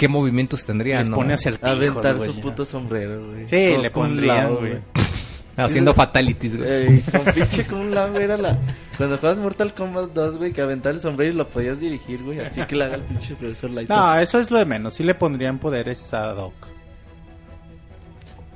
[0.01, 0.97] ¿Qué movimientos tendría?
[0.97, 1.15] Les no?
[1.17, 2.41] pone sí- acertijos, Aventar güey, su ya.
[2.41, 3.47] puto sombrero, güey.
[3.47, 4.79] Sí, Con- le con un pondrían, lado, güey.
[5.57, 6.69] Haciendo fatalities, güey.
[6.71, 8.57] Ey, con pinche con un lado, güey, era la...
[8.97, 12.39] Cuando juegas Mortal Kombat 2, güey, que aventaba el sombrero y lo podías dirigir, güey,
[12.39, 13.95] así que le haga el pinche profesor Lighton.
[13.95, 14.95] No, eso es lo de menos.
[14.95, 16.53] Sí le pondrían poderes a Doc.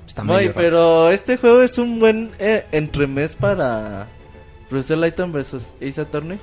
[0.08, 0.54] Está medio raro.
[0.56, 4.08] pero este juego es un buen eh, entremés para
[4.70, 6.40] Profesor Lighton versus Ace Attorney.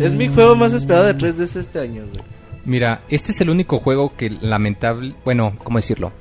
[0.00, 2.22] Es mi juego más esperado de 3DS este año, güey.
[2.64, 5.14] Mira, este es el único juego que lamentable...
[5.24, 6.12] Bueno, ¿cómo decirlo?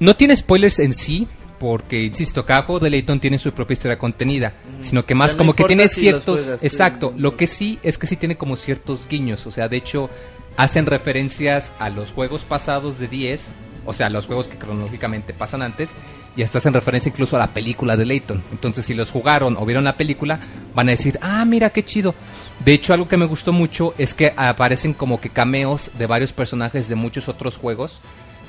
[0.00, 1.26] No tiene spoilers en sí,
[1.58, 4.82] porque, insisto, cada juego de Layton tiene su propia historia contenida, Mm.
[4.82, 6.40] sino que más como que tiene si ciertos...
[6.40, 6.66] juegas, sí.
[6.66, 10.08] exacto, lo que sí es que sí tiene como ciertos guiños, o sea, de hecho,
[10.56, 13.54] hacen referencias a los juegos pasados de 10,
[13.86, 15.92] o sea, los juegos que cronológicamente pasan antes,
[16.36, 18.44] y hasta hacen referencia incluso a la película de Layton.
[18.52, 20.38] Entonces, si los jugaron o vieron la película,
[20.74, 22.14] van a decir, ah, mira qué chido.
[22.64, 26.32] De hecho, algo que me gustó mucho es que aparecen como que cameos de varios
[26.32, 28.00] personajes de muchos otros juegos,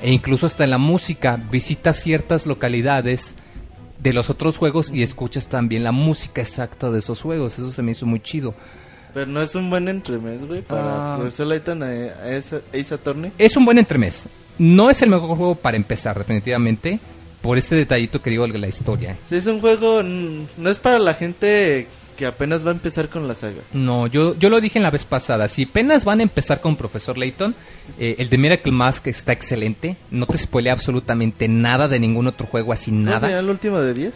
[0.02, 3.34] e incluso hasta en la música, visitas ciertas localidades
[3.98, 7.58] de los otros juegos y escuchas también la música exacta de esos juegos.
[7.58, 8.54] Eso se me hizo muy chido.
[9.12, 11.16] Pero no es un buen entremés, güey, para Ah.
[11.18, 13.32] Profesor a, a Ace, Attorney.
[13.38, 14.28] Es un buen entremés.
[14.58, 17.00] No es el mejor juego para empezar, definitivamente,
[17.42, 19.16] por este detallito que digo de la historia.
[19.28, 21.86] Sí, es un juego, no es para la gente
[22.20, 23.62] que apenas va a empezar con la saga.
[23.72, 25.48] No, yo, yo lo dije en la vez pasada.
[25.48, 27.54] Si apenas van a empezar con Profesor Layton,
[27.98, 29.96] eh, el de Miracle Mask está excelente.
[30.10, 33.38] No te spoilea absolutamente nada de ningún otro juego, así ¿Cómo se nada.
[33.38, 34.14] el último de 10?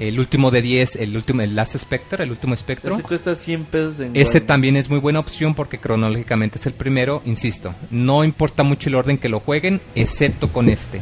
[0.00, 2.94] El último de 10, el último, el Last Spectre, el último espectro.
[2.94, 6.72] Ese cuesta 100 pesos en Ese también es muy buena opción porque cronológicamente es el
[6.72, 7.72] primero, insisto.
[7.92, 11.00] No importa mucho el orden que lo jueguen, excepto con este.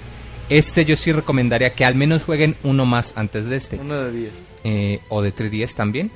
[0.51, 3.79] Este yo sí recomendaría que al menos jueguen uno más antes de este.
[3.79, 4.33] Uno de 10.
[4.65, 6.11] eh, o de 3DS también.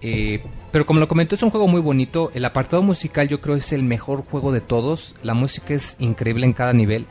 [0.00, 2.30] Eh, pero como lo comentó, es un juego muy bonito.
[2.34, 5.14] El apartado musical yo creo es el mejor juego de todos.
[5.22, 7.06] La música es increíble en cada nivel.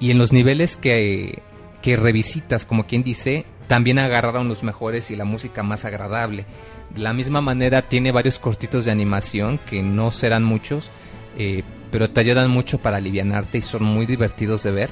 [0.00, 1.42] Y en los niveles que,
[1.82, 6.46] que revisitas, como quien dice, también agarraron los mejores y la música más agradable.
[6.94, 10.90] De la misma manera tiene varios cortitos de animación que no serán muchos,
[11.38, 14.90] eh, pero te ayudan mucho para alivianarte y son muy divertidos de ver.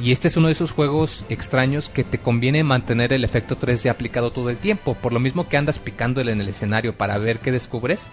[0.00, 3.90] Y este es uno de esos juegos extraños que te conviene mantener el efecto 3D
[3.90, 4.94] aplicado todo el tiempo.
[4.94, 8.08] Por lo mismo que andas picándole en el escenario para ver qué descubres.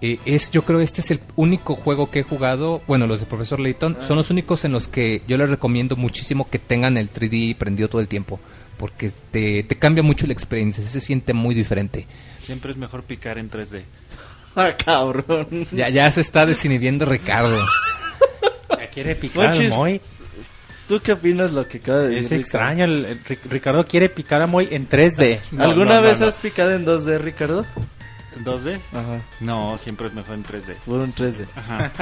[0.00, 2.82] Eh, es, yo creo este es el único juego que he jugado.
[2.86, 6.48] Bueno, los de Profesor Layton son los únicos en los que yo les recomiendo muchísimo
[6.48, 8.38] que tengan el 3D prendido todo el tiempo.
[8.78, 10.82] Porque te, te cambia mucho la experiencia.
[10.82, 12.06] Se siente muy diferente.
[12.42, 13.82] Siempre es mejor picar en 3D.
[14.54, 15.66] Ah, cabrón.
[15.72, 17.56] Ya, ya se está desinhibiendo Ricardo.
[18.68, 19.98] Ya quiere picar Moy.
[20.88, 22.24] ¿Tú qué opinas lo que acaba de decir?
[22.24, 25.40] Es extraño, el- el Ric- Ricardo quiere picar a Moy en 3D.
[25.52, 26.26] No, ¿Alguna no, vez no.
[26.26, 27.64] has picado en 2D, Ricardo?
[28.34, 28.80] ¿En 2D?
[28.92, 30.74] Ajá, No, siempre es mejor en 3D.
[30.86, 31.46] por un 3D.
[31.54, 31.92] Ajá.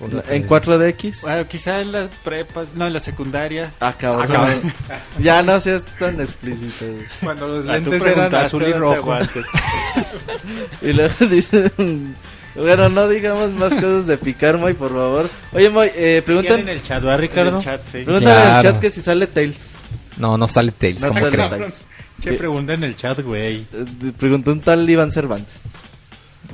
[0.30, 1.20] ¿En 4DX?
[1.20, 3.72] Bueno, quizá en las prepas, no, en la secundaria.
[3.80, 4.60] Ah, cabrón.
[5.18, 7.06] ya no seas tan explícito, güey.
[7.22, 9.14] Cuando los lentes eran azul y rojo.
[10.80, 12.14] Y luego dicen...
[12.54, 15.28] Bueno, no digamos más cosas de picar, Moy, por favor.
[15.52, 17.50] Oye, Moy, eh, preguntan, en el chat, ¿verdad, Ricardo?
[17.50, 18.02] En el chat, sí.
[18.04, 19.72] preguntan en el chat que si sale Tails.
[20.18, 21.50] No, no sale Tails, No creen.
[21.50, 21.86] Tails.
[22.22, 23.66] Che, pregunta en el chat, güey.
[23.72, 25.62] Eh, preguntó un tal Iván Cervantes.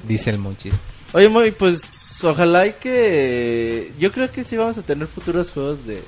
[0.07, 0.75] Dice el Monchis.
[1.13, 3.93] Oye, Moy, pues ojalá y que...
[3.99, 6.03] Yo creo que sí vamos a tener futuros juegos de...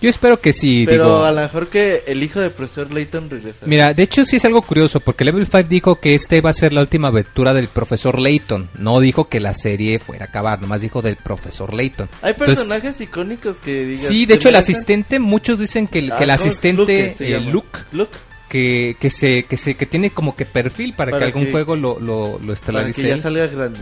[0.00, 1.24] Yo espero que sí, Pero digo...
[1.24, 3.66] a lo mejor que el hijo del profesor Layton regresa.
[3.66, 6.54] Mira, de hecho sí es algo curioso, porque Level 5 dijo que este va a
[6.54, 8.70] ser la última aventura del profesor Layton.
[8.78, 12.08] No dijo que la serie fuera a acabar, nomás dijo del profesor Layton.
[12.22, 14.04] Hay Entonces, personajes icónicos que digan...
[14.08, 17.78] Sí, de hecho el asistente, muchos dicen que el, que el asistente, Luke, eh, Luke,
[17.92, 18.16] Luke.
[18.48, 21.50] que, que se, que se, que tiene como que perfil para, Para que algún que-
[21.52, 23.80] juego lo, lo, lo Para que estelarice ya salga grande.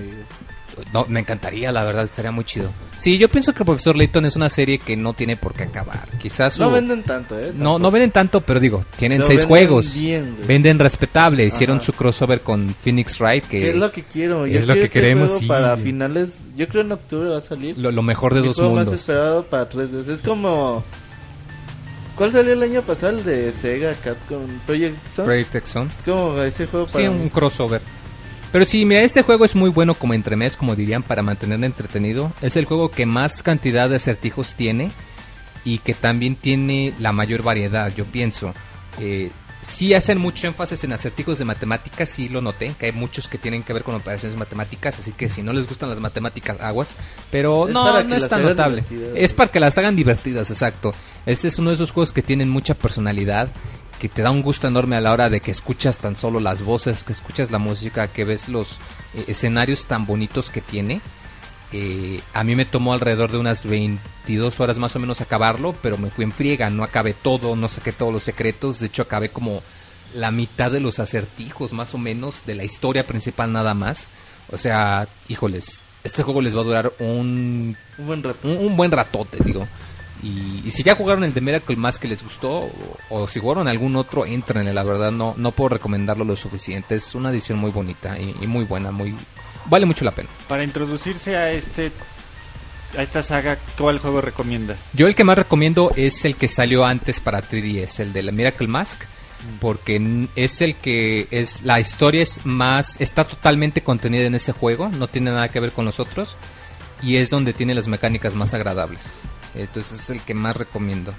[0.93, 2.71] No, me encantaría, la verdad, estaría muy chido.
[2.97, 5.65] Sí, yo pienso que el profesor Layton es una serie que no tiene por qué
[5.65, 6.09] acabar.
[6.21, 7.53] Quizás su- No venden tanto, ¿eh?
[7.55, 9.95] no, no venden tanto, pero digo, tienen seis venden juegos.
[9.95, 11.45] bien, venden respetable.
[11.47, 11.87] Hicieron Ajá.
[11.87, 14.47] su crossover con Phoenix Wright, ¿Qué que es lo que quiero?
[14.47, 15.47] es Yo lo que este queremos, sí.
[15.47, 17.79] Para finales, yo creo en octubre va a salir.
[17.79, 19.01] lo, lo mejor de Mi dos juego más mundos.
[19.01, 20.09] esperado para 3D.
[20.15, 20.83] Es como...
[22.17, 23.17] ¿Cuál salió el año pasado?
[23.17, 24.97] El de Sega, Capcom, Project.
[25.15, 25.91] Project X Zone.
[25.97, 27.17] Es como ese juego para Sí, mí.
[27.23, 27.81] un crossover.
[28.51, 32.33] Pero sí, mira, este juego es muy bueno como entremés, como dirían, para mantener entretenido.
[32.41, 34.91] Es el juego que más cantidad de acertijos tiene
[35.65, 38.55] y que también tiene la mayor variedad, yo pienso.
[38.99, 39.31] Eh,
[39.61, 43.39] sí hacen mucho énfasis en acertijos de matemáticas, sí lo noté, que hay muchos que
[43.39, 46.95] tienen que ver con operaciones matemáticas, así que si no les gustan las matemáticas, aguas.
[47.31, 48.85] Pero Es no, no es tan notable.
[49.15, 50.93] Es para que las hagan divertidas, exacto.
[51.27, 53.51] Este es uno de esos juegos que tienen mucha personalidad,
[53.99, 56.63] que te da un gusto enorme a la hora de que escuchas tan solo las
[56.63, 58.79] voces, que escuchas la música, que ves los
[59.15, 61.01] eh, escenarios tan bonitos que tiene.
[61.73, 65.99] Eh, a mí me tomó alrededor de unas 22 horas más o menos acabarlo, pero
[65.99, 69.29] me fui en friega, no acabé todo, no saqué todos los secretos, de hecho acabé
[69.29, 69.63] como
[70.15, 74.09] la mitad de los acertijos más o menos de la historia principal nada más.
[74.51, 78.49] O sea, híjoles, este juego les va a durar un Un buen rato.
[78.49, 79.67] un, un buen ratote, digo.
[80.23, 82.73] Y, y si ya jugaron el de Miracle más que les gustó, o,
[83.11, 86.95] o si jugaron algún otro, entrenle, la verdad no, no puedo recomendarlo lo suficiente.
[86.97, 89.15] Es una edición muy bonita y, y muy buena, muy
[89.67, 90.29] vale mucho la pena.
[90.49, 91.93] Para introducirse a este
[92.97, 94.87] a esta saga, ¿cuál juego recomiendas?
[94.95, 98.33] Yo el que más recomiendo es el que salió antes para 3DS, el de la
[98.33, 99.03] Miracle Mask,
[99.61, 104.53] porque n- es el que es la historia es más está totalmente contenida en ese
[104.53, 106.35] juego, no tiene nada que ver con los otros
[107.03, 109.21] y es donde tiene las mecánicas más agradables.
[109.59, 111.13] Entonces es el que más recomiendo.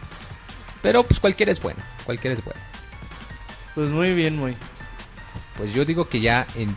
[0.82, 2.60] Pero pues cualquiera es bueno, cualquiera es bueno.
[3.76, 4.56] Pues muy bien, muy.
[5.58, 6.76] Pues yo digo que ya en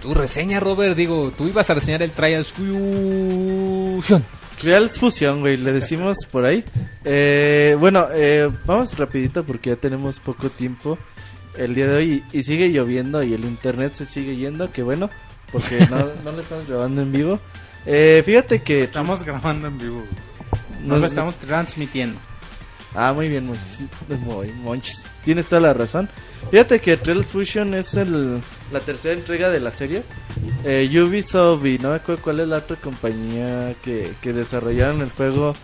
[0.00, 4.24] tu reseña, Robert, digo, tú ibas a reseñar el Trials Fusion.
[4.58, 6.64] Trials Fusion, güey, le decimos por ahí.
[7.04, 10.98] Eh, bueno, eh, vamos rapidito porque ya tenemos poco tiempo
[11.56, 15.10] el día de hoy y, sigue lloviendo y el internet se sigue yendo, que bueno,
[15.50, 17.40] porque no, no lo estamos grabando en vivo.
[17.86, 18.82] Eh, fíjate que...
[18.82, 20.04] Estamos grabando en vivo.
[20.84, 22.18] No lo estamos transmitiendo.
[22.94, 23.56] Ah, muy bien, muy,
[24.18, 25.04] muy monchis.
[25.24, 26.08] Tienes toda la razón.
[26.50, 28.40] Fíjate que Trials Fusion es el,
[28.72, 30.02] la tercera entrega de la serie.
[30.64, 35.10] Eh, Ubisoft y no me acuerdo cuál es la otra compañía que, que desarrollaron el
[35.10, 35.54] juego.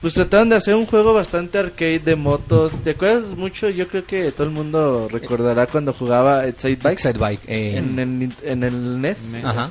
[0.00, 2.72] Pues trataron de hacer un juego bastante arcade de motos.
[2.82, 3.68] ¿Te acuerdas mucho?
[3.70, 7.40] Yo creo que todo el mundo recordará cuando jugaba Excite Bike Excite Bike.
[7.46, 9.22] eh, en, el, en el NES.
[9.22, 9.44] NES.
[9.44, 9.70] Ajá.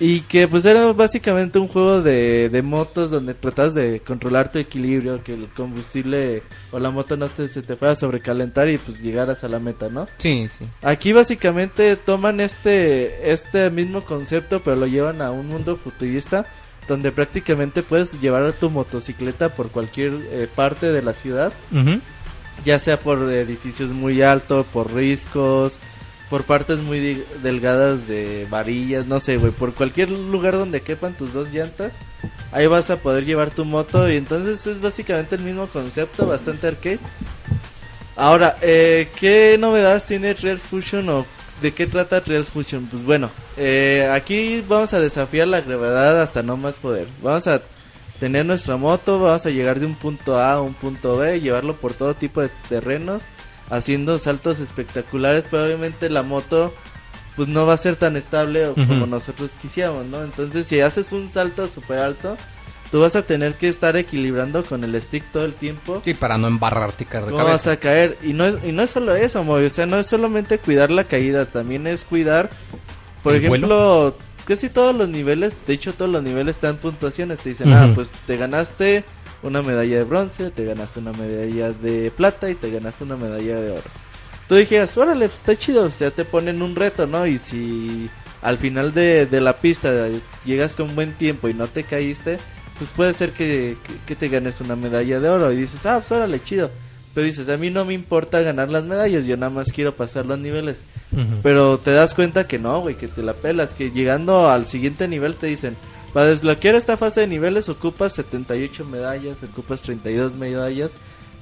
[0.00, 4.58] Y que pues era básicamente un juego de, de motos donde tratas de controlar tu
[4.58, 6.42] equilibrio, que el combustible
[6.72, 9.60] o la moto no te, se te fuera a sobrecalentar y pues llegaras a la
[9.60, 10.06] meta, ¿no?
[10.16, 10.64] Sí, sí.
[10.82, 16.44] Aquí básicamente toman este, este mismo concepto pero lo llevan a un mundo futurista
[16.88, 22.00] donde prácticamente puedes llevar a tu motocicleta por cualquier eh, parte de la ciudad, Ujú.
[22.64, 25.78] ya sea por edificios muy altos, por riscos,
[26.34, 31.32] por partes muy delgadas de varillas, no sé, güey, por cualquier lugar donde quepan tus
[31.32, 31.92] dos llantas,
[32.50, 36.66] ahí vas a poder llevar tu moto y entonces es básicamente el mismo concepto, bastante
[36.66, 36.98] arcade.
[38.16, 41.24] Ahora, eh, ¿qué novedades tiene Trials Fusion o
[41.62, 42.86] de qué trata Trials Fusion?
[42.86, 47.06] Pues bueno, eh, aquí vamos a desafiar la gravedad hasta no más poder.
[47.22, 47.62] Vamos a
[48.18, 51.76] tener nuestra moto, vamos a llegar de un punto A a un punto B, llevarlo
[51.76, 53.22] por todo tipo de terrenos,
[53.70, 56.72] haciendo saltos espectaculares, pero obviamente la moto
[57.36, 58.86] pues no va a ser tan estable o Ujú.
[58.86, 60.22] como nosotros quisiéramos, ¿no?
[60.22, 62.36] Entonces si haces un salto súper alto,
[62.92, 66.00] tú vas a tener que estar equilibrando con el stick todo el tiempo.
[66.04, 68.16] Sí, para no embarrarte de ¿Cómo vas a caer?
[68.22, 69.64] Y no es, y no es solo eso, Moy.
[69.64, 72.50] O sea, no es solamente cuidar la caída, también es cuidar,
[73.24, 77.38] por ¿El ejemplo, casi todos los niveles, de hecho todos los niveles están puntuaciones.
[77.40, 77.94] Te dicen, ah, Ujú.
[77.94, 79.04] pues te ganaste
[79.44, 83.60] una medalla de bronce, te ganaste una medalla de plata y te ganaste una medalla
[83.60, 83.82] de oro.
[84.48, 87.26] Tú dijeras, órale, pues está chido, o sea, te ponen un reto, ¿no?
[87.26, 88.10] Y si
[88.42, 90.08] al final de, de la pista
[90.44, 92.38] llegas con buen tiempo y no te caíste,
[92.78, 95.98] pues puede ser que, que, que te ganes una medalla de oro y dices, ah,
[95.98, 96.70] pues órale, chido.
[97.14, 100.26] Pero dices, a mí no me importa ganar las medallas, yo nada más quiero pasar
[100.26, 100.78] los niveles.
[101.12, 101.40] Ujú.
[101.42, 105.06] Pero te das cuenta que no, güey, que te la pelas, que llegando al siguiente
[105.06, 105.76] nivel te dicen,
[106.14, 110.92] para desbloquear esta fase de niveles ocupas 78 medallas, ocupas 32 medallas.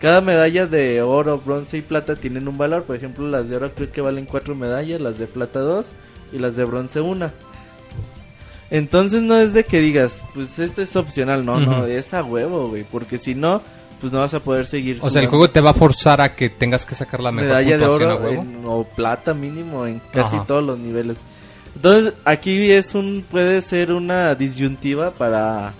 [0.00, 3.70] Cada medalla de oro, bronce y plata tienen un valor, por ejemplo, las de oro
[3.72, 5.86] creo que valen 4 medallas, las de plata 2
[6.32, 7.30] y las de bronce 1.
[8.70, 12.68] Entonces no es de que digas, pues este es opcional, no, no, es a huevo,
[12.68, 13.60] güey, porque si no,
[14.00, 14.98] pues no vas a poder seguir.
[15.02, 17.50] O sea, el juego te va a forzar a que tengas que sacar la mejor
[17.50, 20.46] medalla de oro en- o plata mínimo en casi Ajá.
[20.46, 21.18] todos los niveles.
[21.74, 25.74] Entonces, aquí es un puede ser una disyuntiva para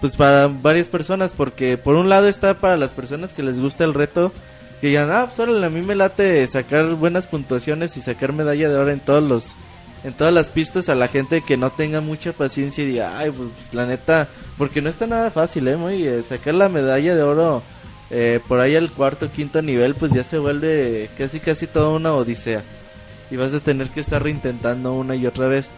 [0.00, 3.84] pues para varias personas porque por un lado está para las personas que les gusta
[3.84, 4.32] el reto
[4.80, 8.68] que digan, "Ah, pues órale, a mí me late sacar buenas puntuaciones y sacar medalla
[8.68, 9.54] de oro en todos los
[10.04, 13.30] en todas las pistas a la gente que no tenga mucha paciencia y diga, ay,
[13.30, 15.76] pues, la neta, porque no está nada fácil, ¿eh?
[15.76, 17.62] Muy, eh, sacar la medalla de oro
[18.10, 22.14] eh, por ahí al cuarto, quinto nivel, pues ya se vuelve casi, casi toda una
[22.14, 22.62] odisea.
[23.30, 25.70] Y vas a tener que estar reintentando una y otra vez.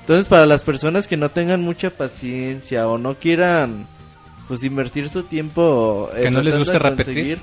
[0.00, 3.86] Entonces, para las personas que no tengan mucha paciencia o no quieran,
[4.46, 6.10] pues, invertir su tiempo...
[6.20, 7.38] Que no les de repetir.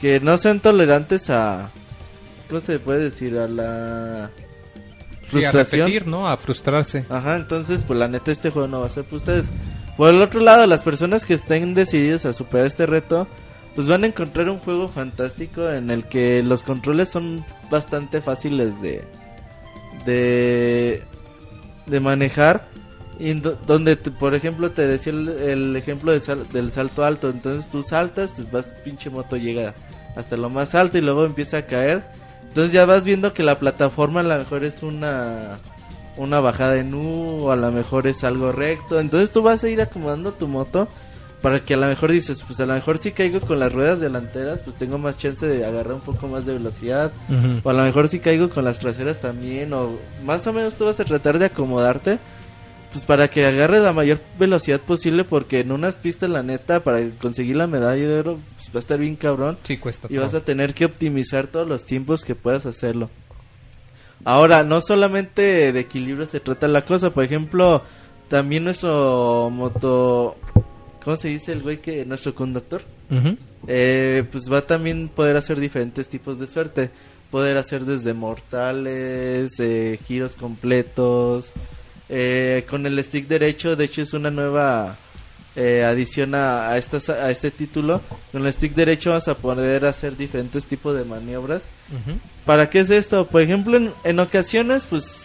[0.00, 1.70] Que no sean tolerantes a...
[2.48, 3.38] ¿Cómo se puede decir?
[3.38, 4.30] A la...
[5.22, 5.86] Sí, a Frustración.
[5.86, 6.28] repetir, ¿no?
[6.28, 7.06] A frustrarse.
[7.08, 9.46] Ajá, entonces, pues la neta, este juego no va a ser para ustedes.
[9.96, 13.26] Por el otro lado, las personas que estén decididas a superar este reto,
[13.74, 18.80] pues van a encontrar un juego fantástico en el que los controles son bastante fáciles
[18.80, 19.02] de.
[20.06, 21.02] de.
[21.86, 22.64] de manejar.
[23.18, 27.30] Y donde, te- por ejemplo, te decía el, ejemplo sal- del salto alto.
[27.30, 29.74] Entonces tú saltas, vas, pinche moto llega
[30.16, 32.02] hasta lo más alto y luego empieza a caer.
[32.48, 35.58] Entonces ya vas viendo que la plataforma a lo mejor es una
[36.16, 38.98] una bajada en U o a lo mejor es algo recto.
[39.00, 40.88] Entonces tú vas a ir acomodando tu moto
[41.44, 44.00] para que a lo mejor dices, pues a lo mejor si caigo con las ruedas
[44.00, 47.12] delanteras, pues tengo más chance de agarrar un poco más de velocidad.
[47.62, 49.74] O a lo mejor si caigo con las traseras también.
[49.74, 49.90] O
[50.24, 52.18] más o menos tú vas a tratar de acomodarte.
[52.92, 55.22] Pues para que agarre la mayor velocidad posible.
[55.22, 58.78] Porque en unas pistas, la neta, para conseguir la medalla de oro, pues va a
[58.78, 59.58] estar bien cabrón.
[59.64, 63.10] Sí, cuesta Y vas a tener que optimizar todos los tiempos que puedas hacerlo.
[64.24, 67.10] Ahora, no solamente de equilibrio se trata la cosa.
[67.10, 67.82] Por ejemplo,
[68.30, 70.38] también nuestro moto...
[71.04, 72.04] ¿Cómo se dice el güey que...
[72.04, 72.82] Nuestro conductor?
[73.66, 76.90] Eh, pues va a también poder hacer diferentes tipos de suerte.
[77.30, 81.50] Poder hacer desde mortales, eh, giros completos.
[82.08, 84.96] Eh, con el stick derecho, de hecho es una nueva
[85.56, 88.00] eh, adición a, a, estas- a este título.
[88.32, 91.62] Con el stick derecho vas a poder hacer diferentes tipos de maniobras.
[92.44, 93.26] ¿Para qué es esto?
[93.26, 95.16] Por ejemplo, en, en ocasiones, pues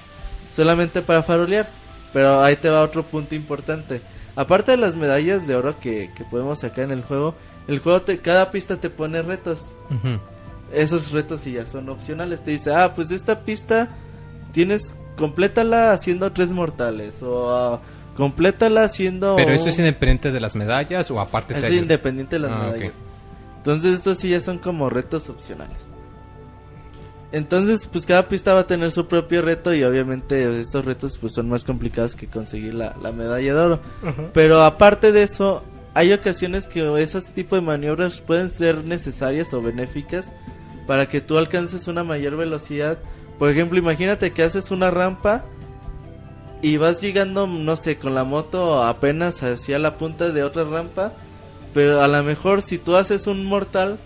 [0.56, 1.70] solamente para farolear.
[2.14, 4.02] Pero ahí te va otro punto importante.
[4.40, 7.36] Aparte de las medallas de oro que, que podemos sacar en el juego,
[7.68, 9.60] el juego te, cada pista te pone retos.
[10.72, 12.42] Esos retos si ya son opcionales.
[12.46, 13.90] Te dice, ah, pues esta pista
[14.54, 17.22] tienes, complétala haciendo tres mortales.
[17.22, 17.82] O ah,
[18.16, 19.36] complétala haciendo...
[19.36, 22.94] Pero eso es independiente de las medallas o aparte es independiente de las Ah, medallas.
[23.58, 25.80] Entonces estos sí ya son como retos opcionales.
[27.32, 31.34] Entonces, pues cada pista va a tener su propio reto y obviamente estos retos pues
[31.34, 33.80] son más complicados que conseguir la, la medalla de oro.
[34.34, 39.62] Pero aparte de eso, hay ocasiones que esos tipos de maniobras pueden ser necesarias o
[39.62, 40.32] benéficas
[40.88, 42.98] para que tú alcances una mayor velocidad.
[43.38, 45.46] Por ejemplo, imagínate que haces una rampa
[46.64, 51.14] y vas llegando, no sé, con la moto apenas hacia la punta de otra rampa,
[51.76, 54.00] pero a lo mejor si tú haces un mortal,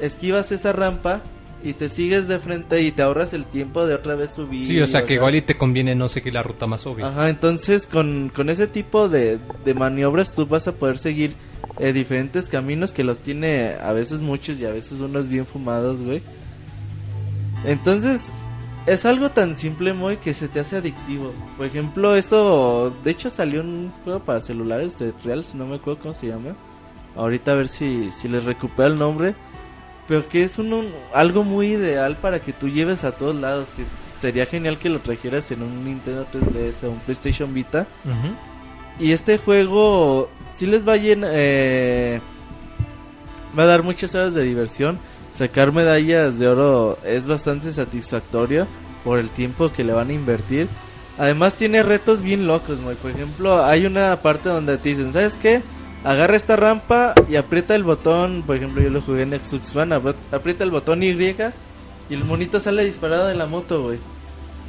[0.00, 1.20] esquivas esa rampa
[1.64, 4.66] y te sigues de frente y te ahorras el tiempo de otra vez subir.
[4.66, 7.08] Sí, o sea que igual y te conviene no seguir la ruta más obvia.
[7.08, 11.34] Ajá, entonces con, con ese tipo de, de maniobras tú vas a poder seguir
[11.78, 16.02] eh, diferentes caminos que los tiene a veces muchos y a veces unos bien fumados,
[16.02, 16.20] güey.
[17.64, 18.30] Entonces
[18.86, 21.32] es algo tan simple, muy que se te hace adictivo.
[21.56, 25.76] Por ejemplo, esto, de hecho salió un juego para celulares de Real, si no me
[25.76, 26.54] acuerdo cómo se llama.
[27.16, 29.34] Ahorita a ver si, si les recupero el nombre.
[30.08, 33.68] Pero que es un, un- algo muy ideal para que tú lleves a todos lados.
[33.76, 33.84] Que
[34.20, 37.86] sería genial que lo trajeras en un Nintendo 3DS o un PlayStation Vita.
[38.98, 42.20] Y este juego sí les va a llen- eh,
[43.58, 44.98] va a dar muchas horas de diversión.
[45.34, 48.66] Sacar medallas de oro es bastante satisfactorio
[49.02, 50.68] por el tiempo que le van a invertir.
[51.18, 52.78] Además tiene retos bien locos.
[53.00, 55.62] Por ejemplo, hay una parte donde te dicen, ¿sabes qué?
[56.04, 58.42] Agarra esta rampa y aprieta el botón.
[58.46, 59.98] Por ejemplo, yo lo jugué en Xbox One.
[60.30, 63.98] Aprieta el botón Y y el monito sale disparado de la moto, güey.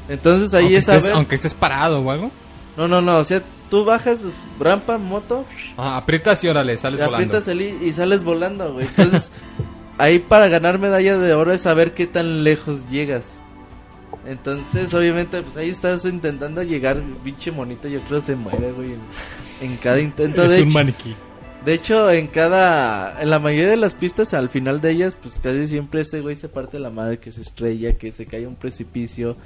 [0.07, 2.31] Entonces ahí aunque, es a estés, ver- aunque estés parado o algo.
[2.77, 3.17] No, no, no.
[3.17, 4.19] O sea, tú bajas
[4.59, 5.45] rampa, moto,
[5.77, 7.25] Ah, aprietas y órale, sales le volando.
[7.25, 8.85] aprietas el I y sales volando, güey.
[8.87, 9.31] Entonces,
[9.97, 13.23] ahí para ganar medalla de oro es saber qué tan lejos llegas.
[14.25, 18.99] Entonces, obviamente, pues ahí estás intentando llegar, pinche monito, yo creo se muere, güey, en,
[19.61, 20.43] en cada intento.
[20.43, 21.15] es de, un hecho, maniquí.
[21.63, 25.39] de hecho, en cada, en la mayoría de las pistas, al final de ellas, pues
[25.41, 28.47] casi siempre este güey se parte la madre, que se estrella, que se cae a
[28.49, 29.37] un precipicio.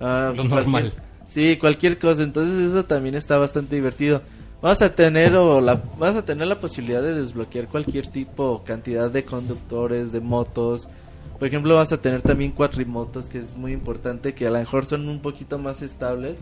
[0.00, 0.92] ah, Lo normal.
[1.32, 2.22] Sí, cualquier cosa.
[2.22, 4.22] Entonces eso también está bastante divertido.
[4.62, 9.10] Vas a tener o la vas a tener la posibilidad de desbloquear cualquier tipo cantidad
[9.10, 10.88] de conductores, de motos.
[11.38, 14.86] Por ejemplo, vas a tener también cuatrimotos, que es muy importante, que a lo mejor
[14.86, 16.40] son un poquito más estables,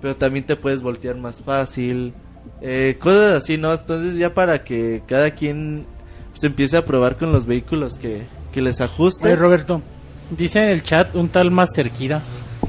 [0.00, 2.14] pero también te puedes voltear más fácil.
[2.60, 3.72] Eh, cosas así, ¿no?
[3.72, 5.86] Entonces ya para que cada quien
[6.34, 8.22] se empiece a probar con los vehículos que,
[8.52, 9.28] que les ajuste.
[9.28, 9.82] Oye, Roberto,
[10.30, 12.22] dice en el chat un tal Master Kira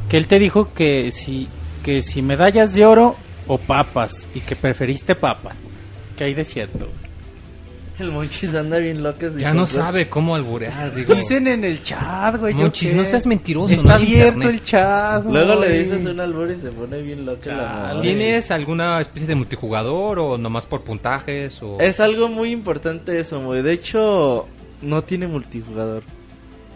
[0.10, 1.48] que él te dijo que si,
[1.82, 3.16] que si medallas de oro
[3.48, 5.64] o papas y que preferiste papas.
[6.18, 6.90] Que hay de cierto.
[8.04, 9.20] El Monchis anda bien loco.
[9.38, 9.68] Ya no control.
[9.68, 11.16] sabe cómo alburear, digo.
[11.16, 12.54] Dicen en el chat, güey.
[12.54, 14.50] ¿yo Monchis, no seas mentiroso, Está no abierto internet.
[14.56, 15.26] el chat.
[15.26, 17.88] Luego le dices un albur y se pone bien loca la Chale.
[17.90, 18.02] mamá.
[18.02, 21.62] ¿Tienes alguna especie de multijugador o nomás por puntajes?
[21.64, 21.80] O...
[21.80, 23.62] Es algo muy importante eso, güey.
[23.62, 24.48] De hecho,
[24.82, 26.04] no tiene multijugador.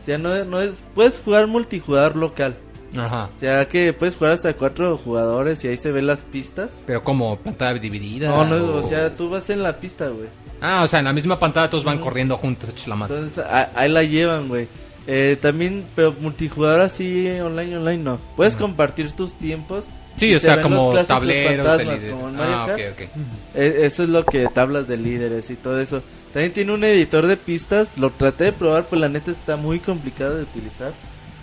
[0.02, 0.72] O sea, no, no es...
[0.96, 2.56] Puedes jugar multijugador local.
[2.96, 3.30] Ajá.
[3.36, 6.72] O sea, que puedes jugar hasta cuatro jugadores y ahí se ven las pistas.
[6.86, 8.30] Pero como pantalla dividida.
[8.30, 10.30] No, no, o sea, tú vas en la pista, güey.
[10.62, 13.16] Ah, o sea, en la misma pantalla todos van corriendo juntos, hechos la madre.
[13.20, 13.44] Entonces,
[13.76, 14.68] ahí la llevan, güey.
[15.06, 18.18] Eh, también, pero multijugador así, online, online, no.
[18.36, 19.86] Puedes compartir tus tiempos.
[20.18, 22.12] Sí, o se sea, como tableros de fantasmas, líder.
[22.12, 22.80] como en Mario Ah, Kart.
[22.80, 23.10] ok, ok.
[23.56, 26.02] Eh, Eso es lo que tablas de líderes y todo eso.
[26.34, 27.90] También tiene un editor de pistas.
[27.98, 30.92] Lo traté de probar, pues la neta está muy complicado de utilizar.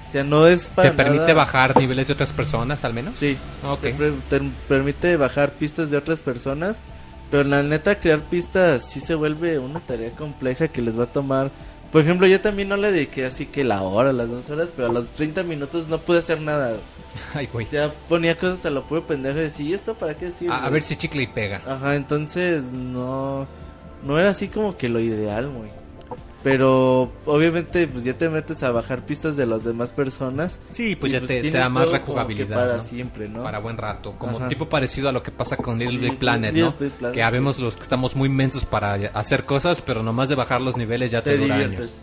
[0.09, 3.15] O sea, no es para ¿Te permite nada- bajar niveles de otras personas al menos?
[3.19, 3.37] Sí.
[3.65, 3.81] Ok.
[3.81, 6.79] Te, pre- te permite bajar pistas de otras personas.
[7.35, 11.13] Pero la neta, crear pistas sí se vuelve una tarea compleja que les va a
[11.13, 11.51] tomar.
[11.91, 14.89] Por ejemplo, yo también no le dediqué así que la hora, las dos horas, pero
[14.89, 16.77] a los 30 minutos no pude hacer nada.
[17.35, 17.67] Ay, güey.
[17.67, 20.55] Sea, ponía cosas a lo puro pendejo y decía, ¿y esto para qué sirve?
[20.55, 21.61] A, a ver si chicle y pega.
[21.67, 23.49] Ajá, entonces no
[24.05, 25.71] no era así como que lo ideal, güey.
[26.45, 30.61] Pero obviamente pues ya te metes a bajar pistas de las demás personas.
[30.69, 32.57] Sí, pues ya te, te tienes da más rejugabilidad.
[32.57, 32.85] para ¿no?
[32.85, 33.43] siempre, ¿no?
[33.43, 34.15] Para buen rato.
[34.19, 34.49] Como Ajá.
[34.49, 36.77] tipo parecido a lo que pasa con Little Big Planet, Little ¿no?
[36.79, 37.23] Big Planet, que sí.
[37.23, 41.11] habemos los que estamos muy mensos para hacer cosas, pero nomás de bajar los niveles
[41.11, 41.95] ya te, te dura años.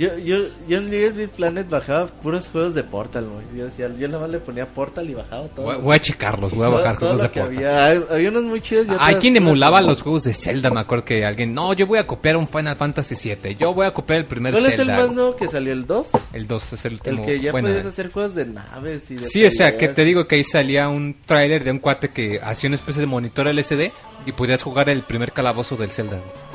[0.00, 3.44] Yo, yo, yo en Little Big Planet bajaba puros juegos de Portal, güey.
[3.54, 5.66] Yo decía, yo nada más le ponía Portal y bajaba todo.
[5.66, 7.56] Voy, voy a checarlos, voy a bajar todo juegos de Portal.
[7.56, 7.84] Había.
[7.84, 8.86] Hay, había unos muy chidos.
[8.86, 11.86] y Hay otras quien emulaba los juegos de Zelda, me acuerdo que alguien, no, yo
[11.86, 14.70] voy a copiar un Final Fantasy VII, yo voy a copiar el primer ¿Cuál es
[14.70, 15.06] el Zelda.
[15.06, 15.70] más nuevo que salió?
[15.74, 16.06] ¿El 2?
[16.32, 17.18] El 2 es el último.
[17.20, 19.88] El que ya bueno, podías hacer juegos de naves y de Sí, o sea, que
[19.88, 23.06] te digo que ahí salía un tráiler de un cuate que hacía una especie de
[23.06, 23.92] monitor LCD
[24.24, 26.16] y podías jugar el primer calabozo del Zelda.
[26.16, 26.49] güey.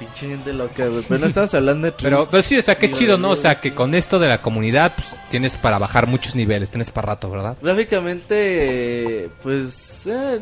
[0.00, 1.04] Pinche gente loca, güey.
[1.06, 3.30] Pero no estamos hablando de Pero, pero sí, o sea, qué chido, ¿no?
[3.30, 6.90] O sea, que con esto de la comunidad pues, tienes para bajar muchos niveles, tienes
[6.90, 7.56] para rato, ¿verdad?
[8.34, 10.02] Gráficamente, pues.
[10.06, 10.40] eh,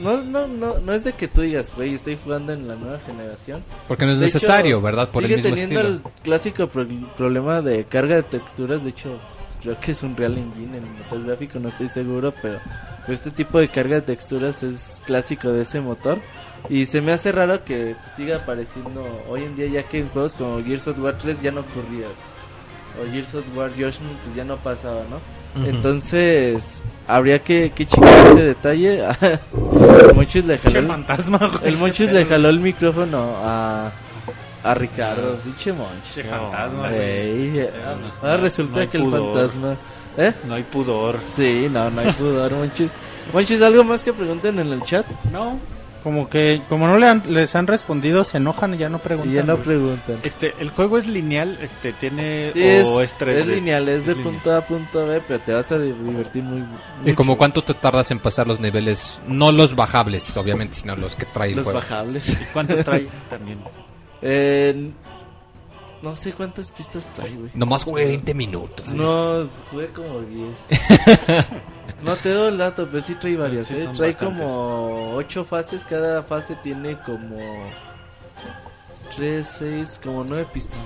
[0.00, 3.00] no, no, no, no es de que tú digas, güey, estoy jugando en la nueva
[3.00, 3.64] generación.
[3.88, 5.08] Porque no es De hecho, necesario, ¿verdad?
[5.10, 6.00] Por el sigue mismo teniendo estilo.
[6.06, 8.84] el clásico pro- problema de carga de texturas.
[8.84, 9.18] De hecho,
[9.62, 12.60] creo que es un Real Engine en el motor gráfico, no estoy seguro, pero,
[13.02, 16.18] pero este tipo de carga de texturas es clásico de ese motor.
[16.68, 20.34] Y se me hace raro que siga apareciendo hoy en día, ya que en juegos
[20.34, 22.06] como Gears of War 3 ya no ocurría.
[23.00, 25.20] O Gears of War Judgment pues ya no pasaba, ¿no?
[25.64, 28.98] Entonces, habría que, que checar ese detalle.
[29.22, 31.72] el Monchis le jaló el, fantasma, güey.
[31.72, 33.90] el Monchis le jaló el micrófono a,
[34.62, 35.36] a Ricardo.
[35.36, 36.26] Pinche Monchis.
[36.26, 37.68] Fantasma, Güey, güey.
[38.22, 39.76] Ahora resulta no que el fantasma.
[40.16, 40.32] ¿Eh?
[40.46, 41.18] No hay pudor.
[41.32, 42.90] Sí, no, no hay pudor, Monchis.
[43.32, 45.06] Monchis, ¿algo más que pregunten en el chat?
[45.32, 45.58] No,
[46.02, 49.00] como que como no le han- les han respondido, se enojan y ya no Y
[49.00, 49.32] preguntan.
[49.34, 49.64] ya no güey.
[49.64, 50.16] preguntan.
[50.22, 53.40] Este, el juego es lineal, este, tiene Sí, o es 3D.
[53.40, 54.32] es lineal, es de lineal.
[54.32, 56.64] punto A a punto B, pero te vas a divertir muy.
[57.04, 57.38] ¿Y como mucho.
[57.38, 59.20] cuánto te tardas en pasar los niveles?
[59.26, 61.80] No los bajables, obviamente, sino los que trae el Los juego.
[61.80, 62.36] bajables.
[62.52, 63.58] ¿Cuántos trae también?
[64.22, 64.90] Eh,
[66.02, 67.50] no sé cuántas pistas trae, güey.
[67.54, 68.92] Nomás jugué 20 minutos.
[68.94, 70.58] No, jugué como 10.
[72.02, 73.66] No te doy el dato, pero sí trae varias.
[73.66, 73.88] Sí, ¿eh?
[73.96, 74.46] Trae bastantes.
[74.46, 75.84] como ocho fases.
[75.84, 77.36] Cada fase tiene como
[79.16, 80.78] tres, seis, como nueve pistas.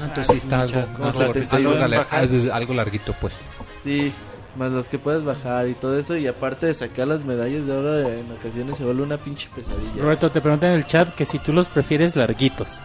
[0.00, 2.20] Ah, entonces sí está algo, algo, 76 algo, puedes lar- bajar.
[2.20, 3.40] algo- algo larguito, pues.
[3.82, 4.12] Sí,
[4.56, 6.16] más los que puedes bajar y todo eso.
[6.16, 10.00] Y aparte de sacar las medallas de oro, en ocasiones se vuelve una pinche pesadilla.
[10.02, 12.78] Roberto, te preguntan en el chat que si tú los prefieres larguitos.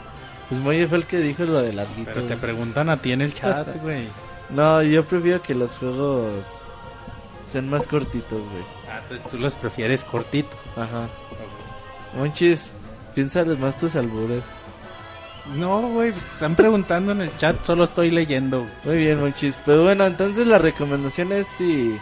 [0.50, 2.06] Pues Moye fue el que dijo lo de larguito.
[2.14, 2.40] Pero te güey.
[2.40, 4.08] preguntan a ti en el chat, güey.
[4.50, 6.46] No, yo prefiero que los juegos
[7.52, 8.64] sean más cortitos, güey.
[8.90, 10.60] Ah, entonces tú los prefieres cortitos.
[10.78, 11.10] Ajá.
[12.16, 12.70] Monchis,
[13.14, 14.44] piensa más tus albures.
[15.56, 18.60] No, güey, están preguntando en el chat, solo estoy leyendo.
[18.60, 18.72] güey.
[18.86, 19.62] Muy bien, Monchis.
[19.66, 21.98] Pero bueno, entonces la recomendación es si,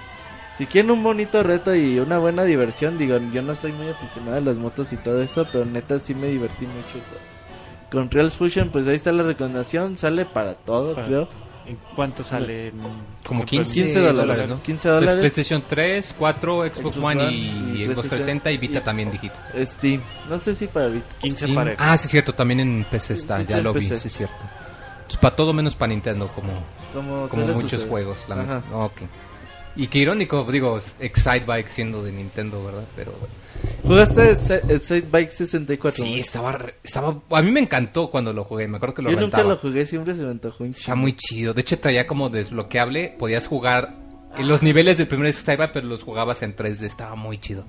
[0.58, 4.38] si quieren un bonito reto y una buena diversión, digo, yo no soy muy aficionado
[4.38, 6.94] a las motos y todo eso, pero neta sí me divertí mucho.
[6.94, 7.35] Con,
[7.96, 11.30] con Real Fusion, pues ahí está la recomendación, sale para todo, Para- creo.
[11.66, 12.72] ¿En cuánto sale?
[13.26, 14.56] Como en- 15, 15 dólares, dólares, ¿no?
[14.62, 15.20] 15 Entonces, dólares.
[15.32, 18.82] PlayStation 3, 4, Xbox, Xbox One One y, y Xbox PlayStation 360 y Vita y-
[18.84, 19.66] también digital.
[19.66, 21.06] Steam, no sé si para Vita.
[21.22, 21.56] 15 Steam.
[21.56, 21.80] parejas.
[21.90, 24.36] Ah, sí, es cierto, también en PC está, Sí, ya lo vi, sí, es cierto.
[24.96, 26.52] Entonces, para todo menos para Nintendo, como,
[26.94, 28.18] Como, muchos juegos.
[28.28, 28.64] La Ajá.
[28.72, 29.02] Ok.
[29.76, 32.84] Y qué irónico, digo, Excitebike siendo de Nintendo, ¿verdad?
[32.96, 33.12] Pero
[33.84, 36.04] ¿Jugaste Excite Bike 64?
[36.04, 37.22] sí, estaba, re- estaba...
[37.32, 39.50] A mí me encantó cuando lo jugué, me acuerdo que lo Yo nunca rentaba.
[39.50, 41.54] lo jugué, siempre se me antojó un Está muy chido.
[41.54, 43.16] De hecho, traía como desbloqueable.
[43.20, 43.94] Podías jugar
[44.38, 46.84] en los niveles del primer Excitebike, pero los jugabas en 3D.
[46.86, 47.64] Estaba muy chido.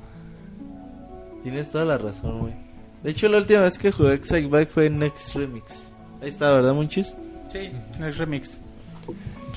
[1.43, 2.55] Tienes toda la razón, güey.
[3.03, 5.93] De hecho, la última vez que jugué Excite Bike fue en Next Remix.
[6.21, 7.15] Ahí está, ¿verdad, Monchis?
[7.53, 7.71] Sí,
[8.01, 8.61] es remix.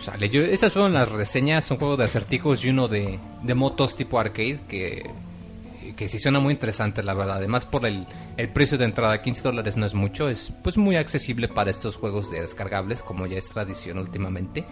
[0.04, 3.96] Sale, yo, esas fueron las reseñas, un juego de acertijos y uno de, de motos
[3.96, 5.10] tipo arcade que,
[6.00, 7.36] que sí suena muy interesante, la verdad.
[7.36, 8.08] Además, por el,
[8.38, 11.98] el precio de entrada, 15 dólares no es mucho, es pues muy accesible para estos
[11.98, 14.64] juegos de descargables, como ya es tradición últimamente.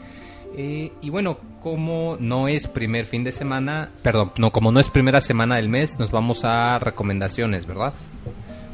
[0.56, 4.90] Eh, y bueno, como no es primer fin de semana, perdón, no, como no es
[4.90, 7.92] primera semana del mes, nos vamos a recomendaciones, ¿verdad?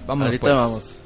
[0.06, 0.56] Vámonos Ahorita pues.
[0.56, 1.03] vamos.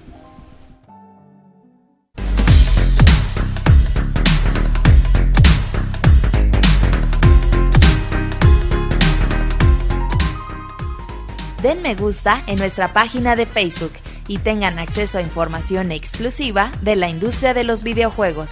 [11.62, 13.94] Den me gusta en nuestra página de Facebook
[14.28, 18.52] y tengan acceso a información exclusiva de la industria de los videojuegos.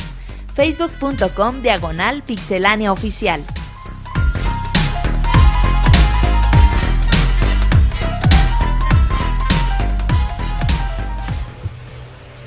[0.56, 3.44] facebook.com diagonal pixelánea oficial.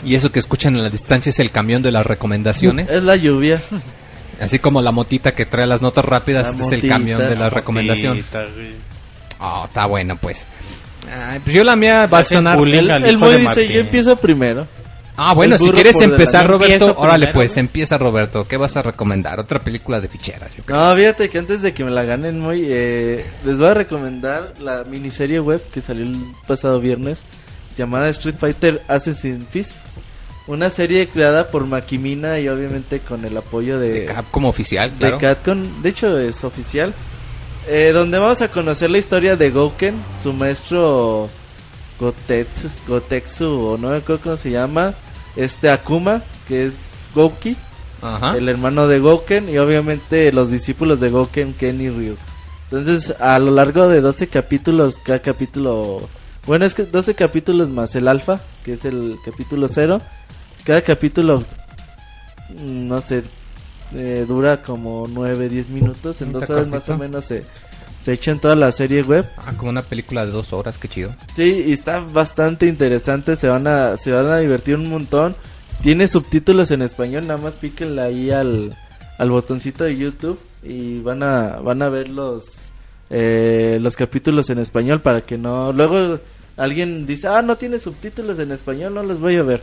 [0.05, 2.91] Y eso que escuchan en la distancia es el camión de las recomendaciones.
[2.91, 3.61] Es la lluvia.
[4.41, 7.35] Así como la motita que trae las notas rápidas, La este es el camión de
[7.35, 8.17] la la recomendación.
[8.17, 8.98] Motita, güey.
[9.41, 10.47] Oh, está bueno, pues.
[11.11, 12.57] Ay, pues yo la mía va a sonar.
[12.57, 13.69] Bullying El, el dice, Martín.
[13.69, 14.67] yo empiezo primero.
[15.21, 16.47] Ah, bueno, si quieres empezar.
[16.47, 18.47] Roberto, órale, primero, pues empieza, Roberto.
[18.47, 19.41] ¿Qué vas a recomendar?
[19.41, 20.79] Otra película de ficheras, yo creo.
[20.79, 24.55] No, fíjate que antes de que me la ganen, muy, eh, les voy a recomendar
[24.61, 26.17] la miniserie web que salió el
[26.47, 27.19] pasado viernes,
[27.77, 29.73] llamada Street Fighter Assassin's Fist.
[30.47, 35.19] Una serie creada por Makimina y obviamente con el apoyo de, De Capcom oficial, de.
[35.19, 35.83] Capcom.
[35.83, 36.95] De hecho, es oficial.
[37.71, 41.29] Eh, donde vamos a conocer la historia de Gouken, su maestro
[42.01, 44.95] Gotetsu, Gotetsu, o no me acuerdo cómo se llama.
[45.37, 47.57] Este Akuma, que es Gouki
[48.01, 48.39] Ajá.
[48.39, 52.17] el hermano de Gouken y obviamente los discípulos de Gouken, Ken y Ryu.
[52.71, 56.09] Entonces, a lo largo de 12 capítulos, cada capítulo...
[56.47, 59.99] Bueno, es que 12 capítulos más el alfa, que es el capítulo 0.
[60.65, 61.45] Cada capítulo,
[62.51, 63.25] mm, no sé,
[63.95, 66.21] eh, dura como 9, 10 minutos.
[66.23, 67.45] En dos horas más o menos se,
[68.03, 69.27] se echan toda la serie web.
[69.39, 71.15] Ah, como una película de dos horas, qué chido.
[71.35, 75.35] Sí, y está bastante interesante, se van a se van a divertir un montón.
[75.83, 78.77] Tiene subtítulos en español, nada más píquenle ahí al,
[79.17, 82.45] al botoncito de YouTube y van a van a ver los
[83.11, 86.19] eh, los capítulos en español para que no luego
[86.57, 89.63] alguien dice, "Ah, no tiene subtítulos en español, no los voy a ver."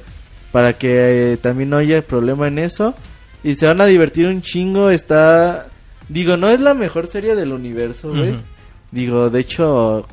[0.51, 2.95] Para que eh, también no haya problema en eso
[3.43, 5.67] y se van a divertir un chingo, está
[6.09, 8.35] digo, no es la mejor serie del universo, güey.
[8.91, 10.05] Digo, de hecho,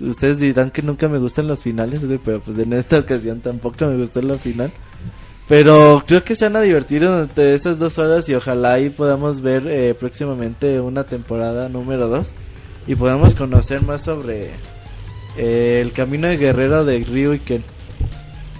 [0.00, 3.86] ustedes dirán que nunca me gustan los finales, güey, pero pues en esta ocasión tampoco
[3.86, 4.70] me gustó la final.
[5.48, 9.40] Pero creo que se van a divertir durante esas dos horas y ojalá ahí podamos
[9.40, 12.32] ver eh, próximamente una temporada número dos
[12.88, 14.50] y podamos conocer más sobre
[15.36, 17.62] eh, el camino de guerrero de Ryu y Ken.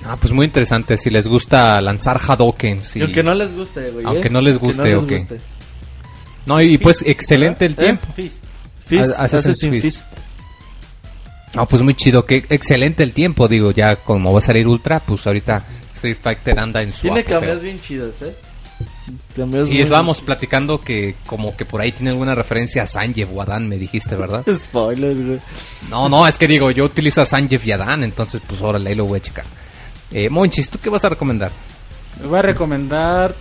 [0.07, 0.97] Ah, pues muy interesante.
[0.97, 2.97] Si les gusta lanzar Hadokens.
[2.97, 3.03] Y Y...
[3.03, 4.05] aunque no les guste, güey.
[4.07, 4.31] Aunque ¿eh?
[4.31, 5.13] no les guste, ok.
[6.47, 7.77] No, y pues excelente el ¿Eh?
[7.77, 8.07] tiempo.
[8.15, 8.43] Fist.
[8.87, 10.05] Fist, A- Assassin's Assassin's Fist.
[10.07, 10.07] Fist.
[11.57, 12.25] Ah, pues muy chido.
[12.25, 13.49] Que excelente el tiempo.
[13.49, 17.25] Digo, ya como va a salir Ultra, pues ahorita Street Fighter anda en su Tiene
[17.25, 18.35] cambios bien chidos, ¿eh?
[19.35, 23.41] Cambios Sí, estábamos platicando que como que por ahí tiene alguna referencia a Sanjeev o
[23.43, 24.45] Adán, me dijiste, ¿verdad?
[24.59, 25.39] Spoiler, güey.
[25.91, 28.97] No, no, es que digo, yo utilizo a Sanjeev y Adán, entonces pues órale, ahí
[28.97, 29.45] lo voy a checar.
[30.13, 31.51] Eh, Monchis, ¿tú qué vas a recomendar?
[32.25, 33.35] Voy a recomendar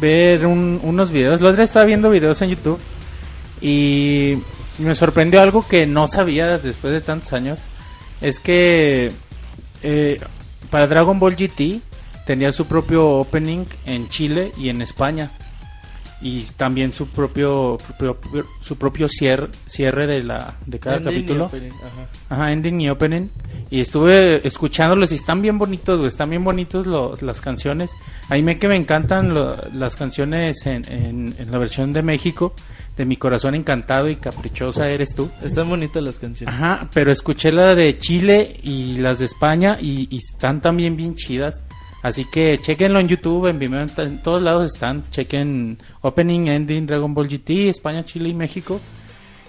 [0.00, 1.40] ver un- unos videos.
[1.40, 2.78] La otra estaba viendo videos en YouTube
[3.60, 4.38] y
[4.78, 7.60] me sorprendió algo que no sabía después de tantos años.
[8.20, 9.12] Es que
[9.82, 10.20] eh,
[10.70, 11.80] para Dragon Ball GT
[12.26, 15.30] tenía su propio opening en Chile y en España.
[16.22, 21.44] Y también su propio, propio- su propio cierre, cierre de la de cada Ending capítulo.
[21.46, 22.08] opening, ajá.
[22.30, 23.28] Ajá, ending y opening.
[23.70, 26.08] Y estuve escuchándolos y están bien bonitos, güey.
[26.08, 27.90] Están bien bonitos los, las canciones.
[28.30, 32.02] A mí me que me encantan lo- las canciones en, en- en la versión de
[32.02, 32.54] México.
[32.96, 35.28] De mi corazón encantado y caprichosa eres tú.
[35.42, 36.54] Están bonitas las canciones.
[36.54, 41.14] Ajá, pero escuché la de Chile y las de España y, y están también bien
[41.14, 41.62] chidas.
[42.02, 45.04] Así que chequenlo en YouTube, en Vimeo, en, todos lados están.
[45.10, 48.80] Chequen Opening, Ending, Dragon Ball GT, España, Chile y México.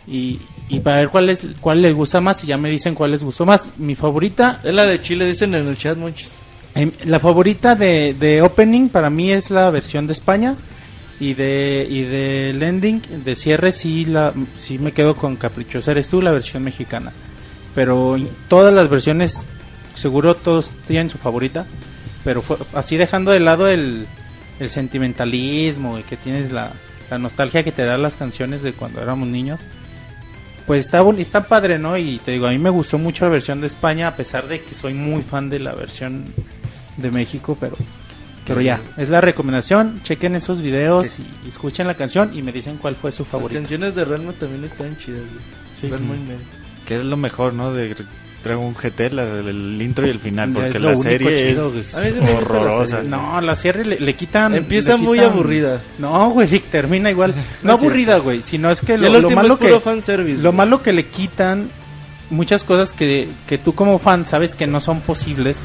[0.08, 3.12] Y, y para ver cuál, es, cuál les gusta más y ya me dicen cuál
[3.12, 3.70] les gustó más.
[3.78, 6.40] Mi favorita, Es la de Chile, dicen en el chat muchos.
[6.76, 10.56] em, la favorita de, de Opening para mí es la versión de España.
[11.20, 16.10] Y de, y del ending, de cierre, sí, la, sí me quedo con Caprichosa Eres
[16.10, 17.12] tú, la versión mexicana.
[17.74, 18.18] Pero
[18.48, 19.40] todas las versiones,
[19.96, 21.66] seguro todos tienen su favorita.
[22.28, 24.06] Pero fue, así dejando de lado el,
[24.60, 26.74] el sentimentalismo y que tienes la,
[27.10, 29.62] la nostalgia que te dan las canciones de cuando éramos niños.
[30.66, 31.98] Pues está, está padre, ¿no?
[31.98, 34.62] Y te digo, a mí me gustó mucho la versión de España, a pesar de
[34.62, 36.26] que soy muy fan de la versión
[36.98, 37.78] de México, pero
[38.46, 40.02] pero ya, es la recomendación.
[40.04, 43.62] Chequen esos videos y escuchen la canción y me dicen cuál fue su Las favorita.
[43.62, 45.46] canciones de Ranma también están chidas, güey.
[45.74, 45.88] Sí.
[45.88, 46.40] Medio.
[46.86, 47.72] Que es lo mejor, ¿no?
[47.72, 47.96] De
[48.44, 52.98] Dragon GT, la- el intro y el final, porque la serie chido, es la horrorosa.
[52.98, 53.10] serie.
[53.10, 54.56] No, la serie le, le quitan.
[54.56, 55.82] Empieza le muy quitan- aburrida.
[55.98, 57.34] No, güey, termina igual.
[57.64, 60.38] No, aburrida, güey, sino es que lo, el lo malo es que fanservice.
[60.42, 60.58] lo güey.
[60.58, 61.70] malo que le quitan
[62.30, 65.58] muchas cosas que, que tú como fan sabes que no son posibles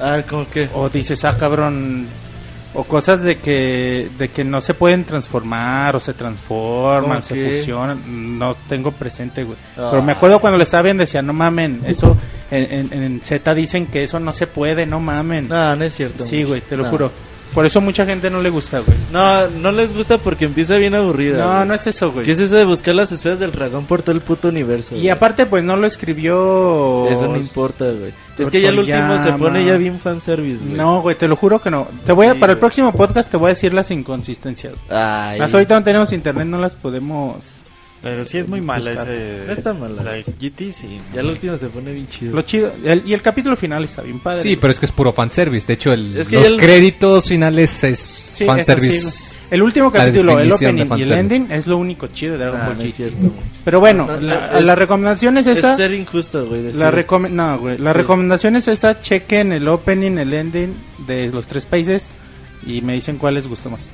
[0.00, 0.68] Ah, como que.
[0.72, 2.06] o dices, "Ah, cabrón",
[2.74, 7.54] o cosas de que de que no se pueden transformar o se transforman, ¿Cómo se
[7.54, 9.58] fusionan, no tengo presente, güey.
[9.76, 9.88] Ah.
[9.90, 12.16] Pero me acuerdo cuando le estaba viendo decía, "No mamen, eso
[12.50, 15.94] en, en, en Z dicen que eso no se puede, no mamen." No, no es
[15.94, 16.24] cierto.
[16.24, 16.90] sí, güey, te lo No.
[16.90, 17.12] juro.
[17.54, 18.96] Por eso mucha gente no le gusta, güey.
[19.12, 21.44] No, no les gusta porque empieza bien aburrida.
[21.44, 21.68] No, güey.
[21.68, 22.24] no es eso, güey.
[22.24, 24.94] ¿Qué es eso de buscar las esferas del dragón por todo el puto universo?
[24.94, 25.10] Y güey?
[25.10, 27.08] aparte, pues no lo escribió.
[27.08, 28.12] Eso no importa, güey.
[28.38, 30.76] Es que ya el último se pone ya bien fanservice, güey.
[30.76, 31.86] No, güey, te lo juro que no.
[32.06, 34.74] Te voy a, Sí, para el próximo podcast te voy a decir las inconsistencias.
[34.88, 35.38] Ay.
[35.38, 37.59] Las ahorita no tenemos internet, no las podemos.
[38.02, 39.08] Pero sí es muy mala Buscar.
[39.10, 39.42] ese...
[39.46, 40.02] No está mala.
[40.02, 40.98] La GT, sí.
[41.14, 42.34] Ya el último se pone bien chido.
[42.34, 42.72] Lo chido.
[42.82, 44.42] el- y el capítulo final está bien padre.
[44.42, 45.66] Sí, pero es que es puro fanservice.
[45.66, 49.10] De hecho, el, Es que los el- créditos finales es Sí, fanservice.
[49.10, 49.36] sí.
[49.54, 52.60] El último La capítulo, el opening y el ending es lo único chido de Dragon
[52.62, 53.12] Ah, Ball no es GT.
[53.64, 55.72] Pero bueno, No, la, es- la recomendación es esa.
[55.72, 56.72] Es ser injusto, güey.
[56.72, 57.98] La recome- no, güey, la Sí.
[57.98, 60.74] recomendación es esa, chequen el opening, el ending
[61.06, 62.12] de los tres países
[62.64, 63.92] y me dicen cuál les gustó más.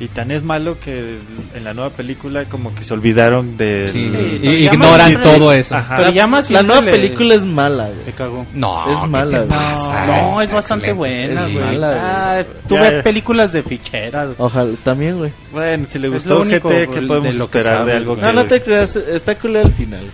[0.00, 1.18] Y tan es malo que
[1.54, 3.86] en la nueva película como que se olvidaron de...
[3.92, 5.74] Sí, Sí, y- ignoran siempre- todo eso.
[5.74, 5.96] Ajá.
[5.96, 8.12] Pero Toriyama La siempre nueva le- película es mala, Me güey.
[8.16, 8.46] cagó.
[8.54, 9.48] No, Es ¿qué mala, te güey.
[9.48, 10.06] pasa?
[10.06, 11.26] No, es bastante excelente.
[11.34, 11.64] buena, Es güey.
[11.66, 12.00] mala, güey.
[12.02, 13.02] Ah, Ya, tuve ya.
[13.02, 14.24] películas de ficheras.
[14.28, 14.36] güey.
[14.38, 15.32] Ojalá, también, güey.
[15.52, 17.78] Bueno, si le Es gustó lo único, GT, güey, ¿qué podemos de lo que esperar
[17.84, 18.26] de sabes, algo güey.
[18.26, 18.32] que...
[18.32, 20.04] No, no te creas, está culé al final.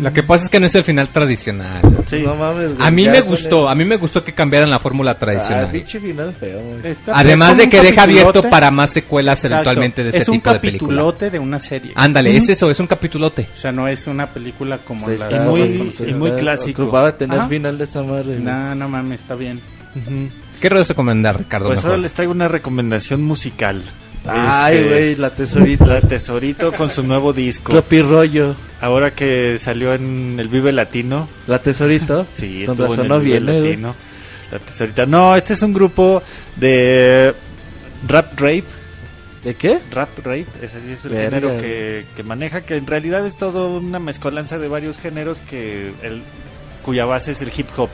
[0.00, 1.80] Lo que pasa es que no es el final tradicional.
[2.06, 2.22] Sí.
[2.24, 2.86] No mames, güey.
[2.86, 5.70] A mí me gustó, el- a mí me gustó que cambiaran la fórmula Ah, tradicional.
[5.70, 6.94] pinche final feo, güey.
[7.12, 9.54] Además es de que un deja abierto para más secuelas Exacto.
[9.56, 10.88] eventualmente de ese es un tipo de película.
[10.96, 11.92] capitulote de una serie.
[11.94, 12.38] Ándale, Ujú.
[12.38, 13.48] es eso, es un capitulote.
[13.52, 16.16] O sea, no es una película como Se las está- muy- conocidas.
[16.16, 16.82] muy clásico.
[16.82, 17.48] Ocupaba tener Ajá.
[17.48, 18.38] final de esa madre.
[18.40, 19.60] No, no mames, está bien.
[19.94, 20.30] Ujú.
[20.60, 21.66] ¿Qué puedes recomendar, Ricardo?
[21.66, 21.90] Pues mejor?
[21.92, 23.82] ahora les traigo una recomendación musical.
[24.26, 25.86] Ay, Este, güey, la tesorita.
[25.86, 27.72] La Tesorito con su nuevo disco.
[27.72, 28.54] Copirollo.
[28.80, 31.28] Ahora que salió en el Vive Latino.
[31.46, 32.26] La tesorito.
[32.32, 33.70] Sí, estuvo razón en el Vive viene, güey.
[33.70, 33.94] Latino.
[34.52, 35.06] La Tesorita.
[35.06, 36.22] No, este es un grupo
[36.56, 37.34] de
[38.06, 38.64] rap rape.
[39.44, 39.78] ¿De qué?
[39.90, 43.78] Rap rape, ese es el Verga, género que, que maneja, que en realidad es todo
[43.78, 46.22] una mezcolanza de varios géneros que el,
[46.82, 47.88] cuya base es el hip hop.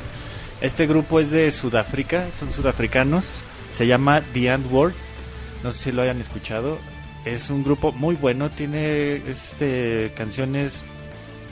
[0.61, 3.25] Este grupo es de Sudáfrica, son sudafricanos,
[3.73, 4.97] se llama The Ant World,
[5.67, 6.79] no sé si lo hayan escuchado,
[7.25, 10.85] es un grupo muy bueno, tiene este canciones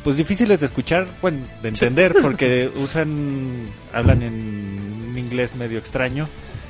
[0.04, 6.28] pues difíciles de escuchar, bueno, de entender, porque usan, hablan en un inglés medio extraño,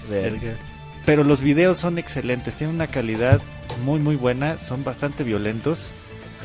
[0.08, 0.54] Verga.
[1.04, 3.42] pero los videos son excelentes, tienen una calidad
[3.84, 5.88] muy muy buena, son bastante violentos.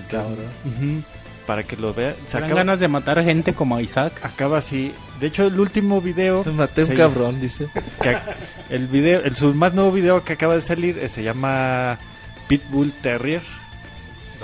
[0.09, 0.47] Cabrón.
[0.65, 1.01] Ujú.
[1.49, 2.13] Para que lo vean.
[2.27, 4.19] Se acaba, ganas de matar gente como a Isaac.
[4.21, 4.93] acaba así.
[5.19, 6.43] De hecho, el último video.
[6.53, 7.67] Maté un cabrón, dice.
[8.03, 8.15] que
[8.69, 11.97] el video, el su más nuevo video que acaba de salir eh, se llama
[12.47, 13.41] Pitbull Terrier.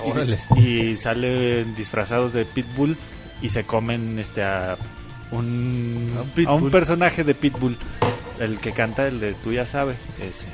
[0.04, 0.36] Y- Órale.
[0.56, 2.96] Y, salen disfrazados de Pitbull
[3.40, 4.76] y se comen este a
[5.30, 6.12] un,
[6.44, 7.78] A un a personaje de Pitbull.
[8.40, 9.96] El que canta, el de tú ya sabes.
[10.20, 10.48] Ese.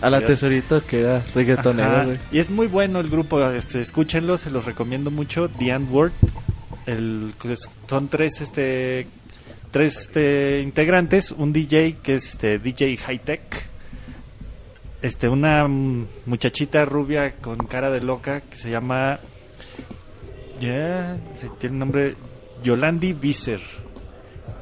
[0.00, 2.18] A la tesorito que era reggaetonero, güey.
[2.32, 5.48] Y es muy bueno el grupo, este, escúchenlo, se los recomiendo mucho.
[5.48, 5.72] The
[6.86, 9.06] el pues, son tres este
[9.70, 13.68] tres este, integrantes, un DJ que es este DJ High Tech,
[15.02, 19.20] este una muchachita rubia con cara de loca que se llama
[20.58, 21.18] tiene
[21.62, 22.14] el nombre
[22.64, 23.60] Yolandi Visser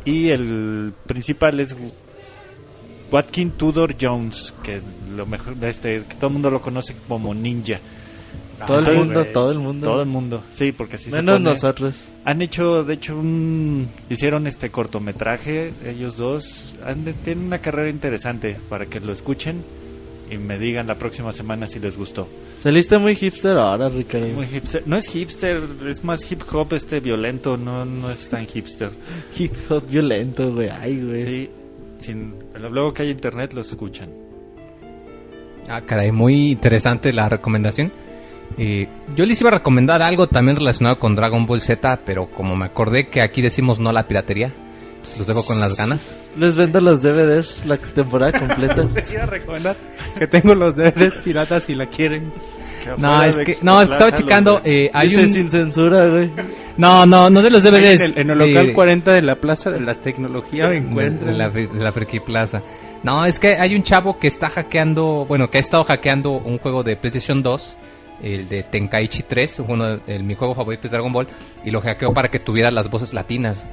[0.04, 1.76] y el principal es
[3.10, 4.84] Watkin Tudor Jones, que es
[5.14, 7.78] lo mejor, este, que todo el mundo lo conoce como Ninja.
[8.66, 9.86] Todo el mundo, todo el mundo.
[9.86, 11.50] Todo el mundo, sí, porque así se Menos pone.
[11.50, 12.04] nosotros.
[12.24, 18.56] Han hecho, de hecho, un, hicieron este cortometraje, ellos dos, han tienen una carrera interesante
[18.70, 19.62] para que lo escuchen
[20.30, 22.26] y me digan la próxima semana si les gustó.
[22.58, 24.26] Saliste muy hipster ahora, Ricardo.
[24.28, 28.46] Muy hipster- no es hipster, es más hip hop este violento, no, no es tan
[28.46, 28.90] hipster.
[29.38, 30.70] hip hop violento, güey.
[30.70, 31.24] Ay, güey.
[31.24, 31.50] Sí,
[31.98, 34.10] sin, pero luego que hay internet lo escuchan.
[35.68, 37.92] Ah, caray, muy interesante la recomendación.
[38.58, 42.56] Eh, yo les iba a recomendar algo también relacionado con Dragon Ball Z, pero como
[42.56, 44.52] me acordé que aquí decimos no a la piratería,
[45.02, 46.16] pues los dejo con las ganas.
[46.38, 48.84] Les vendo los DVDs la temporada completa.
[48.94, 49.76] Les iba a recomendar
[50.18, 52.32] que tengo los DVDs piratas si la quieren.
[52.98, 55.32] No, es de que, no, es que estaba checando, de- eh, hay Dice un...
[55.32, 56.30] sin censura, güey.
[56.76, 58.00] No, no, no de los DVDs.
[58.00, 60.76] En el, en el local eh, 40 de la Plaza de la Tecnología me de,
[60.78, 61.30] encuentran.
[61.32, 62.62] de la, de la Friki Plaza.
[63.02, 66.58] No, es que hay un chavo que está hackeando, bueno, que ha estado hackeando un
[66.58, 67.76] juego de PlayStation 2,
[68.22, 71.28] el de Tenkaichi 3, uno, el, mi juego favorito es Dragon Ball,
[71.64, 73.66] y lo hackeó para que tuviera las voces latinas.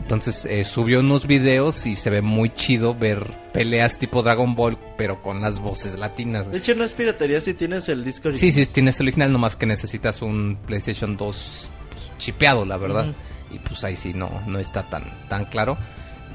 [0.00, 4.76] Entonces eh, subió unos videos y se ve muy chido ver peleas tipo Dragon Ball,
[4.96, 6.50] pero con las voces latinas.
[6.50, 9.56] De hecho, no es piratería si tienes el disco Sí, sí, tienes el original, nomás
[9.56, 13.14] que necesitas un PlayStation 2 pues, chipeado, la verdad.
[13.52, 15.76] Y pues ahí sí no, no está tan, tan claro.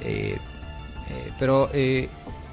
[0.01, 0.37] Eh,
[1.09, 1.69] eh, pero,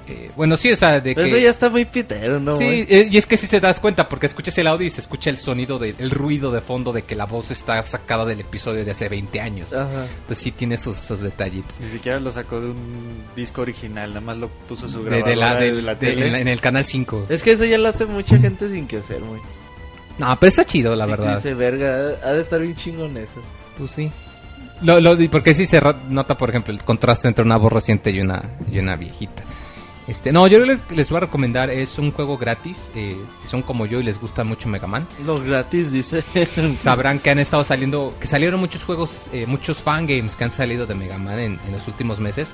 [0.07, 1.31] eh, bueno, sí, o sea, de Pero que...
[1.33, 2.57] eso ya está muy pitero, ¿no?
[2.57, 5.01] Sí, eh, y es que si se das cuenta, porque escuchas el audio y se
[5.01, 8.41] escucha el sonido, de, el ruido de fondo de que la voz está sacada del
[8.41, 9.73] episodio de hace 20 años.
[9.73, 10.05] Ajá.
[10.05, 11.79] Entonces sí tiene esos, esos detallitos.
[11.79, 15.35] Ni siquiera lo sacó de un disco original, nada más lo puso su grabadora de
[15.35, 16.41] la, de, de- la de- tele.
[16.41, 17.27] en, el canal 5.
[17.29, 19.41] Es que eso ya lo hace mucha gente sin que hacer, güey.
[20.19, 21.35] No, pero está chido, la Sí, verdad.
[21.37, 23.41] Dice, verga, ha de estar bien chingón eso.
[23.77, 24.11] Pues sí.
[24.81, 28.11] Lo, lo, y porque sí se nota, por ejemplo, el contraste entre una voz reciente
[28.11, 29.41] y una, y una viejita.
[30.07, 32.91] Este, no, yo les voy a recomendar es un juego gratis.
[32.93, 36.23] eh, si son como yo y les gusta mucho Mega Man, Lo gratis, dice.
[36.81, 40.85] sabrán que han estado saliendo, que salieron muchos juegos, eh, muchos fangames que han salido
[40.85, 42.53] de Mega Man en, en los últimos meses.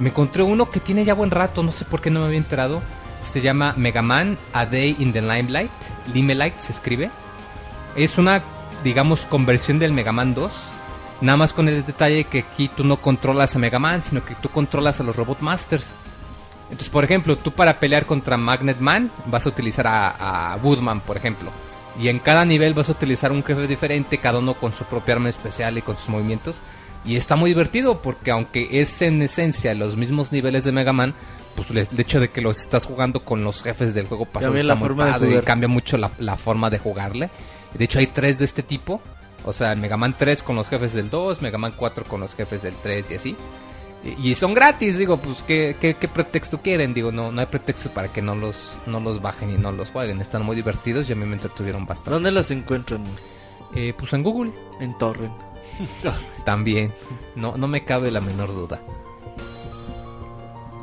[0.00, 2.38] Me encontré uno que tiene ya buen rato, no sé por qué no me había
[2.38, 2.82] enterado.
[3.20, 5.70] Se llama Mega Man A Day in the Limelight.
[6.14, 7.10] Limelight se escribe.
[7.96, 8.42] Es una,
[8.84, 10.52] digamos, conversión del Mega Man 2.
[11.20, 14.36] Nada más con el detalle que aquí tú no controlas a Mega Man, sino que
[14.36, 15.94] tú controlas a los Robot Masters.
[16.70, 21.00] Entonces, por ejemplo, tú para pelear contra Magnet Man vas a utilizar a, a Woodman,
[21.00, 21.50] por ejemplo.
[21.98, 25.14] Y en cada nivel vas a utilizar un jefe diferente, cada uno con su propia
[25.14, 26.60] arma especial y con sus movimientos.
[27.04, 31.14] Y está muy divertido porque aunque es en esencia los mismos niveles de Mega Man,
[31.56, 34.62] pues el hecho de que los estás jugando con los jefes del juego pasado Cambia
[34.62, 35.44] está la muy forma de padre y jugar.
[35.44, 37.30] cambia mucho la, la forma de jugarle.
[37.74, 39.00] De hecho hay tres de este tipo.
[39.44, 42.34] O sea, Mega Man 3 con los jefes del 2, Mega Man 4 con los
[42.34, 43.36] jefes del 3 y así.
[44.04, 46.94] Y, son gratis, digo, pues ¿qué, qué, qué pretexto quieren?
[46.94, 49.90] Digo, no, no hay pretexto para que no los, no los bajen y no los
[49.90, 50.20] jueguen.
[50.20, 52.10] Están muy divertidos y a mí me entretuvieron bastante.
[52.10, 53.02] ¿Dónde los encuentran?
[53.02, 53.16] güey?
[53.74, 55.34] Eh, pues en Google En Torrent.
[56.44, 56.92] también.
[57.34, 58.80] No, no me cabe la menor duda.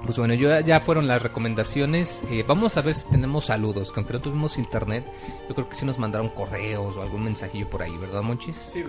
[0.05, 2.21] Pues bueno, yo, ya fueron las recomendaciones.
[2.29, 3.91] Eh, vamos a ver si tenemos saludos.
[3.91, 5.03] Que aunque no tuvimos internet,
[5.49, 8.55] yo creo que sí nos mandaron correos o algún mensajillo por ahí, ¿verdad, Monchis?
[8.55, 8.83] Sí,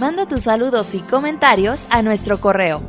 [0.00, 2.80] Manda tus saludos y comentarios a nuestro correo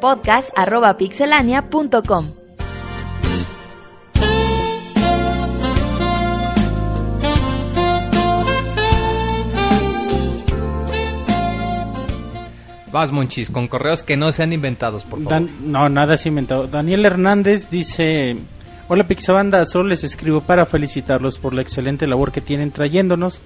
[0.00, 2.45] podcast@pixelania.com.
[12.96, 15.50] Vas, Monchis, con correos que no sean inventados, por favor.
[15.60, 16.66] No, nada es inventado.
[16.66, 18.38] Daniel Hernández dice:
[18.88, 23.42] Hola Pixabanda, solo les escribo para felicitarlos por la excelente labor que tienen trayéndonos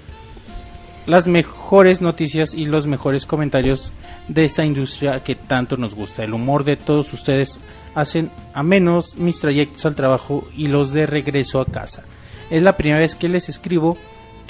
[1.06, 3.92] las mejores noticias y los mejores comentarios
[4.28, 6.22] de esta industria que tanto nos gusta.
[6.22, 7.60] El humor de todos ustedes
[7.96, 12.04] hacen a menos mis trayectos al trabajo y los de regreso a casa.
[12.50, 13.98] Es la primera vez que les escribo.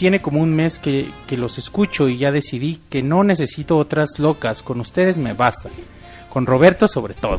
[0.01, 4.19] Tiene como un mes que, que los escucho y ya decidí que no necesito otras
[4.19, 4.63] locas.
[4.63, 5.69] Con ustedes me basta.
[6.31, 7.39] Con Roberto sobre todo.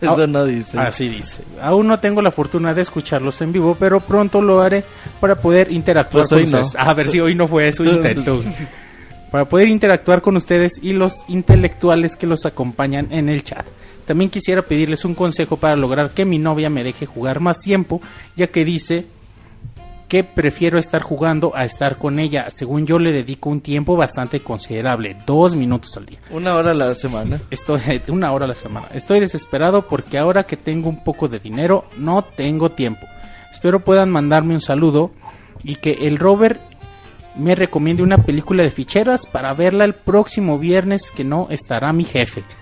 [0.00, 0.76] Eso Ah, no dice.
[0.76, 1.42] Así dice.
[1.62, 4.82] Aún no tengo la fortuna de escucharlos en vivo, pero pronto lo haré
[5.20, 6.60] para poder interactuar Pues con no.
[6.62, 6.84] ustedes.
[6.84, 8.42] A ver si hoy no fue su intento.
[9.30, 13.66] para poder interactuar con ustedes y los intelectuales que los acompañan en el chat.
[14.04, 18.02] También quisiera pedirles un consejo para lograr que mi novia me deje jugar más tiempo,
[18.36, 19.06] ya que dice
[20.08, 22.50] que prefiero estar jugando a estar con ella.
[22.50, 26.18] Según yo le dedico un tiempo bastante considerable, dos minutos al día.
[26.30, 27.40] Una hora a la semana.
[27.50, 28.88] Estoy una hora a la semana.
[28.94, 33.06] Estoy desesperado porque ahora que tengo un poco de dinero no tengo tiempo.
[33.52, 35.10] Espero puedan mandarme un saludo
[35.62, 36.60] y que el Robert
[37.36, 42.04] me recomiende una película de ficheras para verla el próximo viernes que no estará mi
[42.04, 42.44] jefe.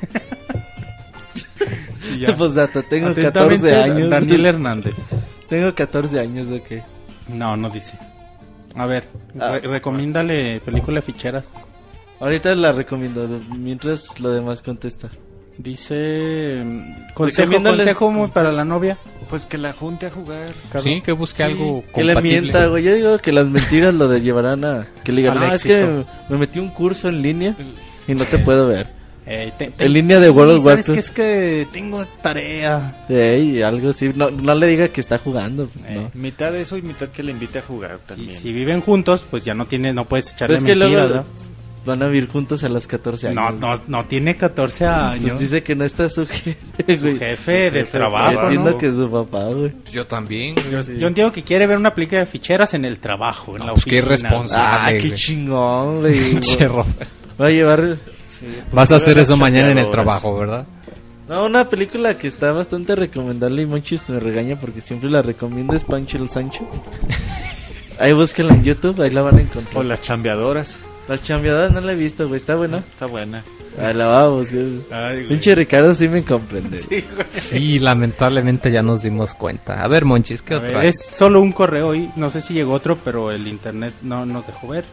[2.36, 4.10] Pues data, tengo Atentamente, 14 años.
[4.10, 4.94] Daniel Hernández.
[5.48, 6.82] Tengo 14 años, ok.
[7.28, 7.94] No, no dice.
[8.74, 9.05] A ver,
[9.39, 9.53] Ah.
[9.59, 11.51] re- recomiéndale película ficheras.
[12.20, 13.28] Ahorita la recomiendo,
[13.59, 15.09] mientras lo demás contesta.
[15.59, 18.97] Dice mm, consejo, consejo muy para la novia.
[19.28, 20.53] Pues que la junte a jugar.
[20.82, 22.40] Sí, que busque algo Que le compatible.
[22.40, 22.82] mienta, güey.
[22.85, 24.86] Yo digo que las mentiras lo de llevarán a...
[25.05, 26.07] Que le digan, Al ah, es que éxito.
[26.31, 27.55] me metí un curso en línea
[28.09, 28.89] y no te puedo ver.
[29.24, 30.99] Eh, te- te- En línea de World of Sí, ¿Sabes Warcraft.
[30.99, 33.05] es que tengo tarea?
[33.09, 34.11] Ey, algo así.
[34.15, 36.11] No, no le diga que está jugando, pues Eh, no.
[36.15, 38.36] Mitad eso y mitad que le invite a jugar Si, también.
[38.36, 41.24] si viven juntos, pues ya no tiene, no puedes echarle Pero es que mentiras, luego
[41.85, 43.61] van a vivir juntos a los 14 No, años.
[43.61, 45.31] no, no tiene 14 años.
[45.31, 46.57] Pues dice que no está su jefe,
[46.99, 48.78] Su jefe de jefe, trabajo, Entiendo ¿no?
[48.78, 49.70] que es su papá, güey.
[49.70, 50.57] Pues yo también.
[50.70, 53.73] Yo, yo entiendo que quiere ver una película de ficheras en el trabajo, en la
[53.73, 54.07] pues qué oficina.
[54.28, 54.66] irresponsable.
[54.81, 56.19] Ah, Dale, qué chingón, güey.
[57.39, 57.97] Voy a llevar...
[58.73, 60.66] Vas a hacer eso mañana en el trabajo, ¿verdad?
[61.28, 65.74] No, una película que está bastante recomendable y Monchis me regaña porque siempre la recomiendo
[65.74, 66.69] es Pancho el Sancho.
[67.98, 69.77] Ahí búsquenla en YouTube, ahí la van a encontrar.
[69.78, 70.78] O las chambeadoras.
[71.09, 72.78] Las chambeadoras no la he visto, güey, está buena.
[72.78, 73.44] Está buena.
[73.78, 74.81] Ahí la vamos, güey.
[74.90, 75.27] Ay.
[75.28, 76.81] Pinche Ricardo sí me comprende.
[77.36, 79.85] Sí, lamentablemente ya nos dimos cuenta.
[79.85, 80.78] A ver, Monchis, ¿qué A otra?
[80.78, 84.27] ver, es solo un correo y no sé si llegó otro, pero el internet no
[84.27, 84.85] nos dejó ver.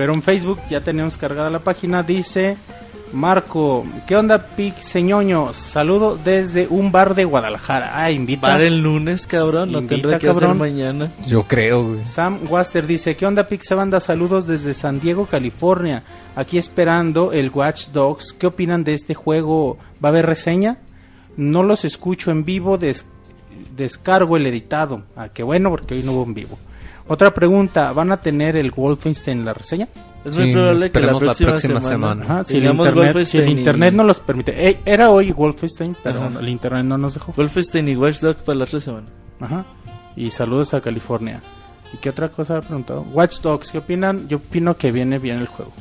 [0.00, 2.02] Pero en Facebook ya tenemos cargada la página.
[2.02, 2.56] Dice
[3.12, 5.52] Marco, ¿qué onda, Pixeñoño?
[5.52, 7.90] Saludo desde un bar de Guadalajara.
[7.94, 8.40] Ah, invita.
[8.40, 10.50] Para el lunes, cabrón, no Invita, tendrá que cabrón.
[10.52, 11.10] hacer mañana.
[11.26, 12.04] Yo creo, güey.
[12.06, 14.00] Sam Waster dice, ¿qué onda Pixe Banda?
[14.00, 16.02] Saludos desde San Diego, California.
[16.34, 18.32] Aquí esperando el Watch Dogs.
[18.32, 19.76] ¿Qué opinan de este juego?
[20.02, 20.78] ¿Va a haber reseña?
[21.36, 23.04] No los escucho en vivo, des-
[23.76, 25.02] descargo el editado.
[25.14, 26.58] Ah, qué bueno, porque hoy no hubo en vivo.
[27.12, 29.88] Otra pregunta, ¿van a tener el Wolfenstein en la reseña?
[30.24, 32.34] Es Sí, muy probable que la esperemos la próxima, próxima semana, semana.
[32.34, 34.68] Ajá, si, el internet, si el y- internet no los permite.
[34.68, 36.38] Eh, era hoy Wolfenstein, pero Ajá.
[36.38, 37.32] el internet no nos dejó.
[37.36, 39.06] Wolfenstein y Watch Dogs para la otra semana.
[39.40, 39.64] Ajá.
[40.14, 41.40] Y saludos a California.
[41.92, 43.02] ¿Y qué otra cosa ha preguntado?
[43.12, 44.28] Watch Dogs, ¿qué opinan?
[44.28, 45.72] Yo opino que viene bien el juego.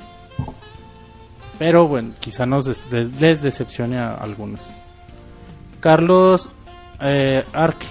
[1.60, 4.62] Pero bueno, quizá nos des- des- les decepcione a algunos.
[5.80, 6.50] Carlos
[7.02, 7.86] eh, Arc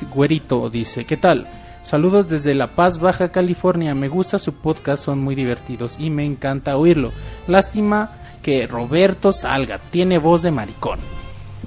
[0.72, 1.46] dice, ¿qué tal?
[1.88, 3.94] Saludos desde La Paz, Baja California.
[3.94, 7.12] Me gusta su podcast, son muy divertidos y me encanta oírlo.
[7.46, 8.10] Lástima
[8.42, 10.98] que Roberto salga, tiene voz de maricón.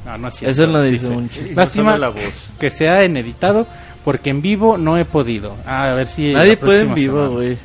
[0.05, 1.15] No, no es cierto, Eso lo dice dice.
[1.15, 1.55] Monchis.
[1.55, 2.51] Lástima la voz.
[2.59, 3.65] que sea en editado
[4.05, 5.55] porque en vivo no he podido.
[5.65, 7.57] A ver si Nadie la puede en vivo, güey.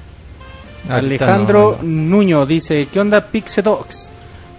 [0.88, 4.12] Alejandro no, Nuño dice, ¿qué onda Pixedox?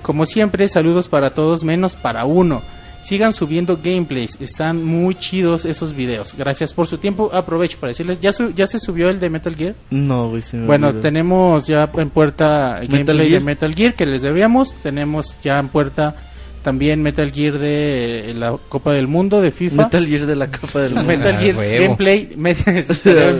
[0.03, 2.61] Como siempre, saludos para todos menos para uno.
[3.01, 6.33] Sigan subiendo gameplays, están muy chidos esos videos.
[6.37, 7.29] Gracias por su tiempo.
[7.33, 9.75] Aprovecho para decirles, ¿ya, su- ya se subió el de Metal Gear?
[9.91, 11.01] No, güey, se me Bueno, olvidó.
[11.01, 13.39] tenemos ya en puerta Metal gameplay Gear.
[13.41, 14.73] de Metal Gear que les debíamos.
[14.83, 16.15] Tenemos ya en puerta
[16.63, 19.83] también Metal Gear de la Copa del Mundo de FIFA.
[19.83, 21.07] Metal Gear de la Copa del Mundo.
[21.07, 21.83] Metal Ah, Gear huevo.
[21.83, 22.55] gameplay, me-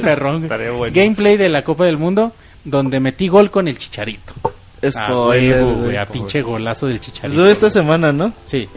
[0.02, 0.48] perrón.
[0.48, 0.94] Bueno.
[0.96, 2.32] Gameplay de la Copa del Mundo
[2.64, 4.34] donde metí gol con el Chicharito.
[4.44, 5.98] Ah, Spoiler, huevo, güey.
[5.98, 7.36] a pinche golazo del Chicharito.
[7.42, 7.72] Sube esta güey.
[7.74, 8.32] semana, ¿no?
[8.46, 8.70] Sí.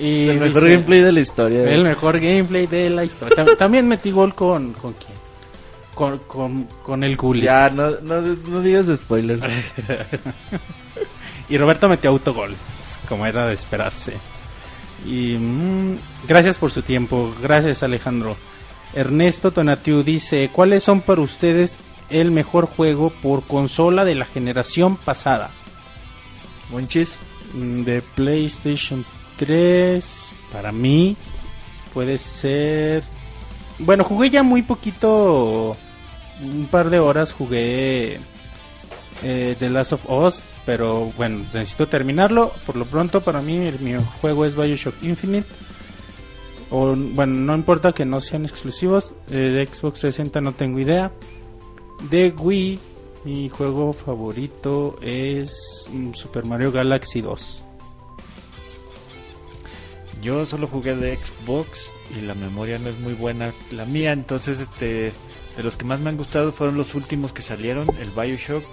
[0.00, 1.70] Y el mejor dice, gameplay de la historia.
[1.70, 3.44] El mejor gameplay de la historia.
[3.44, 5.16] Tam- También metí gol con con quién?
[5.94, 7.42] Con, con, con el Gulli.
[7.42, 9.42] Ya, no, no, no digas spoilers.
[11.48, 14.14] Y Roberto metió autogoles, como era de esperarse.
[15.06, 15.96] Y mm,
[16.26, 18.36] gracias por su tiempo, gracias Alejandro.
[18.94, 21.78] Ernesto Tonatiu dice, ¿cuáles son para ustedes
[22.10, 25.50] el mejor juego por consola de la generación pasada?
[26.70, 27.16] Monchis.
[27.54, 29.04] Mm, De PlayStation
[29.38, 31.16] 3, para mí
[31.94, 33.04] puede ser...
[33.78, 35.76] Bueno, jugué ya muy poquito,
[36.42, 38.18] un par de horas jugué
[39.22, 42.52] eh, The Last of Us, pero bueno, necesito terminarlo.
[42.64, 45.46] Por lo pronto, para mí, el, mi juego es Bioshock Infinite.
[46.70, 49.14] O, bueno, no importa que no sean exclusivos.
[49.30, 51.12] eh, de Xbox 360 no tengo idea.
[52.10, 52.78] De Wii,
[53.24, 57.65] mi juego favorito es mm, Super Mario Galaxy 2.
[60.26, 64.58] Yo solo jugué de Xbox y la memoria no es muy buena la mía, entonces
[64.58, 65.12] este
[65.56, 68.64] de los que más me han gustado fueron los últimos que salieron, el BioShock,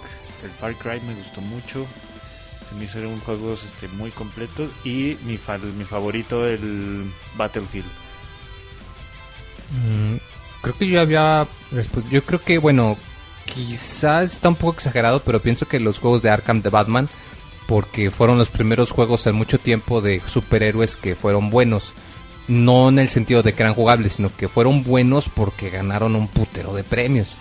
[0.43, 1.85] el Far Cry me gustó mucho.
[2.67, 5.37] Se me hizo un juego este, muy completo y mi
[5.77, 7.05] mi favorito el
[7.37, 7.85] Battlefield.
[9.69, 10.15] Mm,
[10.59, 11.45] creo que yo había
[12.09, 12.97] Yo creo que, bueno,
[13.45, 17.09] quizás está un poco exagerado, pero pienso que los juegos de Arkham de Batman,
[17.67, 21.93] porque fueron los primeros juegos en mucho tiempo de superhéroes que fueron buenos.
[22.47, 26.27] No en el sentido de que eran jugables, sino que fueron buenos porque ganaron un
[26.27, 27.35] putero de premios.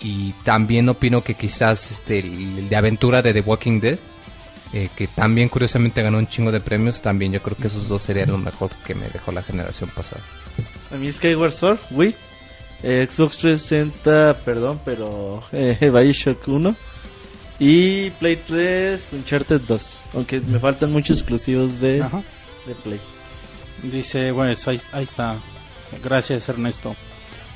[0.00, 3.98] Y también opino que quizás este, el, de aventura de The Walking Dead,
[4.72, 8.02] eh, que también curiosamente ganó un chingo de premios, también yo creo que esos dos
[8.02, 10.22] serían lo mejor que me dejó la generación pasada.
[10.92, 12.14] A mí Skyward Sword, Wii.
[12.82, 16.76] eh, Xbox 360, perdón, pero eh, Bioshock 1.
[17.58, 19.98] Y Play 3, Uncharted 2.
[20.14, 22.22] Aunque me faltan muchos exclusivos de, Ajá.
[22.66, 23.00] de Play.
[23.82, 25.36] Dice, bueno, eso ahí, ahí está.
[26.02, 26.94] Gracias, Ernesto.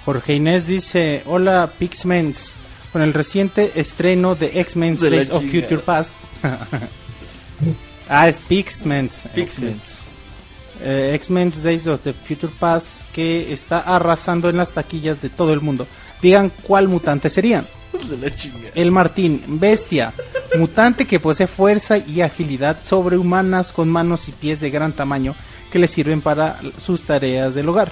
[0.04, 2.54] Jorge Inés dice, hola Pixmens.
[2.92, 5.42] Con el reciente estreno de X-Men Days of.
[5.44, 6.12] Future Past.
[8.08, 9.22] ah, es Pixmens.
[9.34, 10.04] Pixments.
[10.82, 15.54] Eh, X-Men Days of the Future Past que está arrasando en las taquillas de todo
[15.54, 15.86] el mundo.
[16.20, 17.66] Digan cuál mutante serían.
[18.74, 20.12] El Martín, bestia,
[20.58, 25.34] mutante que posee fuerza y agilidad sobrehumanas con manos y pies de gran tamaño
[25.70, 27.90] que le sirven para sus tareas del hogar.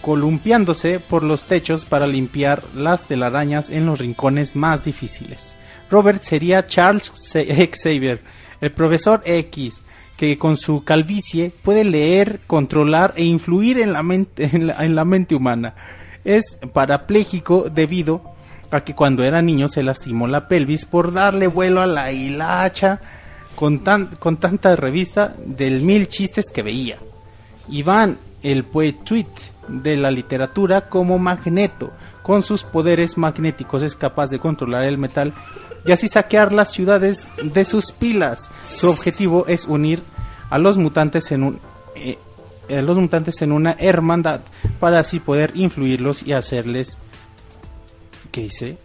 [0.00, 5.56] Columpiándose por los techos para limpiar las telarañas en los rincones más difíciles.
[5.90, 7.12] Robert sería Charles
[7.82, 8.22] Xavier,
[8.60, 9.82] el profesor X,
[10.16, 15.34] que con su calvicie puede leer, controlar e influir en la mente, en la mente
[15.34, 15.74] humana.
[16.24, 18.22] Es parapléjico debido
[18.70, 23.00] a que cuando era niño se lastimó la pelvis por darle vuelo a la hilacha
[23.54, 26.98] con, tan, con tanta revista del mil chistes que veía.
[27.68, 29.28] Iván, el poetuit
[29.68, 31.92] de la literatura como Magneto,
[32.22, 35.32] con sus poderes magnéticos es capaz de controlar el metal
[35.84, 38.50] y así saquear las ciudades de sus pilas.
[38.62, 40.02] Su objetivo es unir
[40.50, 41.60] a los mutantes en un
[41.96, 42.18] eh,
[42.70, 44.40] a los mutantes en una hermandad
[44.80, 46.98] para así poder influirlos y hacerles
[48.32, 48.78] ¿qué dice?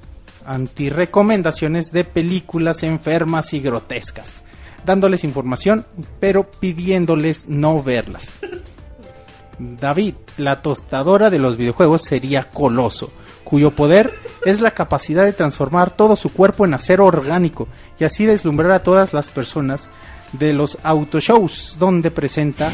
[0.45, 4.43] antirecomendaciones de películas enfermas y grotescas,
[4.85, 5.85] dándoles información,
[6.19, 8.39] pero pidiéndoles no verlas.
[9.59, 13.11] David, la tostadora de los videojuegos sería Coloso,
[13.43, 14.13] cuyo poder
[14.45, 17.67] es la capacidad de transformar todo su cuerpo en acero orgánico
[17.99, 19.89] y así deslumbrar a todas las personas
[20.33, 22.71] de los autoshows donde presenta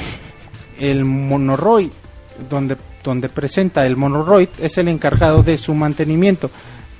[0.79, 1.91] el monoroid,
[2.49, 6.49] donde, donde presenta el monoroid es el encargado de su mantenimiento,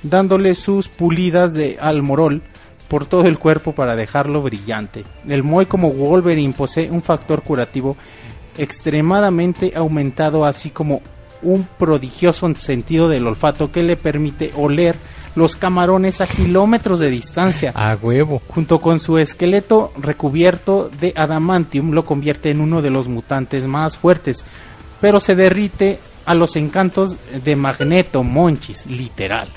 [0.02, 2.42] dándole sus pulidas de almorol
[2.88, 5.04] por todo el cuerpo para dejarlo brillante.
[5.26, 7.96] El Moy como Wolverine posee un factor curativo
[8.58, 11.02] extremadamente aumentado así como
[11.42, 14.96] un prodigioso sentido del olfato que le permite oler
[15.34, 17.72] los camarones a kilómetros de distancia.
[17.74, 18.40] A huevo.
[18.48, 23.96] Junto con su esqueleto recubierto de adamantium lo convierte en uno de los mutantes más
[23.96, 24.44] fuertes,
[25.00, 29.48] pero se derrite a los encantos de Magneto Monchis, literal.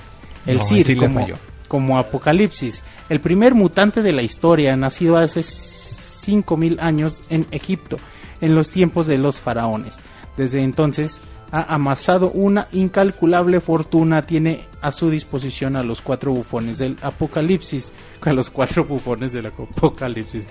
[0.46, 1.28] El No, Sir, sí le como,
[1.68, 7.98] como Apocalipsis, el primer mutante de la historia, nacido hace 5000 años en Egipto,
[8.42, 10.00] en los tiempos de los faraones.
[10.36, 11.22] Desde entonces
[11.52, 17.92] ha amasado una incalculable fortuna, tiene a su disposición a los cuatro bufones del apocalipsis,
[18.22, 20.44] a los cuatro bufones del apocalipsis,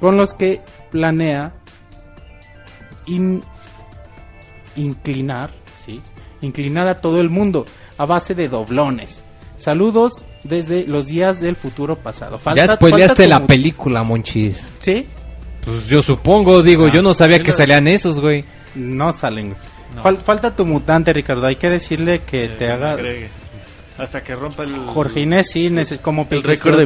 [0.00, 0.60] con los que
[0.90, 1.52] planea
[3.06, 3.42] in-
[4.76, 5.50] inclinar,
[5.84, 6.00] ¿sí?
[6.40, 7.64] inclinar a todo el mundo
[7.98, 9.22] a base de doblones.
[9.56, 12.36] Saludos desde los días del futuro pasado.
[12.36, 14.68] ya Falta- spoileaste falta la película, Monchis.
[14.80, 15.06] ¿Sí?
[15.64, 18.44] Pues yo supongo, digo, Ah, yo no sabía sí que lo- salían esos, güey.
[18.74, 19.54] No salen.
[19.96, 20.02] No.
[20.02, 21.46] Fal- falta tu mutante, Ricardo.
[21.46, 22.92] Hay que decirle que Eh, te haga...
[22.92, 23.30] agregue.
[23.98, 24.74] Hasta que rompa el...
[24.86, 26.84] Jorge Inés, sí, neces- como El récord de.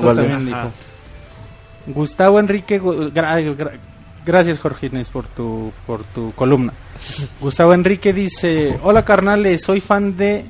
[1.87, 3.78] Gustavo Enrique, gu- gra- gra-
[4.24, 6.73] gracias Jorge Inés por tu, por tu columna.
[7.41, 10.45] Gustavo Enrique dice, hola carnales, soy fan de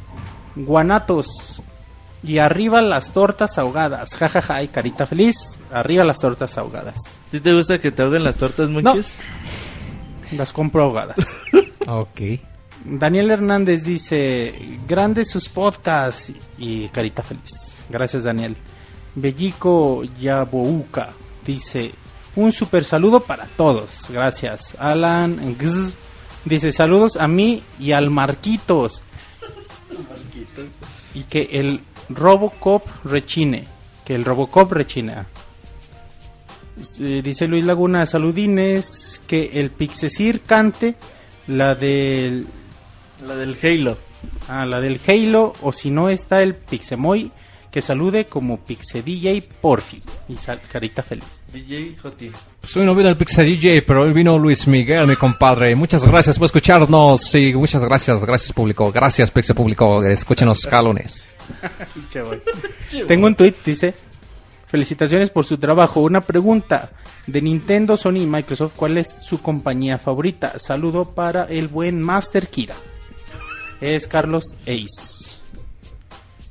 [0.56, 1.62] Guanatos
[2.22, 5.36] y arriba las tortas ahogadas, jajaja, y carita feliz,
[5.72, 6.96] arriba las tortas ahogadas.
[7.30, 8.80] ¿Sí te gusta que te ahoguen las tortas, No.
[8.82, 9.14] muchis?
[10.32, 11.16] Las compro ahogadas.
[11.86, 12.20] Ok.
[12.84, 14.54] Daniel Hernández dice,
[14.88, 17.78] grandes sus podcasts y carita feliz.
[17.88, 18.56] Gracias Daniel.
[19.14, 21.10] Bellico Yabouka
[21.44, 21.92] dice,
[22.36, 24.06] un super saludo para todos.
[24.08, 24.76] Gracias.
[24.78, 25.96] Alan Gz
[26.44, 29.02] dice, saludos a mí y al Marquitos.
[31.14, 33.66] Y que el Robocop rechine.
[34.04, 35.26] Que el Robocop rechina.
[37.00, 40.94] Eh, Dice Luis Laguna, saludines, que el Pixesir cante
[41.46, 42.46] la del
[43.26, 43.98] La del Halo.
[44.48, 47.30] Ah, la del Halo, o si no está el Pixemoy,
[47.70, 50.02] que salude como Pixe DJ Porfi.
[50.28, 51.42] Y sal- carita feliz.
[51.52, 52.30] DJ Joti.
[52.62, 55.74] Soy no vino el Pixel DJ, pero hoy vino Luis Miguel, mi compadre.
[55.74, 57.20] Muchas gracias por escucharnos.
[57.22, 58.90] Sí, muchas gracias, gracias público.
[58.92, 60.02] Gracias Pixel público.
[60.04, 61.24] Escúchenos, calones.
[63.08, 63.94] Tengo un tweet, dice,
[64.66, 66.00] felicitaciones por su trabajo.
[66.00, 66.90] Una pregunta
[67.26, 70.58] de Nintendo, Sony y Microsoft, ¿cuál es su compañía favorita?
[70.58, 72.74] Saludo para el buen Master Kira.
[73.80, 75.36] Es Carlos Ace.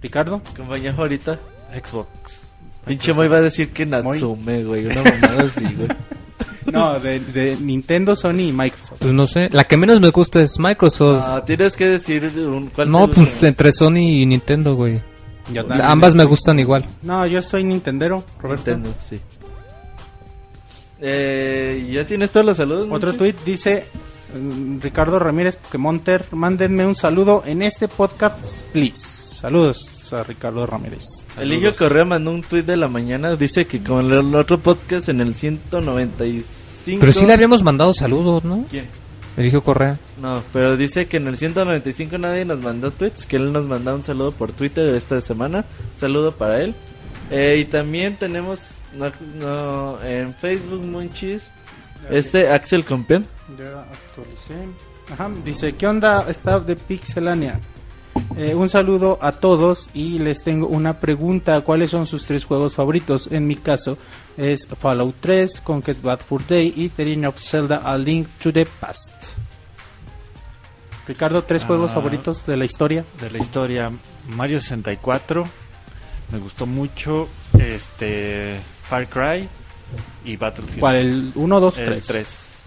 [0.01, 0.41] Ricardo.
[0.55, 1.39] Compañía favorita.
[1.73, 2.09] Xbox.
[2.85, 4.85] Pinche Moy va a decir que Natsume, güey.
[4.87, 5.89] Una mamada así, güey.
[6.71, 8.99] No, de, de Nintendo, Sony y Microsoft.
[8.99, 11.23] Pues no sé, la que menos me gusta es Microsoft.
[11.25, 13.47] Ah, tienes que decir un, cuál no, te pues gusta.
[13.47, 15.01] entre Sony y Nintendo, güey.
[15.51, 15.65] Yo.
[15.81, 16.85] Ambas me gustan igual.
[17.01, 18.69] No, yo soy Nintendero, Roberto.
[18.71, 19.19] Nintendo, sí.
[21.01, 22.87] Eh, ¿Ya tienes todos los saludos?
[22.91, 23.85] Otro tweet dice
[24.81, 29.19] Ricardo Ramírez Pokémonter, mándenme un saludo en este podcast, please.
[29.39, 31.05] Saludos a Ricardo Ramírez.
[31.39, 33.35] Eligio Correa mandó un tweet de la mañana.
[33.35, 36.99] Dice que con el otro podcast en el 195.
[36.99, 38.65] Pero sí le habíamos mandado saludos, ¿no?
[38.69, 38.87] ¿Quién?
[39.37, 39.99] Eligio Correa.
[40.21, 43.25] No, pero dice que en el 195 nadie nos mandó tweets.
[43.25, 45.65] Que él nos mandó un saludo por Twitter esta semana.
[45.97, 46.75] Saludo para él.
[47.31, 51.49] Eh, y también tenemos no, no, en Facebook, Monchis.
[52.09, 53.25] Este Axel Compián.
[53.57, 54.67] Ya actualicé.
[55.13, 57.59] Ajá, dice, ¿qué onda staff de Pixelania?
[58.37, 61.61] Eh, un saludo a todos y les tengo una pregunta.
[61.61, 63.27] ¿Cuáles son sus tres juegos favoritos?
[63.31, 63.97] En mi caso
[64.37, 68.53] es Fallout 3, Conquest Bad Fur Day y The Legend of Zelda A Link to
[68.53, 69.13] the Past.
[71.07, 71.67] Ricardo, tres Ah.
[71.67, 73.03] juegos favoritos de la historia.
[73.19, 73.91] De la historia,
[74.35, 75.43] Mario 64.
[76.31, 77.27] Me gustó mucho.
[77.57, 78.59] Este.
[78.83, 79.49] Far Cry.
[80.23, 80.79] Y Battlefield.
[80.79, 80.95] ¿Cuál?
[80.97, 82.61] ¿El 1, 2, El 3?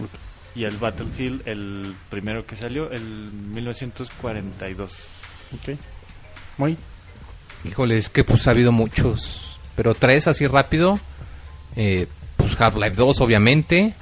[0.53, 0.57] 3.
[0.57, 3.03] Y el Battlefield, el primero que salió, el
[3.33, 4.93] 1942.
[5.55, 5.77] Ok.
[6.59, 6.77] Muy.
[7.65, 9.59] Híjole, es que pues ha habido muchos.
[9.77, 10.99] Pero tres así rápido.
[11.77, 12.07] Eh,
[12.37, 13.95] pues Half-Life 2, obviamente.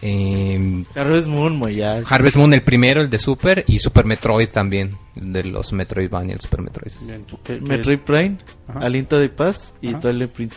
[0.00, 2.02] Eh, Harvest Moon, Moy, ya.
[2.08, 3.64] Harvest Moon, el primero, el de Super.
[3.66, 4.96] Y Super Metroid también.
[5.14, 6.92] De los Metroidvania, el Super Metroid.
[7.02, 7.24] Bien.
[7.24, 8.38] ¿Qué- qué- Metroid Prime.
[8.74, 9.92] Aliento de Paz y.
[9.94, 10.56] Twilight Prince.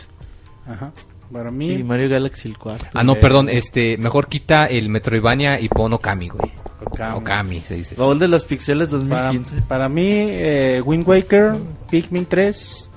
[0.66, 0.92] Ajá.
[1.32, 2.88] Para Y mí, Mario Galaxy el 4.
[2.94, 3.48] Ah, no, perdón.
[3.50, 6.52] este Mejor quita el Metroidvania y pon Okami, güey.
[6.84, 7.16] Okami.
[7.18, 7.94] Okami, se dice.
[7.96, 9.62] Baúl de los Pixeles para, 2015.
[9.68, 11.52] para mí, eh, Wind Waker,
[11.90, 12.90] Pikmin 3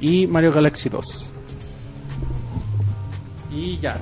[0.00, 1.32] y Mario Galaxy 2.
[3.52, 3.98] Y ya.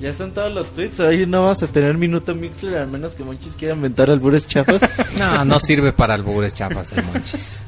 [0.00, 1.00] Ya están todos los tweets.
[1.00, 4.82] Hoy no vamos a tener minuto Mixler, al menos que Monchis quiera inventar albures chafas.
[5.18, 7.64] No, no sirve para albures chapas el monchis.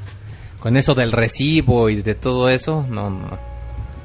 [0.59, 3.39] Con eso del recibo y de todo eso, no, no.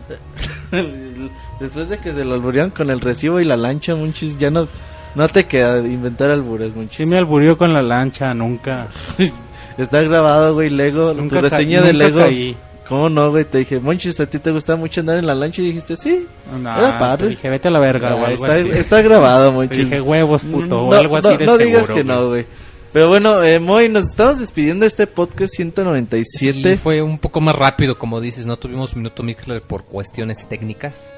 [1.59, 4.67] Después de que se lo alburearon con el recibo y la lancha, Monchis, ya no,
[5.15, 6.97] no te queda inventar albures, Monchis.
[6.97, 8.87] Sí me alburió con la lancha, nunca.
[9.77, 11.13] Está grabado, güey, Lego.
[11.13, 12.19] nunca tu reseña de Lego.
[12.19, 12.55] caí.
[12.87, 13.45] ¿Cómo no, güey?
[13.45, 15.61] Te dije, Monchis, ¿a ti te gusta mucho andar en la lancha?
[15.61, 16.25] Y dijiste, sí.
[16.61, 17.23] No, Era padre.
[17.25, 18.69] te dije, vete a la verga o Ah, algo está, así.
[18.71, 19.77] está grabado, Te Monchis.
[19.89, 22.03] dije huevos, puto, o No, algo así no, de no digas que güey.
[22.03, 22.45] no, güey.
[22.93, 26.61] Pero bueno, eh, Moy, nos estamos despidiendo de este podcast 197.
[26.61, 31.13] Sí, fue un poco más rápido, como dices, no tuvimos minuto Mixler por cuestiones técnicas.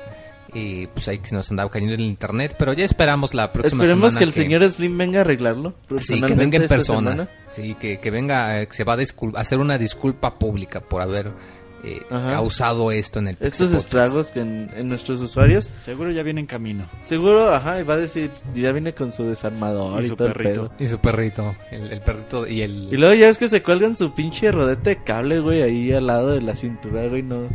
[0.55, 3.83] Y pues ahí que nos andaba cayendo en el internet, pero ya esperamos la próxima
[3.83, 4.19] Esperemos semana.
[4.19, 5.73] que el señor Slim venga a arreglarlo.
[5.99, 7.11] Sí, que venga en persona.
[7.11, 7.29] semana.
[7.49, 11.31] Sí, que, que venga, eh, que se va a hacer una disculpa pública por haber
[11.83, 13.73] eh, causado esto en el Estos Podcast.
[13.85, 15.69] estragos que en, en nuestros usuarios.
[15.81, 16.85] Seguro ya viene en camino.
[17.05, 20.27] Seguro, ajá, y va a decir, ya viene con su desarmador Y y, su todo
[20.29, 20.69] el perrito.
[20.69, 20.71] pedo.
[20.79, 22.89] Y su perrito, el, el perrito y el...
[22.91, 26.07] Y luego ya es que se cuelgan su pinche rodete de cable, güey, ahí al
[26.07, 27.47] lado de la cintura, güey, no.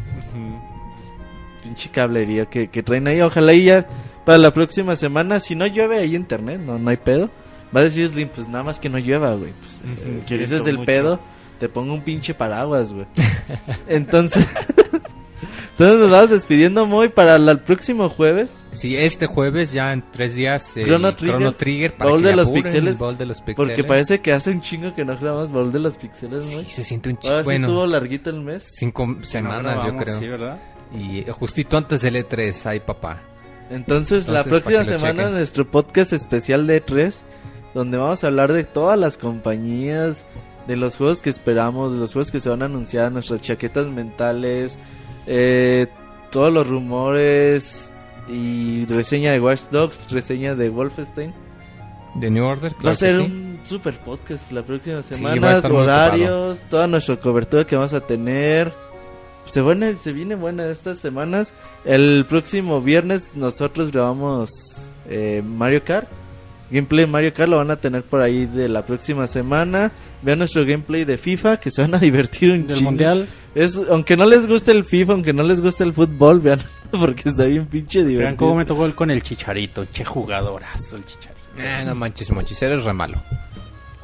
[1.62, 3.20] Pinche cablería que, que traen ahí.
[3.20, 3.86] Ojalá y ya
[4.24, 7.30] para la próxima semana, si no llueve ahí internet, no, no hay pedo.
[7.76, 9.52] Va a decir Slim, pues nada más que no llueva, güey.
[9.60, 10.86] Pues, Ujú, eh, quieres ese es el mucho.
[10.86, 11.20] pedo,
[11.58, 13.06] te pongo un pinche paraguas, güey.
[13.88, 14.46] Entonces,
[15.72, 18.50] entonces nos vamos despidiendo muy para la- el próximo jueves.
[18.72, 22.28] Sí, este jueves ya en tres días eh, Chrono Trigger, Chrono Trigger para Baúl que
[22.28, 23.56] de los apuren, pixeles, de los pixeles.
[23.56, 26.70] Porque parece que hace un chingo que no grabamos baúl de los pixeles, Sí, güey.
[26.70, 27.38] se siente un Ahora chico.
[27.38, 28.64] sí Bueno, estuvo larguito el mes.
[28.76, 30.18] cinco semanas yo creo.
[30.18, 30.58] Sí, ¿verdad?
[30.92, 33.20] Y justito antes del E3, ay papá.
[33.70, 35.36] Entonces, la Entonces, próxima que lo semana chequen.
[35.36, 37.14] nuestro podcast especial de E3
[37.74, 40.24] donde vamos a hablar de todas las compañías,
[40.68, 43.86] de los juegos que esperamos, de los juegos que se van a anunciar, nuestras chaquetas
[43.86, 44.78] mentales,
[45.26, 45.86] eh,
[46.30, 47.90] todos los rumores
[48.28, 51.32] y reseña de Watch Dogs, reseña de Wolfenstein.
[52.16, 53.22] De New Order, Va a claro ser sí.
[53.22, 58.00] un super podcast la próxima Sí, semana, muy horarios, toda nuestra cobertura que vamos a
[58.00, 58.72] tener.
[59.46, 61.54] Se, viene, se viene buena estas semanas.
[61.86, 64.50] El próximo viernes nosotros grabamos
[65.08, 66.08] eh, Mario Kart.
[66.70, 69.90] Gameplay de Mario Kart lo van a tener por ahí de la próxima semana.
[70.22, 72.90] Vean nuestro gameplay de FIFA, que se van a divertir un Del chingo.
[72.90, 73.28] mundial.
[73.54, 77.28] Es, aunque no les guste el FIFA, aunque no les guste el fútbol, vean, porque
[77.28, 78.36] está bien pinche Vean divertido.
[78.36, 79.86] cómo me tocó el con el chicharito.
[79.86, 81.38] Che jugadorazo el chicharito.
[81.58, 83.20] Eh, no manches, monchis, eres re malo.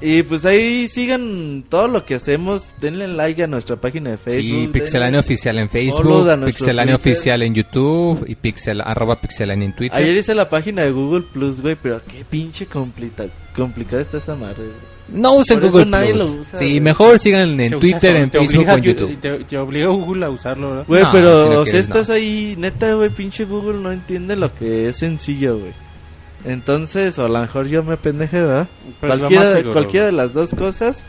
[0.01, 2.65] Y pues ahí sigan todo lo que hacemos.
[2.81, 4.43] Denle like a nuestra página de Facebook.
[4.43, 6.97] Sí, Pixelania Oficial en Facebook, Pixelania.
[6.97, 9.97] Oficial en YouTube y pixel, arroba Pixelania en Twitter.
[9.97, 14.35] Ayer hice la página de Google Plus, güey, pero qué pinche complita- complicada está esa
[14.35, 14.65] madre.
[15.09, 16.35] No usen Por Google nadie Plus.
[16.35, 16.81] lo usa, sí, güey.
[16.81, 19.21] mejor sigan en Se Twitter, en Facebook o en YouTube.
[19.21, 20.85] Te, te obliga a Google a usarlo, ¿verdad?
[20.89, 22.15] Güey, No, pero si no si quieres, estás no.
[22.15, 25.73] ahí, neta, güey, pinche Google no entiende lo que es sencillo, güey.
[26.45, 28.69] Entonces, o a lo mejor yo me pendeje, ¿verdad?
[29.01, 31.03] Cualquiera de las dos cosas.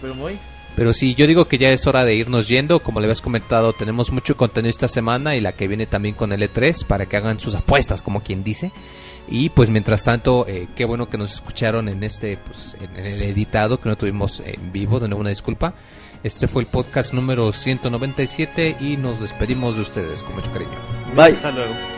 [0.00, 0.38] Pero muy.
[0.78, 2.78] Pero sí, yo digo que ya es hora de irnos yendo.
[2.80, 6.32] Como le habías comentado, tenemos mucho contenido esta semana y la que viene también con
[6.32, 8.70] el E3 para que hagan sus apuestas, como quien dice.
[9.26, 13.22] Y pues mientras tanto, eh, qué bueno que nos escucharon en este, pues, en el
[13.22, 15.00] editado que no tuvimos en vivo.
[15.00, 15.74] De nuevo una disculpa.
[16.22, 20.70] Este fue el podcast número 197 y nos despedimos de ustedes con mucho cariño.
[21.14, 21.34] Bye.
[21.34, 21.97] Hasta luego.